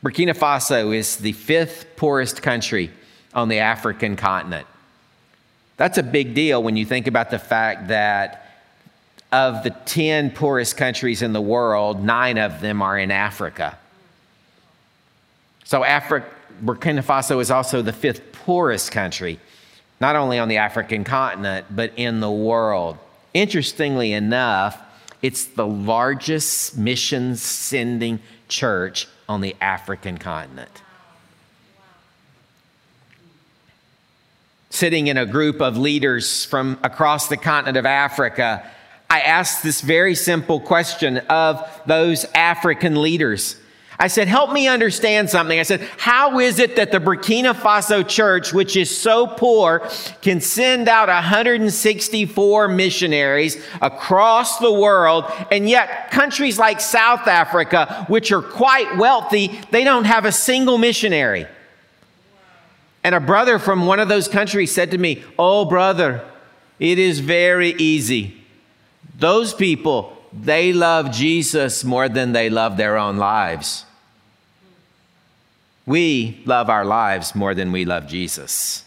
Burkina 0.03 0.37
Faso 0.37 0.95
is 0.95 1.15
the 1.15 1.31
fifth 1.31 1.95
poorest 1.95 2.43
country 2.43 2.91
on 3.33 3.47
the 3.47 3.59
African 3.59 4.17
continent. 4.17 4.67
That's 5.77 5.97
a 5.97 6.03
big 6.03 6.35
deal 6.35 6.61
when 6.61 6.75
you 6.75 6.85
think 6.85 7.07
about 7.07 7.31
the 7.31 7.39
fact 7.39 7.87
that 7.87 8.41
of 9.31 9.63
the 9.63 9.71
10 9.71 10.31
poorest 10.31 10.77
countries 10.77 11.21
in 11.21 11.33
the 11.33 11.41
world, 11.41 12.03
nine 12.03 12.37
of 12.37 12.61
them 12.61 12.81
are 12.81 12.99
in 12.99 13.11
Africa. 13.11 13.77
So, 15.63 15.83
Africa, 15.83 16.27
Burkina 16.63 17.03
Faso 17.03 17.41
is 17.41 17.49
also 17.49 17.81
the 17.81 17.93
fifth 17.93 18.31
poorest 18.33 18.91
country, 18.91 19.39
not 19.99 20.15
only 20.15 20.37
on 20.37 20.47
the 20.47 20.57
African 20.57 21.05
continent, 21.05 21.65
but 21.71 21.93
in 21.95 22.19
the 22.19 22.31
world. 22.31 22.97
Interestingly 23.35 24.13
enough, 24.13 24.81
it's 25.21 25.43
the 25.43 25.67
largest 25.67 26.77
mission 26.77 27.35
sending 27.35 28.21
church 28.47 29.09
on 29.27 29.41
the 29.41 29.57
African 29.59 30.17
continent. 30.17 30.71
Sitting 34.69 35.07
in 35.07 35.17
a 35.17 35.25
group 35.25 35.59
of 35.59 35.77
leaders 35.77 36.45
from 36.45 36.79
across 36.81 37.27
the 37.27 37.35
continent 37.35 37.75
of 37.75 37.85
Africa, 37.85 38.65
I 39.09 39.19
asked 39.19 39.63
this 39.63 39.81
very 39.81 40.15
simple 40.15 40.61
question 40.61 41.17
of 41.17 41.61
those 41.85 42.23
African 42.33 43.01
leaders. 43.01 43.57
I 43.97 44.07
said, 44.07 44.27
help 44.27 44.51
me 44.51 44.67
understand 44.67 45.29
something. 45.29 45.57
I 45.57 45.63
said, 45.63 45.81
how 45.97 46.39
is 46.39 46.59
it 46.59 46.75
that 46.75 46.91
the 46.91 46.99
Burkina 46.99 47.53
Faso 47.53 48.05
church, 48.05 48.51
which 48.53 48.75
is 48.75 48.95
so 48.95 49.25
poor, 49.25 49.87
can 50.21 50.41
send 50.41 50.89
out 50.89 51.07
164 51.07 52.67
missionaries 52.67 53.63
across 53.81 54.59
the 54.59 54.73
world, 54.73 55.31
and 55.49 55.69
yet 55.69 56.11
countries 56.11 56.59
like 56.59 56.81
South 56.81 57.27
Africa, 57.27 58.05
which 58.09 58.33
are 58.33 58.41
quite 58.41 58.97
wealthy, 58.97 59.61
they 59.71 59.85
don't 59.85 60.05
have 60.05 60.25
a 60.25 60.31
single 60.31 60.77
missionary? 60.77 61.47
And 63.05 63.15
a 63.15 63.19
brother 63.19 63.59
from 63.59 63.85
one 63.85 63.99
of 63.99 64.09
those 64.09 64.27
countries 64.27 64.73
said 64.73 64.91
to 64.91 64.97
me, 64.97 65.23
Oh, 65.37 65.63
brother, 65.63 66.25
it 66.79 66.99
is 66.99 67.19
very 67.19 67.75
easy. 67.77 68.43
Those 69.17 69.53
people, 69.53 70.17
they 70.33 70.73
love 70.73 71.11
Jesus 71.11 71.83
more 71.83 72.09
than 72.09 72.33
they 72.33 72.49
love 72.49 72.75
their 72.75 72.97
own 72.97 73.17
lives. 73.17 73.84
We 75.85 76.41
love 76.45 76.69
our 76.69 76.83
lives 76.83 77.35
more 77.35 77.53
than 77.53 77.71
we 77.71 77.85
love 77.85 78.07
Jesus. 78.07 78.83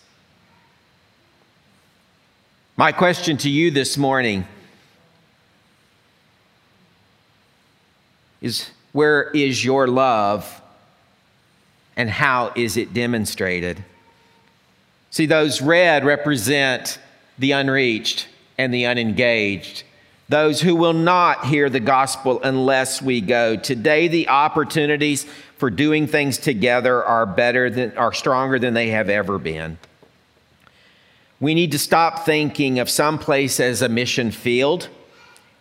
My 2.76 2.92
question 2.92 3.36
to 3.38 3.50
you 3.50 3.70
this 3.70 3.96
morning 3.96 4.46
is 8.40 8.70
where 8.92 9.30
is 9.30 9.64
your 9.64 9.86
love 9.86 10.60
and 11.96 12.08
how 12.08 12.52
is 12.54 12.76
it 12.76 12.94
demonstrated? 12.94 13.84
See, 15.10 15.26
those 15.26 15.60
red 15.60 16.04
represent 16.04 16.98
the 17.38 17.52
unreached 17.52 18.28
and 18.56 18.72
the 18.74 18.86
unengaged 18.86 19.84
those 20.28 20.60
who 20.60 20.76
will 20.76 20.92
not 20.92 21.46
hear 21.46 21.70
the 21.70 21.80
gospel 21.80 22.40
unless 22.42 23.00
we 23.00 23.20
go. 23.20 23.56
Today, 23.56 24.08
the 24.08 24.28
opportunities 24.28 25.26
for 25.58 25.70
doing 25.70 26.06
things 26.06 26.38
together 26.38 27.04
are 27.04 27.26
better 27.26 27.68
than, 27.68 27.96
are 27.98 28.12
stronger 28.12 28.58
than 28.58 28.74
they 28.74 28.88
have 28.90 29.08
ever 29.08 29.38
been. 29.38 29.78
We 31.40 31.54
need 31.54 31.72
to 31.72 31.78
stop 31.78 32.24
thinking 32.24 32.78
of 32.78 32.88
some 32.88 33.18
place 33.18 33.60
as 33.60 33.82
a 33.82 33.88
mission 33.88 34.30
field 34.30 34.88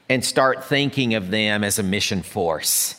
and 0.09 0.23
start 0.23 0.63
thinking 0.63 1.15
of 1.15 1.29
them 1.29 1.63
as 1.63 1.77
a 1.77 1.83
mission 1.83 2.21
force. 2.23 2.95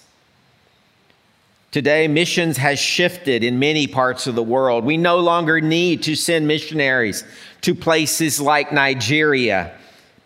Today, 1.71 2.09
missions 2.09 2.57
has 2.57 2.79
shifted 2.79 3.45
in 3.45 3.59
many 3.59 3.87
parts 3.87 4.27
of 4.27 4.35
the 4.35 4.43
world. 4.43 4.85
We 4.85 4.97
no 4.97 5.19
longer 5.19 5.61
need 5.61 6.03
to 6.05 6.15
send 6.17 6.49
missionaries 6.49 7.25
to 7.63 7.75
places 7.75 8.41
like 8.41 8.73
Nigeria 8.73 9.75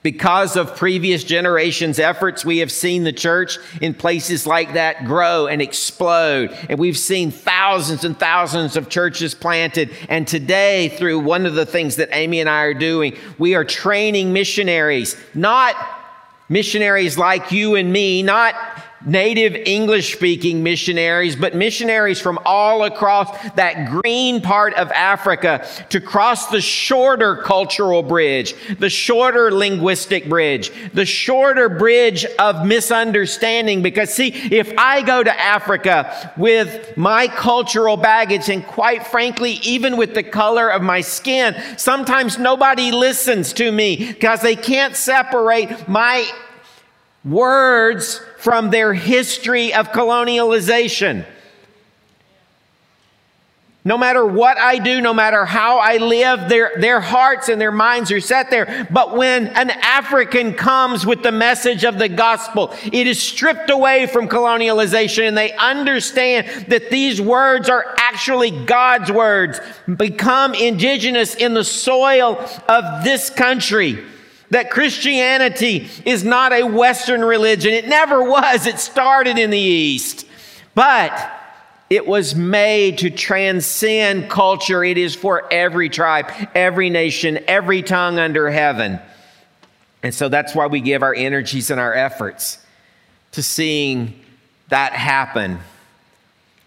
because 0.02 0.56
of 0.56 0.76
previous 0.76 1.24
generations' 1.24 1.98
efforts, 1.98 2.44
we 2.44 2.58
have 2.58 2.72
seen 2.72 3.04
the 3.04 3.12
church 3.12 3.58
in 3.80 3.94
places 3.94 4.46
like 4.46 4.74
that 4.74 5.04
grow 5.04 5.46
and 5.46 5.62
explode. 5.62 6.50
And 6.68 6.78
we've 6.78 6.98
seen 6.98 7.30
thousands 7.30 8.04
and 8.04 8.18
thousands 8.18 8.76
of 8.76 8.88
churches 8.88 9.34
planted. 9.34 9.90
And 10.08 10.26
today, 10.26 10.88
through 10.90 11.20
one 11.20 11.46
of 11.46 11.54
the 11.54 11.66
things 11.66 11.96
that 11.96 12.08
Amy 12.12 12.40
and 12.40 12.48
I 12.48 12.62
are 12.62 12.74
doing, 12.74 13.16
we 13.38 13.54
are 13.54 13.64
training 13.64 14.32
missionaries, 14.32 15.16
not 15.34 15.76
missionaries 16.48 17.16
like 17.16 17.52
you 17.52 17.76
and 17.76 17.92
me, 17.92 18.22
not 18.22 18.54
native 19.04 19.54
English 19.54 20.14
speaking 20.14 20.62
missionaries, 20.62 21.36
but 21.36 21.54
missionaries 21.54 22.20
from 22.20 22.38
all 22.44 22.84
across 22.84 23.30
that 23.54 23.90
green 23.90 24.40
part 24.40 24.74
of 24.74 24.90
Africa 24.92 25.66
to 25.90 26.00
cross 26.00 26.48
the 26.48 26.60
shorter 26.60 27.36
cultural 27.36 28.02
bridge, 28.02 28.54
the 28.78 28.90
shorter 28.90 29.52
linguistic 29.52 30.28
bridge, 30.28 30.72
the 30.94 31.04
shorter 31.04 31.68
bridge 31.68 32.24
of 32.38 32.66
misunderstanding. 32.66 33.82
Because 33.82 34.12
see, 34.12 34.28
if 34.28 34.72
I 34.78 35.02
go 35.02 35.22
to 35.22 35.40
Africa 35.40 36.32
with 36.36 36.96
my 36.96 37.28
cultural 37.28 37.96
baggage 37.96 38.48
and 38.48 38.66
quite 38.66 39.06
frankly, 39.06 39.52
even 39.62 39.96
with 39.96 40.14
the 40.14 40.22
color 40.22 40.68
of 40.68 40.82
my 40.82 41.00
skin, 41.00 41.56
sometimes 41.76 42.38
nobody 42.38 42.92
listens 42.92 43.52
to 43.54 43.70
me 43.72 44.12
because 44.12 44.40
they 44.40 44.56
can't 44.56 44.96
separate 44.96 45.88
my 45.88 46.30
words 47.24 48.20
from 48.38 48.70
their 48.70 48.92
history 48.94 49.72
of 49.72 49.90
colonialization. 49.90 51.24
No 53.84 53.98
matter 53.98 54.24
what 54.24 54.58
I 54.58 54.78
do, 54.78 55.00
no 55.00 55.12
matter 55.12 55.44
how 55.44 55.78
I 55.78 55.96
live, 55.96 56.48
their, 56.48 56.70
their 56.78 57.00
hearts 57.00 57.48
and 57.48 57.60
their 57.60 57.72
minds 57.72 58.12
are 58.12 58.20
set 58.20 58.48
there. 58.48 58.86
But 58.92 59.16
when 59.16 59.48
an 59.48 59.70
African 59.70 60.54
comes 60.54 61.04
with 61.04 61.24
the 61.24 61.32
message 61.32 61.84
of 61.84 61.98
the 61.98 62.08
gospel, 62.08 62.72
it 62.84 63.08
is 63.08 63.20
stripped 63.20 63.70
away 63.70 64.06
from 64.06 64.28
colonialization 64.28 65.26
and 65.26 65.36
they 65.36 65.52
understand 65.54 66.66
that 66.68 66.90
these 66.90 67.20
words 67.20 67.68
are 67.68 67.96
actually 67.98 68.52
God's 68.52 69.10
words, 69.10 69.60
become 69.96 70.54
indigenous 70.54 71.34
in 71.34 71.52
the 71.52 71.64
soil 71.64 72.38
of 72.68 73.02
this 73.02 73.30
country 73.30 73.98
that 74.52 74.70
Christianity 74.70 75.88
is 76.04 76.24
not 76.24 76.52
a 76.52 76.62
Western 76.62 77.24
religion. 77.24 77.72
It 77.72 77.88
never 77.88 78.22
was. 78.22 78.66
It 78.66 78.78
started 78.78 79.38
in 79.38 79.48
the 79.48 79.58
East. 79.58 80.26
But 80.74 81.32
it 81.88 82.06
was 82.06 82.34
made 82.34 82.98
to 82.98 83.08
transcend 83.08 84.28
culture. 84.28 84.84
It 84.84 84.98
is 84.98 85.14
for 85.14 85.50
every 85.50 85.88
tribe, 85.88 86.30
every 86.54 86.90
nation, 86.90 87.38
every 87.48 87.82
tongue 87.82 88.18
under 88.18 88.50
heaven. 88.50 89.00
And 90.02 90.14
so 90.14 90.28
that's 90.28 90.54
why 90.54 90.66
we 90.66 90.82
give 90.82 91.02
our 91.02 91.14
energies 91.14 91.70
and 91.70 91.80
our 91.80 91.94
efforts 91.94 92.58
to 93.32 93.42
seeing 93.42 94.20
that 94.68 94.92
happen. 94.92 95.60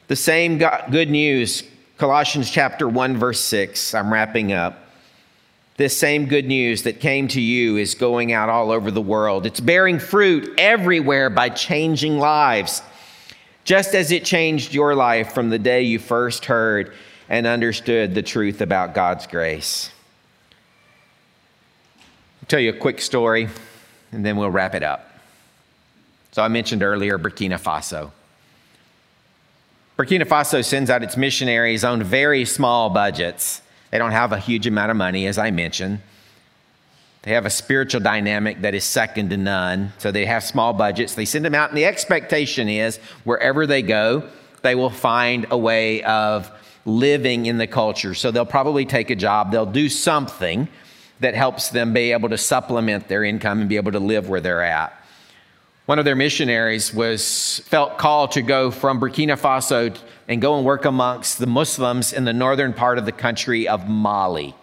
The 0.07 0.15
same 0.15 0.57
good 0.57 1.11
news, 1.11 1.63
Colossians 1.99 2.49
chapter 2.49 2.89
1, 2.89 3.17
verse 3.17 3.41
6. 3.41 3.93
I'm 3.93 4.11
wrapping 4.11 4.53
up. 4.53 4.84
This 5.77 5.97
same 5.97 6.27
good 6.27 6.45
news 6.45 6.83
that 6.83 7.01
came 7.01 7.27
to 7.29 7.41
you 7.41 7.75
is 7.75 7.95
going 7.95 8.31
out 8.31 8.47
all 8.47 8.71
over 8.71 8.91
the 8.91 9.01
world. 9.01 9.45
It's 9.45 9.59
bearing 9.59 9.99
fruit 9.99 10.53
everywhere 10.57 11.29
by 11.29 11.49
changing 11.49 12.17
lives, 12.17 12.81
just 13.65 13.93
as 13.93 14.11
it 14.11 14.23
changed 14.23 14.73
your 14.73 14.95
life 14.95 15.33
from 15.33 15.49
the 15.49 15.59
day 15.59 15.81
you 15.81 15.99
first 15.99 16.45
heard 16.45 16.93
and 17.27 17.45
understood 17.45 18.15
the 18.15 18.21
truth 18.21 18.61
about 18.61 18.93
God's 18.93 19.27
grace. 19.27 19.89
I'll 22.41 22.47
tell 22.47 22.59
you 22.61 22.69
a 22.69 22.77
quick 22.77 23.01
story, 23.01 23.49
and 24.13 24.25
then 24.25 24.37
we'll 24.37 24.51
wrap 24.51 24.75
it 24.75 24.83
up. 24.83 25.09
So, 26.31 26.41
I 26.41 26.47
mentioned 26.47 26.83
earlier 26.83 27.17
Burkina 27.17 27.59
Faso. 27.59 28.11
Burkina 29.97 30.23
Faso 30.23 30.63
sends 30.63 30.89
out 30.89 31.03
its 31.03 31.17
missionaries 31.17 31.83
on 31.83 32.03
very 32.03 32.45
small 32.45 32.89
budgets 32.89 33.61
they 33.95 33.99
don't 33.99 34.11
have 34.11 34.33
a 34.33 34.37
huge 34.37 34.67
amount 34.67 34.91
of 34.91 34.97
money, 34.97 35.25
as 35.25 35.37
I 35.37 35.51
mentioned. 35.51 36.01
They 37.21 37.31
have 37.31 37.45
a 37.45 37.49
spiritual 37.49 38.01
dynamic 38.01 38.59
that 38.59 38.75
is 38.75 38.83
second 38.83 39.29
to 39.29 39.37
none. 39.37 39.93
So 39.99 40.11
they 40.11 40.25
have 40.25 40.43
small 40.43 40.73
budgets. 40.73 41.15
They 41.15 41.23
send 41.23 41.45
them 41.45 41.55
out, 41.55 41.69
and 41.69 41.77
the 41.77 41.85
expectation 41.85 42.67
is 42.67 42.97
wherever 43.23 43.65
they 43.65 43.81
go, 43.81 44.27
they 44.63 44.75
will 44.75 44.89
find 44.89 45.45
a 45.49 45.57
way 45.57 46.03
of 46.03 46.51
living 46.83 47.45
in 47.45 47.57
the 47.57 47.67
culture. 47.67 48.13
So 48.13 48.31
they'll 48.31 48.45
probably 48.45 48.83
take 48.83 49.11
a 49.11 49.15
job, 49.15 49.53
they'll 49.53 49.65
do 49.65 49.87
something 49.87 50.67
that 51.21 51.33
helps 51.33 51.69
them 51.69 51.93
be 51.93 52.11
able 52.11 52.27
to 52.27 52.37
supplement 52.37 53.07
their 53.07 53.23
income 53.23 53.61
and 53.61 53.69
be 53.69 53.77
able 53.77 53.93
to 53.93 53.99
live 53.99 54.27
where 54.27 54.41
they're 54.41 54.61
at. 54.61 54.91
One 55.85 55.99
of 55.99 56.05
their 56.05 56.15
missionaries 56.15 56.91
was 56.91 57.59
felt 57.65 57.99
called 57.99 58.31
to 58.31 58.41
go 58.41 58.71
from 58.71 58.99
Burkina 58.99 59.39
Faso 59.39 59.95
and 60.27 60.41
go 60.41 60.57
and 60.57 60.65
work 60.65 60.83
amongst 60.83 61.37
the 61.37 61.45
Muslims 61.45 62.11
in 62.11 62.25
the 62.25 62.33
northern 62.33 62.73
part 62.73 62.97
of 62.97 63.05
the 63.05 63.11
country 63.11 63.67
of 63.67 63.87
Mali. 63.87 64.55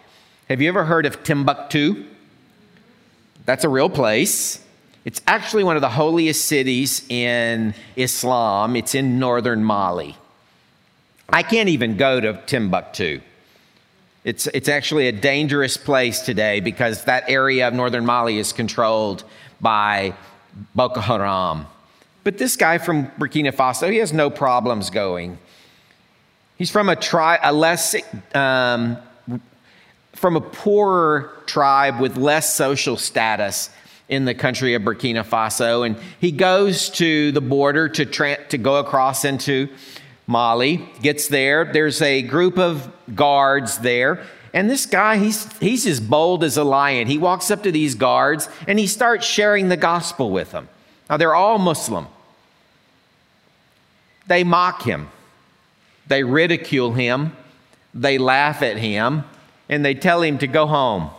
Have 0.48 0.60
you 0.60 0.68
ever 0.68 0.84
heard 0.84 1.06
of 1.06 1.22
Timbuktu? 1.22 2.06
That's 3.44 3.62
a 3.62 3.68
real 3.68 3.88
place. 3.88 4.64
It's 5.04 5.20
actually 5.28 5.62
one 5.62 5.76
of 5.76 5.82
the 5.82 5.90
holiest 5.90 6.46
cities 6.46 7.08
in 7.08 7.74
Islam. 7.94 8.74
It's 8.74 8.96
in 8.96 9.20
northern 9.20 9.62
Mali. 9.62 10.16
I 11.28 11.44
can't 11.44 11.68
even 11.68 11.96
go 11.96 12.20
to 12.20 12.42
Timbuktu. 12.46 13.20
It's, 14.24 14.48
it's 14.48 14.68
actually 14.68 15.06
a 15.06 15.12
dangerous 15.12 15.76
place 15.76 16.20
today 16.20 16.58
because 16.58 17.04
that 17.04 17.30
area 17.30 17.68
of 17.68 17.74
northern 17.74 18.04
Mali 18.04 18.38
is 18.38 18.52
controlled 18.52 19.22
by 19.60 20.14
Boko 20.74 21.00
Haram. 21.00 21.66
But 22.24 22.38
this 22.38 22.57
guy 22.57 22.78
from 22.78 23.07
Burkina 23.18 23.53
Faso, 23.53 23.90
he 23.90 23.98
has 23.98 24.12
no 24.12 24.30
problems 24.30 24.90
going. 24.90 25.38
He's 26.57 26.70
from 26.70 26.88
a 26.88 26.96
tribe, 26.96 27.40
a 27.42 27.53
less, 27.53 27.96
um, 28.34 28.96
from 30.12 30.36
a 30.36 30.40
poorer 30.40 31.32
tribe 31.46 32.00
with 32.00 32.16
less 32.16 32.55
social 32.55 32.96
status 32.96 33.70
in 34.09 34.24
the 34.24 34.34
country 34.34 34.74
of 34.74 34.82
Burkina 34.82 35.24
Faso, 35.24 35.86
and 35.86 35.96
he 36.20 36.30
goes 36.30 36.90
to 36.90 37.32
the 37.32 37.40
border 37.40 37.88
to 37.88 38.05
tra- 38.05 38.44
to 38.48 38.59
go 38.59 38.76
across 38.76 39.24
into 39.24 39.68
Mali. 40.26 40.86
Gets 41.00 41.28
there, 41.28 41.64
there's 41.64 42.03
a 42.03 42.22
group 42.22 42.59
of 42.59 42.92
guards 43.14 43.78
there. 43.78 44.22
And 44.55 44.68
this 44.68 44.84
guy, 44.84 45.16
he's, 45.16 45.50
he's 45.59 45.86
as 45.86 45.98
bold 45.98 46.44
as 46.44 46.57
a 46.57 46.64
lion. 46.64 47.09
He 47.09 47.16
walks 47.16 47.50
up 47.50 47.62
to 47.62 47.72
these 47.72 47.94
guards 47.94 48.48
and 48.66 48.78
he 48.78 48.86
starts 48.86 49.24
sharing 49.24 49.68
the 49.68 49.76
gospel 49.76 50.30
with 50.30 50.53
them. 50.53 50.68
Now, 51.09 51.16
they're 51.16 51.34
all 51.34 51.59
Muslim. 51.59 52.07
They 54.26 54.44
mock 54.44 54.82
him, 54.82 55.09
they 56.07 56.22
ridicule 56.22 56.92
him, 56.92 57.36
they 57.92 58.18
laugh 58.18 58.62
at 58.62 58.76
him, 58.76 59.24
and 59.68 59.84
they 59.84 59.94
tell 59.94 60.22
him 60.22 60.38
to 60.38 60.46
go 60.46 60.66
home. 60.66 61.11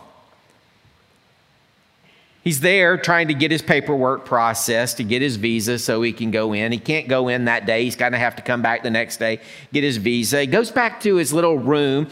He's 2.42 2.60
there 2.60 2.98
trying 2.98 3.28
to 3.28 3.34
get 3.34 3.50
his 3.50 3.62
paperwork 3.62 4.24
processed 4.26 4.98
to 4.98 5.04
get 5.04 5.22
his 5.22 5.36
visa 5.36 5.78
so 5.78 6.02
he 6.02 6.12
can 6.12 6.30
go 6.30 6.52
in. 6.52 6.72
He 6.72 6.78
can't 6.78 7.08
go 7.08 7.28
in 7.28 7.46
that 7.46 7.64
day. 7.64 7.84
He's 7.84 7.96
going 7.96 8.12
to 8.12 8.18
have 8.18 8.36
to 8.36 8.42
come 8.42 8.60
back 8.60 8.82
the 8.82 8.90
next 8.90 9.16
day, 9.16 9.40
get 9.72 9.82
his 9.82 9.96
visa. 9.96 10.40
He 10.40 10.46
goes 10.46 10.70
back 10.70 11.00
to 11.02 11.16
his 11.16 11.32
little 11.32 11.58
room 11.58 12.08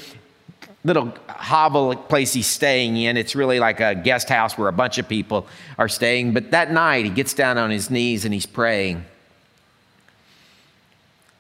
little 0.85 1.15
hovel 1.29 1.95
place 1.95 2.33
he's 2.33 2.47
staying 2.47 2.97
in. 2.97 3.17
It's 3.17 3.35
really 3.35 3.61
like 3.61 3.81
a 3.81 3.95
guest 3.95 4.29
house 4.29 4.59
where 4.59 4.69
a 4.69 4.73
bunch 4.73 4.99
of 4.99 5.09
people 5.09 5.47
are 5.79 5.89
staying. 5.89 6.35
But 6.35 6.51
that 6.51 6.73
night, 6.73 7.05
he 7.05 7.11
gets 7.11 7.35
down 7.35 7.59
on 7.59 7.71
his 7.71 7.91
knees 7.91 8.25
and 8.25 8.35
he's 8.35 8.47
praying. 8.47 9.05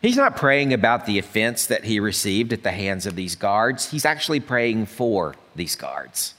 He's 0.00 0.16
not 0.16 0.36
praying 0.36 0.72
about 0.72 1.06
the 1.06 1.18
offense 1.18 1.66
that 1.66 1.84
he 1.84 2.00
received 2.00 2.52
at 2.52 2.64
the 2.64 2.72
hands 2.72 3.06
of 3.06 3.14
these 3.14 3.36
guards, 3.36 3.90
he's 3.90 4.04
actually 4.04 4.40
praying 4.40 4.86
for 4.86 5.36
these 5.54 5.76
guards. 5.76 6.34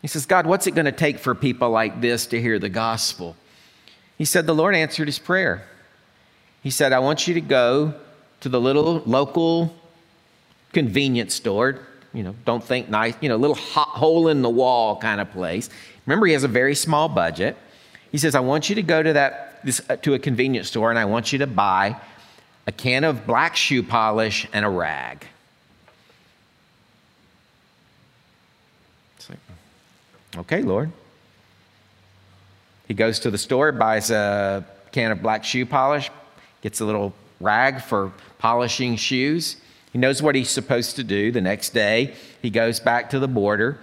He 0.00 0.08
says, 0.08 0.24
God, 0.24 0.46
what's 0.46 0.66
it 0.66 0.74
going 0.74 0.86
to 0.86 0.92
take 0.92 1.18
for 1.18 1.34
people 1.34 1.68
like 1.68 2.00
this 2.00 2.26
to 2.28 2.40
hear 2.40 2.58
the 2.58 2.70
gospel? 2.70 3.36
He 4.16 4.24
said, 4.24 4.46
The 4.46 4.54
Lord 4.54 4.74
answered 4.74 5.08
his 5.08 5.18
prayer. 5.18 5.66
He 6.62 6.70
said, 6.70 6.94
I 6.94 6.98
want 6.98 7.28
you 7.28 7.34
to 7.34 7.40
go 7.40 7.94
to 8.40 8.48
the 8.48 8.60
little 8.60 9.02
local 9.04 9.74
convenience 10.72 11.34
store. 11.34 11.78
You 12.12 12.22
know, 12.22 12.34
don't 12.44 12.62
think 12.62 12.88
nice, 12.88 13.14
you 13.20 13.28
know, 13.28 13.36
little 13.36 13.56
hole 13.56 14.28
in 14.28 14.42
the 14.42 14.50
wall 14.50 14.96
kind 14.96 15.20
of 15.20 15.30
place. 15.30 15.70
Remember, 16.06 16.26
he 16.26 16.32
has 16.32 16.44
a 16.44 16.48
very 16.48 16.74
small 16.74 17.08
budget. 17.08 17.56
He 18.10 18.18
says, 18.18 18.34
I 18.34 18.40
want 18.40 18.68
you 18.68 18.74
to 18.74 18.82
go 18.82 19.02
to 19.02 19.12
that 19.12 19.50
this, 19.64 19.80
uh, 19.88 19.96
to 19.96 20.14
a 20.14 20.18
convenience 20.18 20.68
store 20.68 20.90
and 20.90 20.98
I 20.98 21.04
want 21.04 21.32
you 21.32 21.38
to 21.40 21.46
buy 21.46 21.96
a 22.66 22.72
can 22.72 23.04
of 23.04 23.26
black 23.26 23.56
shoe 23.56 23.82
polish 23.82 24.46
and 24.52 24.64
a 24.64 24.68
rag. 24.68 25.26
It's 29.16 29.30
like, 29.30 29.38
okay, 30.38 30.62
Lord. 30.62 30.90
He 32.88 32.94
goes 32.94 33.20
to 33.20 33.30
the 33.30 33.38
store, 33.38 33.70
buys 33.70 34.10
a 34.10 34.64
can 34.90 35.12
of 35.12 35.22
black 35.22 35.44
shoe 35.44 35.64
polish, 35.64 36.10
gets 36.60 36.80
a 36.80 36.84
little 36.84 37.14
rag 37.40 37.80
for 37.80 38.12
polishing 38.38 38.96
shoes. 38.96 39.56
He 39.92 39.98
knows 39.98 40.22
what 40.22 40.34
he's 40.34 40.50
supposed 40.50 40.96
to 40.96 41.04
do. 41.04 41.32
The 41.32 41.40
next 41.40 41.70
day, 41.70 42.14
he 42.40 42.50
goes 42.50 42.80
back 42.80 43.10
to 43.10 43.18
the 43.18 43.28
border. 43.28 43.78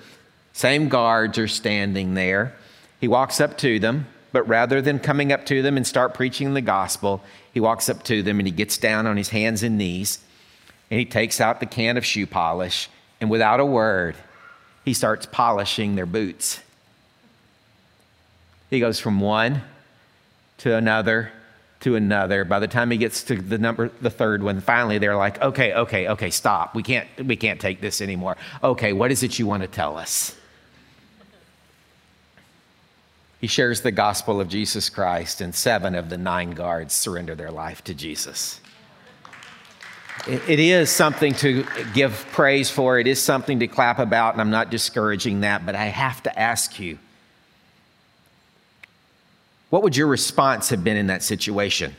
Same 0.54 0.90
guards 0.90 1.38
are 1.38 1.48
standing 1.48 2.14
there. 2.14 2.56
He 3.00 3.08
walks 3.08 3.40
up 3.42 3.58
to 3.60 3.80
them, 3.80 4.08
but 4.32 4.48
rather 4.48 4.82
than 4.82 5.00
coming 5.00 5.32
up 5.32 5.46
to 5.48 5.62
them 5.62 5.78
and 5.78 5.86
start 5.86 6.14
preaching 6.14 6.54
the 6.54 6.62
gospel, 6.62 7.22
he 7.54 7.60
walks 7.60 7.90
up 7.90 8.04
to 8.04 8.24
them 8.24 8.40
and 8.40 8.48
he 8.48 8.54
gets 8.54 8.78
down 8.78 9.06
on 9.06 9.18
his 9.18 9.30
hands 9.30 9.64
and 9.64 9.78
knees 9.78 10.20
and 10.90 11.00
he 11.00 11.06
takes 11.06 11.42
out 11.42 11.60
the 11.60 11.66
can 11.66 11.98
of 11.98 12.06
shoe 12.06 12.26
polish 12.26 12.90
and 13.20 13.30
without 13.30 13.60
a 13.60 13.66
word, 13.66 14.16
he 14.86 14.94
starts 14.94 15.26
polishing 15.26 15.96
their 15.96 16.06
boots. 16.06 16.62
He 18.70 18.80
goes 18.80 19.00
from 19.00 19.20
one 19.20 19.62
to 20.60 20.76
another 20.76 21.32
to 21.82 21.96
another. 21.96 22.44
By 22.44 22.60
the 22.60 22.68
time 22.68 22.92
he 22.92 22.98
gets 22.98 23.24
to 23.24 23.36
the 23.36 23.58
number, 23.58 23.90
the 24.02 24.10
third 24.10 24.42
one, 24.44 24.62
finally 24.62 24.98
they're 24.98 25.16
like, 25.16 25.42
okay, 25.42 25.74
okay, 25.74 26.08
okay, 26.08 26.30
stop. 26.30 26.76
We 26.76 26.84
can't, 26.84 27.08
we 27.24 27.36
can't 27.36 27.60
take 27.60 27.82
this 27.82 28.02
anymore. 28.02 28.38
Okay, 28.64 28.94
what 28.94 29.12
is 29.12 29.24
it 29.24 29.38
you 29.38 29.46
want 29.46 29.64
to 29.64 29.68
tell 29.68 29.98
us? 29.98 30.36
He 33.40 33.48
shares 33.48 33.82
the 33.82 33.92
gospel 33.92 34.42
of 34.42 34.50
Jesus 34.50 34.90
Christ, 34.90 35.42
and 35.42 35.54
seven 35.54 35.94
of 35.94 36.10
the 36.10 36.18
nine 36.18 36.52
guards 36.52 36.96
surrender 36.96 37.36
their 37.36 37.52
life 37.52 37.84
to 37.84 37.94
Jesus. 37.94 38.60
It 40.28 40.60
is 40.60 40.90
something 40.90 41.34
to 41.36 41.64
give 41.94 42.26
praise 42.32 42.72
for. 42.72 43.00
It 43.00 43.06
is 43.06 43.22
something 43.22 43.60
to 43.60 43.68
clap 43.68 44.00
about, 44.00 44.34
and 44.34 44.42
I'm 44.42 44.50
not 44.50 44.72
discouraging 44.72 45.42
that, 45.42 45.66
but 45.66 45.76
I 45.76 45.86
have 45.86 46.24
to 46.24 46.40
ask 46.40 46.80
you 46.80 46.98
what 49.70 49.84
would 49.84 49.96
your 49.96 50.08
response 50.08 50.70
have 50.70 50.84
been 50.84 50.98
in 50.98 51.08
that 51.08 51.24
situation? 51.24 51.96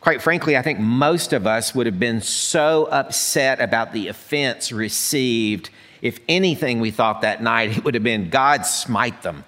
Quite 0.00 0.22
frankly, 0.22 0.56
I 0.56 0.62
think 0.62 0.78
most 0.78 1.32
of 1.32 1.46
us 1.46 1.74
would 1.74 1.86
have 1.86 1.98
been 1.98 2.20
so 2.20 2.86
upset 2.92 3.60
about 3.60 3.92
the 3.92 4.08
offense 4.08 4.70
received. 4.70 5.70
If 6.00 6.20
anything, 6.28 6.80
we 6.80 6.92
thought 6.92 7.22
that 7.22 7.42
night, 7.42 7.76
it 7.76 7.84
would 7.84 7.94
have 7.94 8.04
been 8.04 8.30
God 8.30 8.64
smite 8.64 9.22
them. 9.22 9.44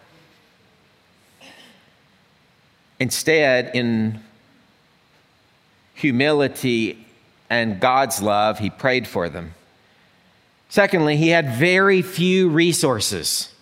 Instead, 2.99 3.71
in 3.75 4.21
humility 5.95 7.07
and 7.49 7.79
God's 7.79 8.21
love, 8.21 8.59
he 8.59 8.71
prayed 8.71 9.07
for 9.07 9.29
them. 9.29 9.55
Secondly, 10.69 11.17
he 11.17 11.29
had 11.29 11.55
very 11.55 12.03
few 12.03 12.49
resources. 12.49 13.53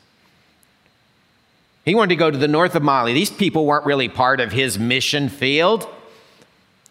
He 1.87 1.95
wanted 1.95 2.09
to 2.09 2.17
go 2.17 2.31
to 2.33 2.37
the 2.37 2.49
north 2.49 2.75
of 2.75 2.83
Mali. 2.83 3.15
These 3.15 3.31
people 3.31 3.65
weren't 3.65 3.87
really 3.87 4.09
part 4.09 4.41
of 4.41 4.51
his 4.51 4.77
mission 4.77 5.29
field. 5.29 5.89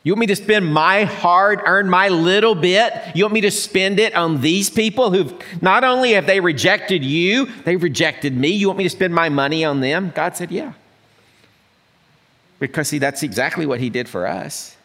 You 0.03 0.13
want 0.13 0.21
me 0.21 0.27
to 0.27 0.35
spend 0.37 0.71
my 0.71 1.03
hard 1.03 1.61
earned, 1.65 1.91
my 1.91 2.07
little 2.07 2.55
bit? 2.55 2.93
You 3.13 3.25
want 3.25 3.33
me 3.33 3.41
to 3.41 3.51
spend 3.51 3.99
it 3.99 4.15
on 4.15 4.39
these 4.39 4.69
people 4.69 5.11
who've 5.11 5.33
not 5.61 5.83
only 5.83 6.13
have 6.13 6.27
they 6.27 6.39
rejected 6.39 7.03
you, 7.03 7.47
they've 7.65 7.81
rejected 7.81 8.37
me. 8.37 8.49
You 8.49 8.67
want 8.67 8.77
me 8.77 8.85
to 8.85 8.89
spend 8.89 9.13
my 9.13 9.27
money 9.27 9.65
on 9.65 9.81
them? 9.81 10.13
God 10.15 10.37
said, 10.37 10.49
Yeah. 10.49 10.73
Because, 12.57 12.87
see, 12.87 12.99
that's 12.99 13.21
exactly 13.21 13.65
what 13.65 13.81
he 13.81 13.89
did 13.89 14.07
for 14.07 14.25
us. 14.25 14.77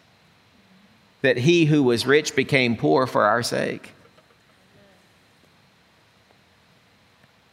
That 1.23 1.37
he 1.37 1.67
who 1.67 1.85
was 1.85 2.05
rich 2.05 2.35
became 2.35 2.77
poor 2.77 3.07
for 3.07 3.25
our 3.25 3.45
sake. 3.45 3.93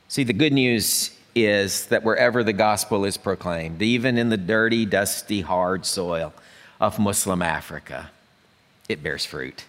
See, 0.07 0.23
the 0.23 0.33
good 0.33 0.53
news 0.53 1.16
is 1.45 1.87
that 1.87 2.03
wherever 2.03 2.43
the 2.43 2.53
gospel 2.53 3.05
is 3.05 3.17
proclaimed, 3.17 3.81
even 3.81 4.17
in 4.17 4.29
the 4.29 4.37
dirty, 4.37 4.85
dusty, 4.85 5.41
hard 5.41 5.85
soil 5.85 6.33
of 6.79 6.99
Muslim 6.99 7.41
Africa, 7.41 8.09
it 8.89 9.03
bears 9.03 9.25
fruit. 9.25 9.65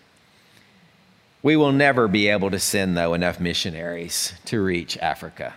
We 1.43 1.57
will 1.57 1.73
never 1.73 2.09
be 2.09 2.29
able 2.29 2.51
to 2.51 2.59
send, 2.59 2.97
though, 2.97 3.15
enough 3.15 3.39
missionaries 3.39 4.35
to 4.47 4.63
reach 4.63 4.99
Africa. 4.99 5.55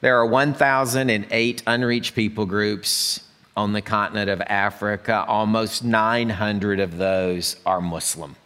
There 0.00 0.18
are 0.18 0.26
1,008 0.26 1.62
unreached 1.66 2.14
people 2.14 2.46
groups 2.46 3.20
on 3.56 3.72
the 3.72 3.80
continent 3.80 4.28
of 4.28 4.40
Africa. 4.42 5.24
Almost 5.26 5.82
900 5.82 6.80
of 6.80 6.96
those 6.98 7.56
are 7.64 7.80
Muslim. 7.80 8.36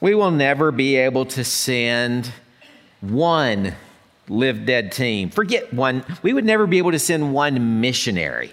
We 0.00 0.14
will 0.14 0.30
never 0.30 0.70
be 0.70 0.96
able 0.96 1.24
to 1.26 1.42
send 1.42 2.32
one 3.10 3.74
live 4.28 4.66
dead 4.66 4.92
team. 4.92 5.30
Forget 5.30 5.72
one, 5.72 6.04
we 6.22 6.32
would 6.32 6.44
never 6.44 6.66
be 6.66 6.78
able 6.78 6.92
to 6.92 6.98
send 6.98 7.32
one 7.32 7.80
missionary 7.80 8.52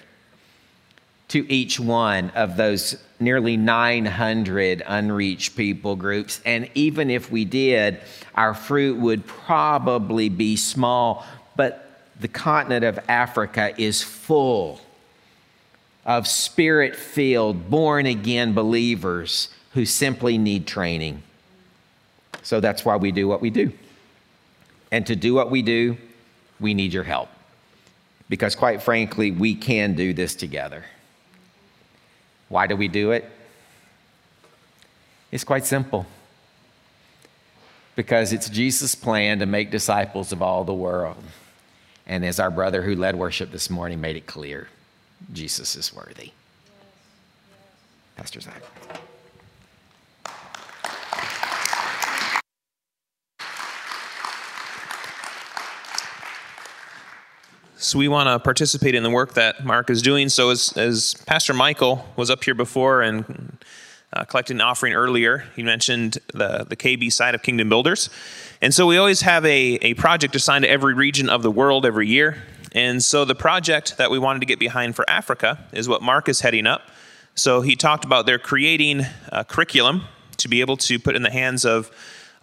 to 1.29 1.51
each 1.51 1.79
one 1.79 2.29
of 2.31 2.57
those 2.57 2.95
nearly 3.19 3.57
900 3.57 4.83
unreached 4.85 5.55
people 5.55 5.95
groups. 5.95 6.41
And 6.45 6.69
even 6.75 7.09
if 7.09 7.31
we 7.31 7.45
did, 7.45 7.99
our 8.35 8.53
fruit 8.53 8.97
would 8.99 9.25
probably 9.25 10.29
be 10.29 10.55
small. 10.55 11.25
But 11.55 11.89
the 12.19 12.27
continent 12.27 12.85
of 12.85 12.99
Africa 13.07 13.73
is 13.81 14.03
full 14.03 14.79
of 16.05 16.27
spirit 16.27 16.95
filled, 16.95 17.69
born 17.69 18.05
again 18.05 18.53
believers 18.53 19.49
who 19.73 19.85
simply 19.85 20.37
need 20.37 20.67
training. 20.67 21.23
So 22.43 22.59
that's 22.59 22.83
why 22.83 22.97
we 22.97 23.11
do 23.11 23.27
what 23.27 23.41
we 23.41 23.49
do. 23.49 23.71
And 24.93 25.07
to 25.07 25.15
do 25.15 25.33
what 25.33 25.49
we 25.49 25.63
do, 25.63 25.97
we 26.59 26.75
need 26.75 26.93
your 26.93 27.03
help. 27.03 27.29
Because 28.29 28.53
quite 28.53 28.83
frankly, 28.83 29.31
we 29.31 29.55
can 29.55 29.95
do 29.95 30.13
this 30.13 30.35
together. 30.35 30.85
Why 32.47 32.67
do 32.67 32.75
we 32.75 32.87
do 32.87 33.09
it? 33.09 33.27
It's 35.31 35.43
quite 35.43 35.65
simple. 35.65 36.05
Because 37.95 38.33
it's 38.33 38.47
Jesus' 38.49 38.93
plan 38.93 39.39
to 39.39 39.47
make 39.47 39.71
disciples 39.71 40.31
of 40.31 40.43
all 40.43 40.63
the 40.63 40.75
world. 40.75 41.23
And 42.05 42.23
as 42.23 42.39
our 42.39 42.51
brother 42.51 42.83
who 42.83 42.95
led 42.95 43.15
worship 43.15 43.51
this 43.51 43.71
morning 43.71 43.99
made 43.99 44.15
it 44.15 44.27
clear, 44.27 44.67
Jesus 45.33 45.75
is 45.75 45.91
worthy. 45.91 46.33
Pastor 48.15 48.41
Zach. 48.41 48.61
So 57.83 57.99
we 57.99 58.07
want 58.07 58.27
to 58.27 58.39
participate 58.39 58.95
in 58.95 59.03
the 59.03 59.09
work 59.09 59.33
that 59.33 59.65
Mark 59.65 59.89
is 59.89 60.01
doing. 60.01 60.29
So 60.29 60.51
as, 60.51 60.71
as 60.77 61.15
Pastor 61.25 61.53
Michael 61.53 62.07
was 62.15 62.29
up 62.29 62.41
here 62.41 62.53
before 62.53 63.01
and 63.01 63.57
uh, 64.13 64.23
collecting 64.23 64.55
an 64.57 64.61
offering 64.61 64.93
earlier, 64.93 65.43
he 65.53 65.63
mentioned 65.63 66.17
the, 66.33 66.65
the 66.65 66.77
KB 66.77 67.11
side 67.11 67.35
of 67.35 67.43
Kingdom 67.43 67.67
Builders. 67.67 68.09
And 68.61 68.73
so 68.73 68.87
we 68.87 68.95
always 68.95 69.19
have 69.21 69.43
a, 69.43 69.75
a 69.81 69.95
project 69.95 70.33
assigned 70.33 70.63
to 70.63 70.69
every 70.69 70.93
region 70.93 71.29
of 71.29 71.43
the 71.43 71.51
world 71.51 71.85
every 71.85 72.07
year. 72.07 72.41
And 72.71 73.03
so 73.03 73.25
the 73.25 73.35
project 73.35 73.97
that 73.97 74.09
we 74.09 74.17
wanted 74.17 74.39
to 74.39 74.45
get 74.45 74.59
behind 74.59 74.95
for 74.95 75.07
Africa 75.09 75.59
is 75.73 75.89
what 75.89 76.01
Mark 76.01 76.29
is 76.29 76.39
heading 76.39 76.65
up. 76.65 76.83
So 77.35 77.59
he 77.59 77.75
talked 77.75 78.05
about 78.05 78.25
their 78.25 78.39
creating 78.39 79.01
a 79.27 79.43
curriculum 79.43 80.03
to 80.37 80.47
be 80.47 80.61
able 80.61 80.77
to 80.77 80.99
put 80.99 81.17
in 81.17 81.23
the 81.23 81.31
hands 81.31 81.65
of, 81.65 81.91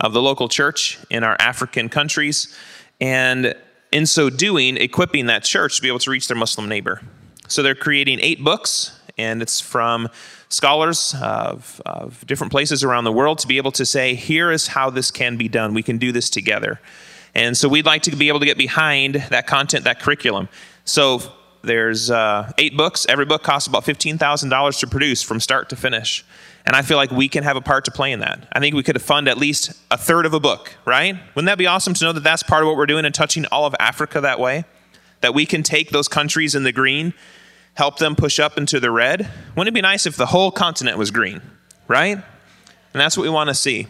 of 0.01 0.13
the 0.13 0.21
local 0.21 0.51
church 0.51 0.99
in 1.09 1.25
our 1.25 1.37
African 1.41 1.89
countries. 1.89 2.55
And 3.01 3.55
in 3.93 4.07
so 4.07 4.31
doing, 4.31 4.77
equipping 4.77 5.27
that 5.27 5.45
church 5.45 5.77
to 5.77 5.83
be 5.83 5.89
able 5.89 5.99
to 6.01 6.11
reach 6.11 6.29
their 6.29 6.37
Muslim 6.37 6.69
neighbor. 6.69 7.01
So 7.49 7.63
they're 7.63 7.75
creating 7.75 8.21
eight 8.21 8.43
books, 8.43 8.99
and 9.19 9.43
it's 9.43 9.61
from 9.61 10.09
scholars 10.49 11.15
of, 11.21 11.81
of, 11.87 12.25
different 12.27 12.53
places 12.53 12.83
around 12.85 13.05
the 13.05 13.13
world 13.13 13.39
to 13.39 13.47
be 13.47 13.57
able 13.57 13.73
to 13.73 13.87
say, 13.87 14.15
here 14.15 14.51
is 14.51 14.69
how 14.69 14.91
this 14.91 15.11
can 15.11 15.37
be 15.37 15.49
done. 15.49 15.75
We 15.75 15.83
can 15.83 15.99
do 15.99 16.13
this 16.13 16.31
together. 16.31 16.81
And 17.35 17.57
so 17.57 17.69
we'd 17.69 17.87
like 17.87 18.03
to 18.03 18.17
be 18.17 18.29
able 18.29 18.41
to 18.41 18.47
get 18.47 18.59
behind 18.59 19.15
that 19.31 19.47
content, 19.47 19.85
that 19.85 20.01
curriculum. 20.01 20.49
So 20.85 21.23
there's 21.63 22.11
uh, 22.11 22.53
eight 22.59 22.77
books. 22.77 23.07
Every 23.09 23.27
book 23.27 23.43
costs 23.43 23.67
about 23.67 23.85
$15,000 23.85 24.81
to 24.81 24.87
produce 24.87 25.23
from 25.23 25.41
start 25.41 25.69
to 25.71 25.77
finish. 25.77 26.25
And 26.67 26.77
I 26.77 26.83
feel 26.83 26.97
like 26.97 27.11
we 27.11 27.29
can 27.29 27.43
have 27.45 27.57
a 27.57 27.61
part 27.61 27.85
to 27.87 27.91
play 27.91 28.13
in 28.13 28.21
that. 28.21 28.47
I 28.53 28.61
think 28.61 28.75
we 28.75 28.83
could 28.83 29.01
fund 29.01 29.29
at 29.29 29.39
least 29.39 29.73
a 29.91 29.97
third 29.97 30.27
of 30.27 30.35
a 30.35 30.41
book, 30.41 30.75
right? 30.85 31.15
Wouldn't 31.35 31.47
that 31.47 31.59
be 31.59 31.67
awesome 31.67 31.95
to 31.95 32.05
know 32.05 32.13
that 32.13 32.23
that's 32.23 32.43
part 32.43 32.63
of 32.63 32.69
what 32.69 32.77
we're 32.77 32.87
doing 32.87 33.05
and 33.05 33.15
touching 33.15 33.47
all 33.47 33.67
of 33.67 33.75
Africa 33.81 34.21
that 34.21 34.39
way? 34.39 34.65
That 35.21 35.35
we 35.35 35.47
can 35.47 35.63
take 35.63 35.91
those 35.91 36.09
countries 36.09 36.55
in 36.55 36.63
the 36.63 36.73
green, 36.73 37.13
help 37.75 37.99
them 37.99 38.17
push 38.17 38.39
up 38.39 38.57
into 38.57 38.81
the 38.81 38.91
red? 38.91 39.31
Wouldn't 39.57 39.69
it 39.69 39.75
be 39.75 39.83
nice 39.83 40.07
if 40.07 40.17
the 40.17 40.27
whole 40.27 40.51
continent 40.51 40.99
was 40.99 41.11
green, 41.11 41.41
right? 41.89 42.17
And 42.17 43.01
that's 43.01 43.17
what 43.17 43.23
we 43.25 43.31
want 43.31 43.49
to 43.49 43.55
see. 43.55 43.87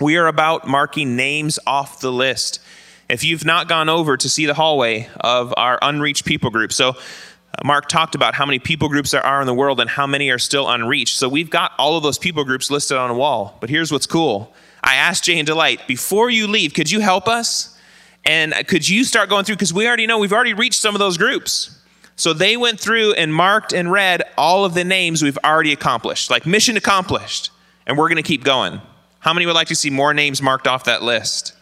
We 0.00 0.16
are 0.16 0.26
about 0.26 0.66
marking 0.66 1.16
names 1.16 1.58
off 1.66 2.00
the 2.00 2.10
list. 2.10 2.60
If 3.08 3.22
you've 3.24 3.44
not 3.44 3.68
gone 3.68 3.88
over 3.88 4.16
to 4.16 4.28
see 4.28 4.46
the 4.46 4.54
hallway 4.54 5.08
of 5.20 5.52
our 5.56 5.78
unreached 5.82 6.24
people 6.24 6.50
group, 6.50 6.72
so 6.72 6.90
uh, 6.90 6.94
Mark 7.62 7.88
talked 7.88 8.14
about 8.14 8.34
how 8.34 8.46
many 8.46 8.58
people 8.58 8.88
groups 8.88 9.10
there 9.10 9.24
are 9.24 9.40
in 9.40 9.46
the 9.46 9.54
world 9.54 9.80
and 9.80 9.90
how 9.90 10.06
many 10.06 10.30
are 10.30 10.38
still 10.38 10.68
unreached. 10.68 11.16
So 11.16 11.28
we've 11.28 11.50
got 11.50 11.72
all 11.78 11.96
of 11.96 12.02
those 12.02 12.18
people 12.18 12.44
groups 12.44 12.70
listed 12.70 12.96
on 12.96 13.10
a 13.10 13.14
wall. 13.14 13.58
But 13.60 13.70
here's 13.70 13.92
what's 13.92 14.06
cool. 14.06 14.54
I 14.82 14.94
asked 14.96 15.24
Jay 15.24 15.38
and 15.38 15.46
Delight, 15.46 15.86
before 15.86 16.30
you 16.30 16.46
leave, 16.46 16.74
could 16.74 16.90
you 16.90 17.00
help 17.00 17.28
us? 17.28 17.78
And 18.24 18.54
could 18.66 18.88
you 18.88 19.04
start 19.04 19.28
going 19.28 19.44
through? 19.44 19.56
Because 19.56 19.74
we 19.74 19.86
already 19.86 20.06
know 20.06 20.18
we've 20.18 20.32
already 20.32 20.54
reached 20.54 20.80
some 20.80 20.94
of 20.94 20.98
those 20.98 21.18
groups. 21.18 21.78
So 22.16 22.32
they 22.32 22.56
went 22.56 22.80
through 22.80 23.14
and 23.14 23.34
marked 23.34 23.72
and 23.72 23.90
read 23.90 24.22
all 24.38 24.64
of 24.64 24.74
the 24.74 24.84
names 24.84 25.22
we've 25.22 25.38
already 25.44 25.72
accomplished, 25.72 26.30
like 26.30 26.46
mission 26.46 26.76
accomplished. 26.76 27.50
And 27.86 27.98
we're 27.98 28.08
going 28.08 28.22
to 28.22 28.26
keep 28.26 28.44
going. 28.44 28.80
How 29.20 29.32
many 29.32 29.46
would 29.46 29.54
like 29.54 29.68
to 29.68 29.76
see 29.76 29.90
more 29.90 30.14
names 30.14 30.40
marked 30.40 30.66
off 30.66 30.84
that 30.84 31.02
list? 31.02 31.53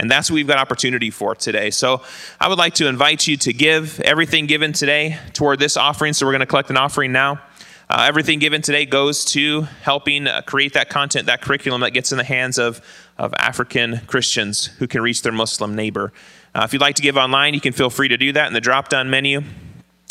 And 0.00 0.10
that's 0.10 0.30
what 0.30 0.36
we've 0.36 0.46
got 0.46 0.56
opportunity 0.56 1.10
for 1.10 1.34
today. 1.34 1.70
So 1.70 2.02
I 2.40 2.48
would 2.48 2.56
like 2.56 2.72
to 2.76 2.88
invite 2.88 3.26
you 3.26 3.36
to 3.36 3.52
give 3.52 4.00
everything 4.00 4.46
given 4.46 4.72
today 4.72 5.18
toward 5.34 5.58
this 5.58 5.76
offering. 5.76 6.14
So 6.14 6.24
we're 6.24 6.32
going 6.32 6.40
to 6.40 6.46
collect 6.46 6.70
an 6.70 6.78
offering 6.78 7.12
now. 7.12 7.42
Uh, 7.90 8.06
everything 8.08 8.38
given 8.38 8.62
today 8.62 8.86
goes 8.86 9.26
to 9.26 9.62
helping 9.82 10.26
uh, 10.26 10.40
create 10.46 10.72
that 10.72 10.88
content, 10.88 11.26
that 11.26 11.42
curriculum 11.42 11.82
that 11.82 11.90
gets 11.90 12.12
in 12.12 12.18
the 12.18 12.24
hands 12.24 12.56
of, 12.58 12.80
of 13.18 13.34
African 13.34 13.98
Christians 14.06 14.66
who 14.78 14.86
can 14.86 15.02
reach 15.02 15.20
their 15.20 15.32
Muslim 15.32 15.74
neighbor. 15.74 16.14
Uh, 16.54 16.62
if 16.64 16.72
you'd 16.72 16.80
like 16.80 16.96
to 16.96 17.02
give 17.02 17.18
online, 17.18 17.52
you 17.52 17.60
can 17.60 17.74
feel 17.74 17.90
free 17.90 18.08
to 18.08 18.16
do 18.16 18.32
that 18.32 18.46
in 18.46 18.54
the 18.54 18.60
drop 18.60 18.88
down 18.88 19.10
menu. 19.10 19.42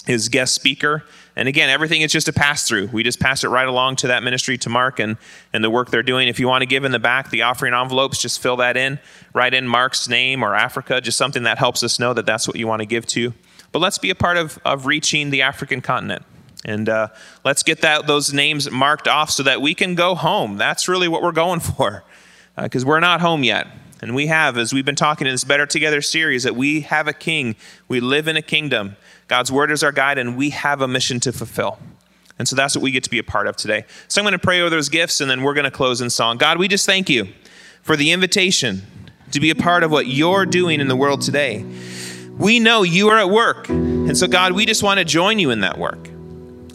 Is 0.06 0.30
guest 0.30 0.54
speaker 0.54 1.04
and 1.40 1.48
again, 1.48 1.70
everything 1.70 2.02
is 2.02 2.12
just 2.12 2.28
a 2.28 2.34
pass 2.34 2.68
through. 2.68 2.88
We 2.88 3.02
just 3.02 3.22
pass 3.22 3.46
it 3.46 3.48
right 3.48 3.66
along 3.66 3.96
to 3.98 4.08
that 4.08 4.24
ministry 4.24 4.58
to 4.58 4.70
Mark 4.70 5.00
and, 5.00 5.16
and 5.54 5.64
the 5.64 5.70
work 5.70 5.90
they're 5.90 6.04
doing. 6.04 6.28
If 6.28 6.38
you 6.38 6.50
want 6.50 6.64
to 6.64 6.66
give 6.66 6.84
in 6.84 6.92
the 6.92 7.00
back, 7.00 7.30
the 7.30 7.44
offering 7.44 7.74
envelopes, 7.74 8.22
just 8.22 8.42
fill 8.42 8.58
that 8.58 8.76
in, 8.76 9.00
write 9.34 9.54
in 9.54 9.66
Mark's 9.66 10.10
name 10.10 10.44
or 10.44 10.54
Africa, 10.54 11.00
just 11.00 11.18
something 11.18 11.44
that 11.44 11.58
helps 11.58 11.82
us 11.82 11.98
know 11.98 12.14
that 12.14 12.26
that's 12.26 12.46
what 12.46 12.58
you 12.58 12.68
want 12.68 12.82
to 12.82 12.86
give 12.86 13.06
to. 13.06 13.34
But 13.72 13.80
let's 13.80 13.98
be 13.98 14.10
a 14.10 14.16
part 14.16 14.36
of, 14.36 14.60
of 14.66 14.86
reaching 14.86 15.30
the 15.30 15.42
African 15.42 15.80
continent. 15.80 16.26
And 16.66 16.90
uh, 16.90 17.08
let's 17.46 17.64
get 17.64 17.80
that, 17.84 18.06
those 18.06 18.34
names 18.34 18.70
marked 18.70 19.08
off 19.08 19.32
so 19.32 19.44
that 19.44 19.62
we 19.62 19.74
can 19.74 19.96
go 19.96 20.16
home. 20.16 20.58
That's 20.58 20.90
really 20.90 21.08
what 21.08 21.22
we're 21.22 21.32
going 21.32 21.60
for, 21.62 22.04
because 22.62 22.84
uh, 22.84 22.88
we're 22.88 23.00
not 23.00 23.22
home 23.22 23.46
yet. 23.46 23.66
And 24.02 24.14
we 24.14 24.28
have, 24.28 24.58
as 24.58 24.74
we've 24.74 24.86
been 24.86 24.96
talking 24.96 25.26
in 25.26 25.34
this 25.34 25.46
Better 25.46 25.66
Together 25.66 26.02
series, 26.02 26.44
that 26.44 26.56
we 26.56 26.82
have 26.82 27.08
a 27.08 27.14
king. 27.14 27.56
We 27.88 28.02
live 28.02 28.28
in 28.28 28.38
a 28.38 28.42
kingdom. 28.42 28.98
God's 29.30 29.52
word 29.52 29.72
is 29.72 29.84
our 29.84 29.92
guide, 29.92 30.18
and 30.18 30.36
we 30.36 30.50
have 30.50 30.82
a 30.82 30.88
mission 30.88 31.20
to 31.22 31.32
fulfill. 31.32 31.80
And 32.40 32.48
so 32.48 32.56
that's 32.56 32.76
what 32.76 32.82
we 32.82 32.90
get 32.90 33.04
to 33.04 33.10
be 33.10 33.20
a 33.20 33.24
part 33.24 33.48
of 33.48 33.56
today. 33.56 33.86
So 34.08 34.20
I'm 34.20 34.24
going 34.24 34.32
to 34.34 34.40
pray 34.40 34.60
over 34.60 34.72
those 34.72 34.90
gifts, 34.90 35.22
and 35.22 35.30
then 35.30 35.44
we're 35.44 35.54
going 35.54 35.66
to 35.66 35.72
close 35.72 36.02
in 36.02 36.10
song. 36.10 36.38
God, 36.38 36.58
we 36.58 36.68
just 36.68 36.86
thank 36.86 37.10
you 37.10 37.28
for 37.84 37.96
the 37.96 38.12
invitation 38.12 38.82
to 39.32 39.40
be 39.40 39.52
a 39.52 39.56
part 39.56 39.84
of 39.84 39.92
what 39.92 40.08
you're 40.08 40.48
doing 40.48 40.82
in 40.82 40.88
the 40.88 40.96
world 40.96 41.22
today. 41.22 41.64
We 42.38 42.60
know 42.60 42.82
you 42.82 43.10
are 43.10 43.20
at 43.20 43.30
work. 43.30 43.70
And 43.70 44.18
so, 44.18 44.26
God, 44.28 44.54
we 44.54 44.66
just 44.66 44.82
want 44.82 44.98
to 44.98 45.06
join 45.06 45.38
you 45.38 45.52
in 45.52 45.62
that 45.62 45.78
work. 45.78 46.08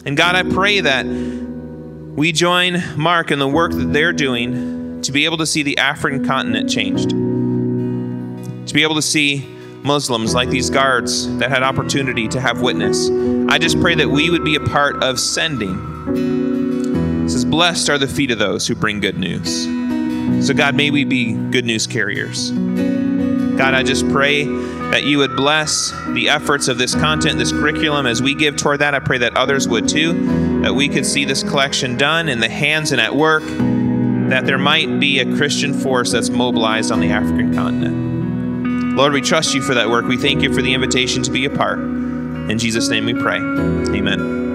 And 0.05 0.15
God, 0.15 0.35
I 0.35 0.43
pray 0.43 0.79
that 0.79 1.05
we 1.05 2.31
join 2.31 2.81
Mark 2.95 3.31
in 3.31 3.39
the 3.39 3.47
work 3.47 3.73
that 3.73 3.91
they're 3.91 4.13
doing 4.13 5.01
to 5.01 5.11
be 5.11 5.25
able 5.25 5.37
to 5.37 5.45
see 5.45 5.61
the 5.61 5.77
African 5.77 6.25
continent 6.25 6.69
changed, 6.69 7.09
to 7.09 8.73
be 8.73 8.83
able 8.83 8.95
to 8.95 9.01
see 9.01 9.54
Muslims, 9.85 10.33
like 10.33 10.49
these 10.49 10.69
guards 10.69 11.33
that 11.37 11.49
had 11.49 11.63
opportunity 11.63 12.27
to 12.27 12.41
have 12.41 12.61
witness. 12.61 13.09
I 13.47 13.59
just 13.59 13.79
pray 13.79 13.95
that 13.95 14.09
we 14.09 14.29
would 14.29 14.43
be 14.43 14.55
a 14.55 14.59
part 14.59 15.01
of 15.03 15.19
sending. 15.19 15.77
It 17.25 17.29
says, 17.29 17.45
Blessed 17.45 17.89
are 17.89 17.97
the 17.97 18.07
feet 18.07 18.31
of 18.31 18.39
those 18.39 18.67
who 18.67 18.75
bring 18.75 18.99
good 18.99 19.17
news. 19.17 19.65
So, 20.45 20.53
God, 20.53 20.75
may 20.75 20.91
we 20.91 21.05
be 21.05 21.33
good 21.33 21.65
news 21.65 21.87
carriers. 21.87 22.51
God, 22.51 23.73
I 23.73 23.83
just 23.83 24.09
pray 24.09 24.43
that 24.45 25.03
you 25.03 25.19
would 25.19 25.35
bless 25.35 25.91
the 26.09 26.29
efforts 26.29 26.67
of 26.67 26.77
this 26.77 26.93
content, 26.93 27.37
this 27.37 27.51
curriculum. 27.51 28.05
As 28.05 28.21
we 28.21 28.35
give 28.35 28.57
toward 28.57 28.79
that, 28.79 28.93
I 28.93 28.99
pray 28.99 29.19
that 29.19 29.37
others 29.37 29.67
would 29.67 29.87
too, 29.87 30.61
that 30.61 30.73
we 30.73 30.89
could 30.89 31.05
see 31.05 31.25
this 31.25 31.43
collection 31.43 31.97
done 31.97 32.27
in 32.27 32.39
the 32.39 32.49
hands 32.49 32.91
and 32.91 32.99
at 32.99 33.15
work, 33.15 33.43
that 34.29 34.45
there 34.45 34.57
might 34.57 34.99
be 34.99 35.19
a 35.19 35.35
Christian 35.37 35.73
force 35.73 36.11
that's 36.11 36.29
mobilized 36.29 36.91
on 36.91 36.99
the 36.99 37.09
African 37.11 37.53
continent. 37.53 38.14
Lord, 38.95 39.11
we 39.11 39.21
trust 39.21 39.53
you 39.53 39.61
for 39.61 39.73
that 39.73 39.89
work. 39.89 40.05
We 40.05 40.15
thank 40.15 40.41
you 40.41 40.53
for 40.53 40.61
the 40.61 40.73
invitation 40.73 41.21
to 41.23 41.31
be 41.31 41.43
a 41.43 41.49
part. 41.49 41.79
In 41.79 42.57
Jesus' 42.57 42.87
name 42.87 43.05
we 43.05 43.13
pray. 43.13 43.39
Amen. 43.39 44.54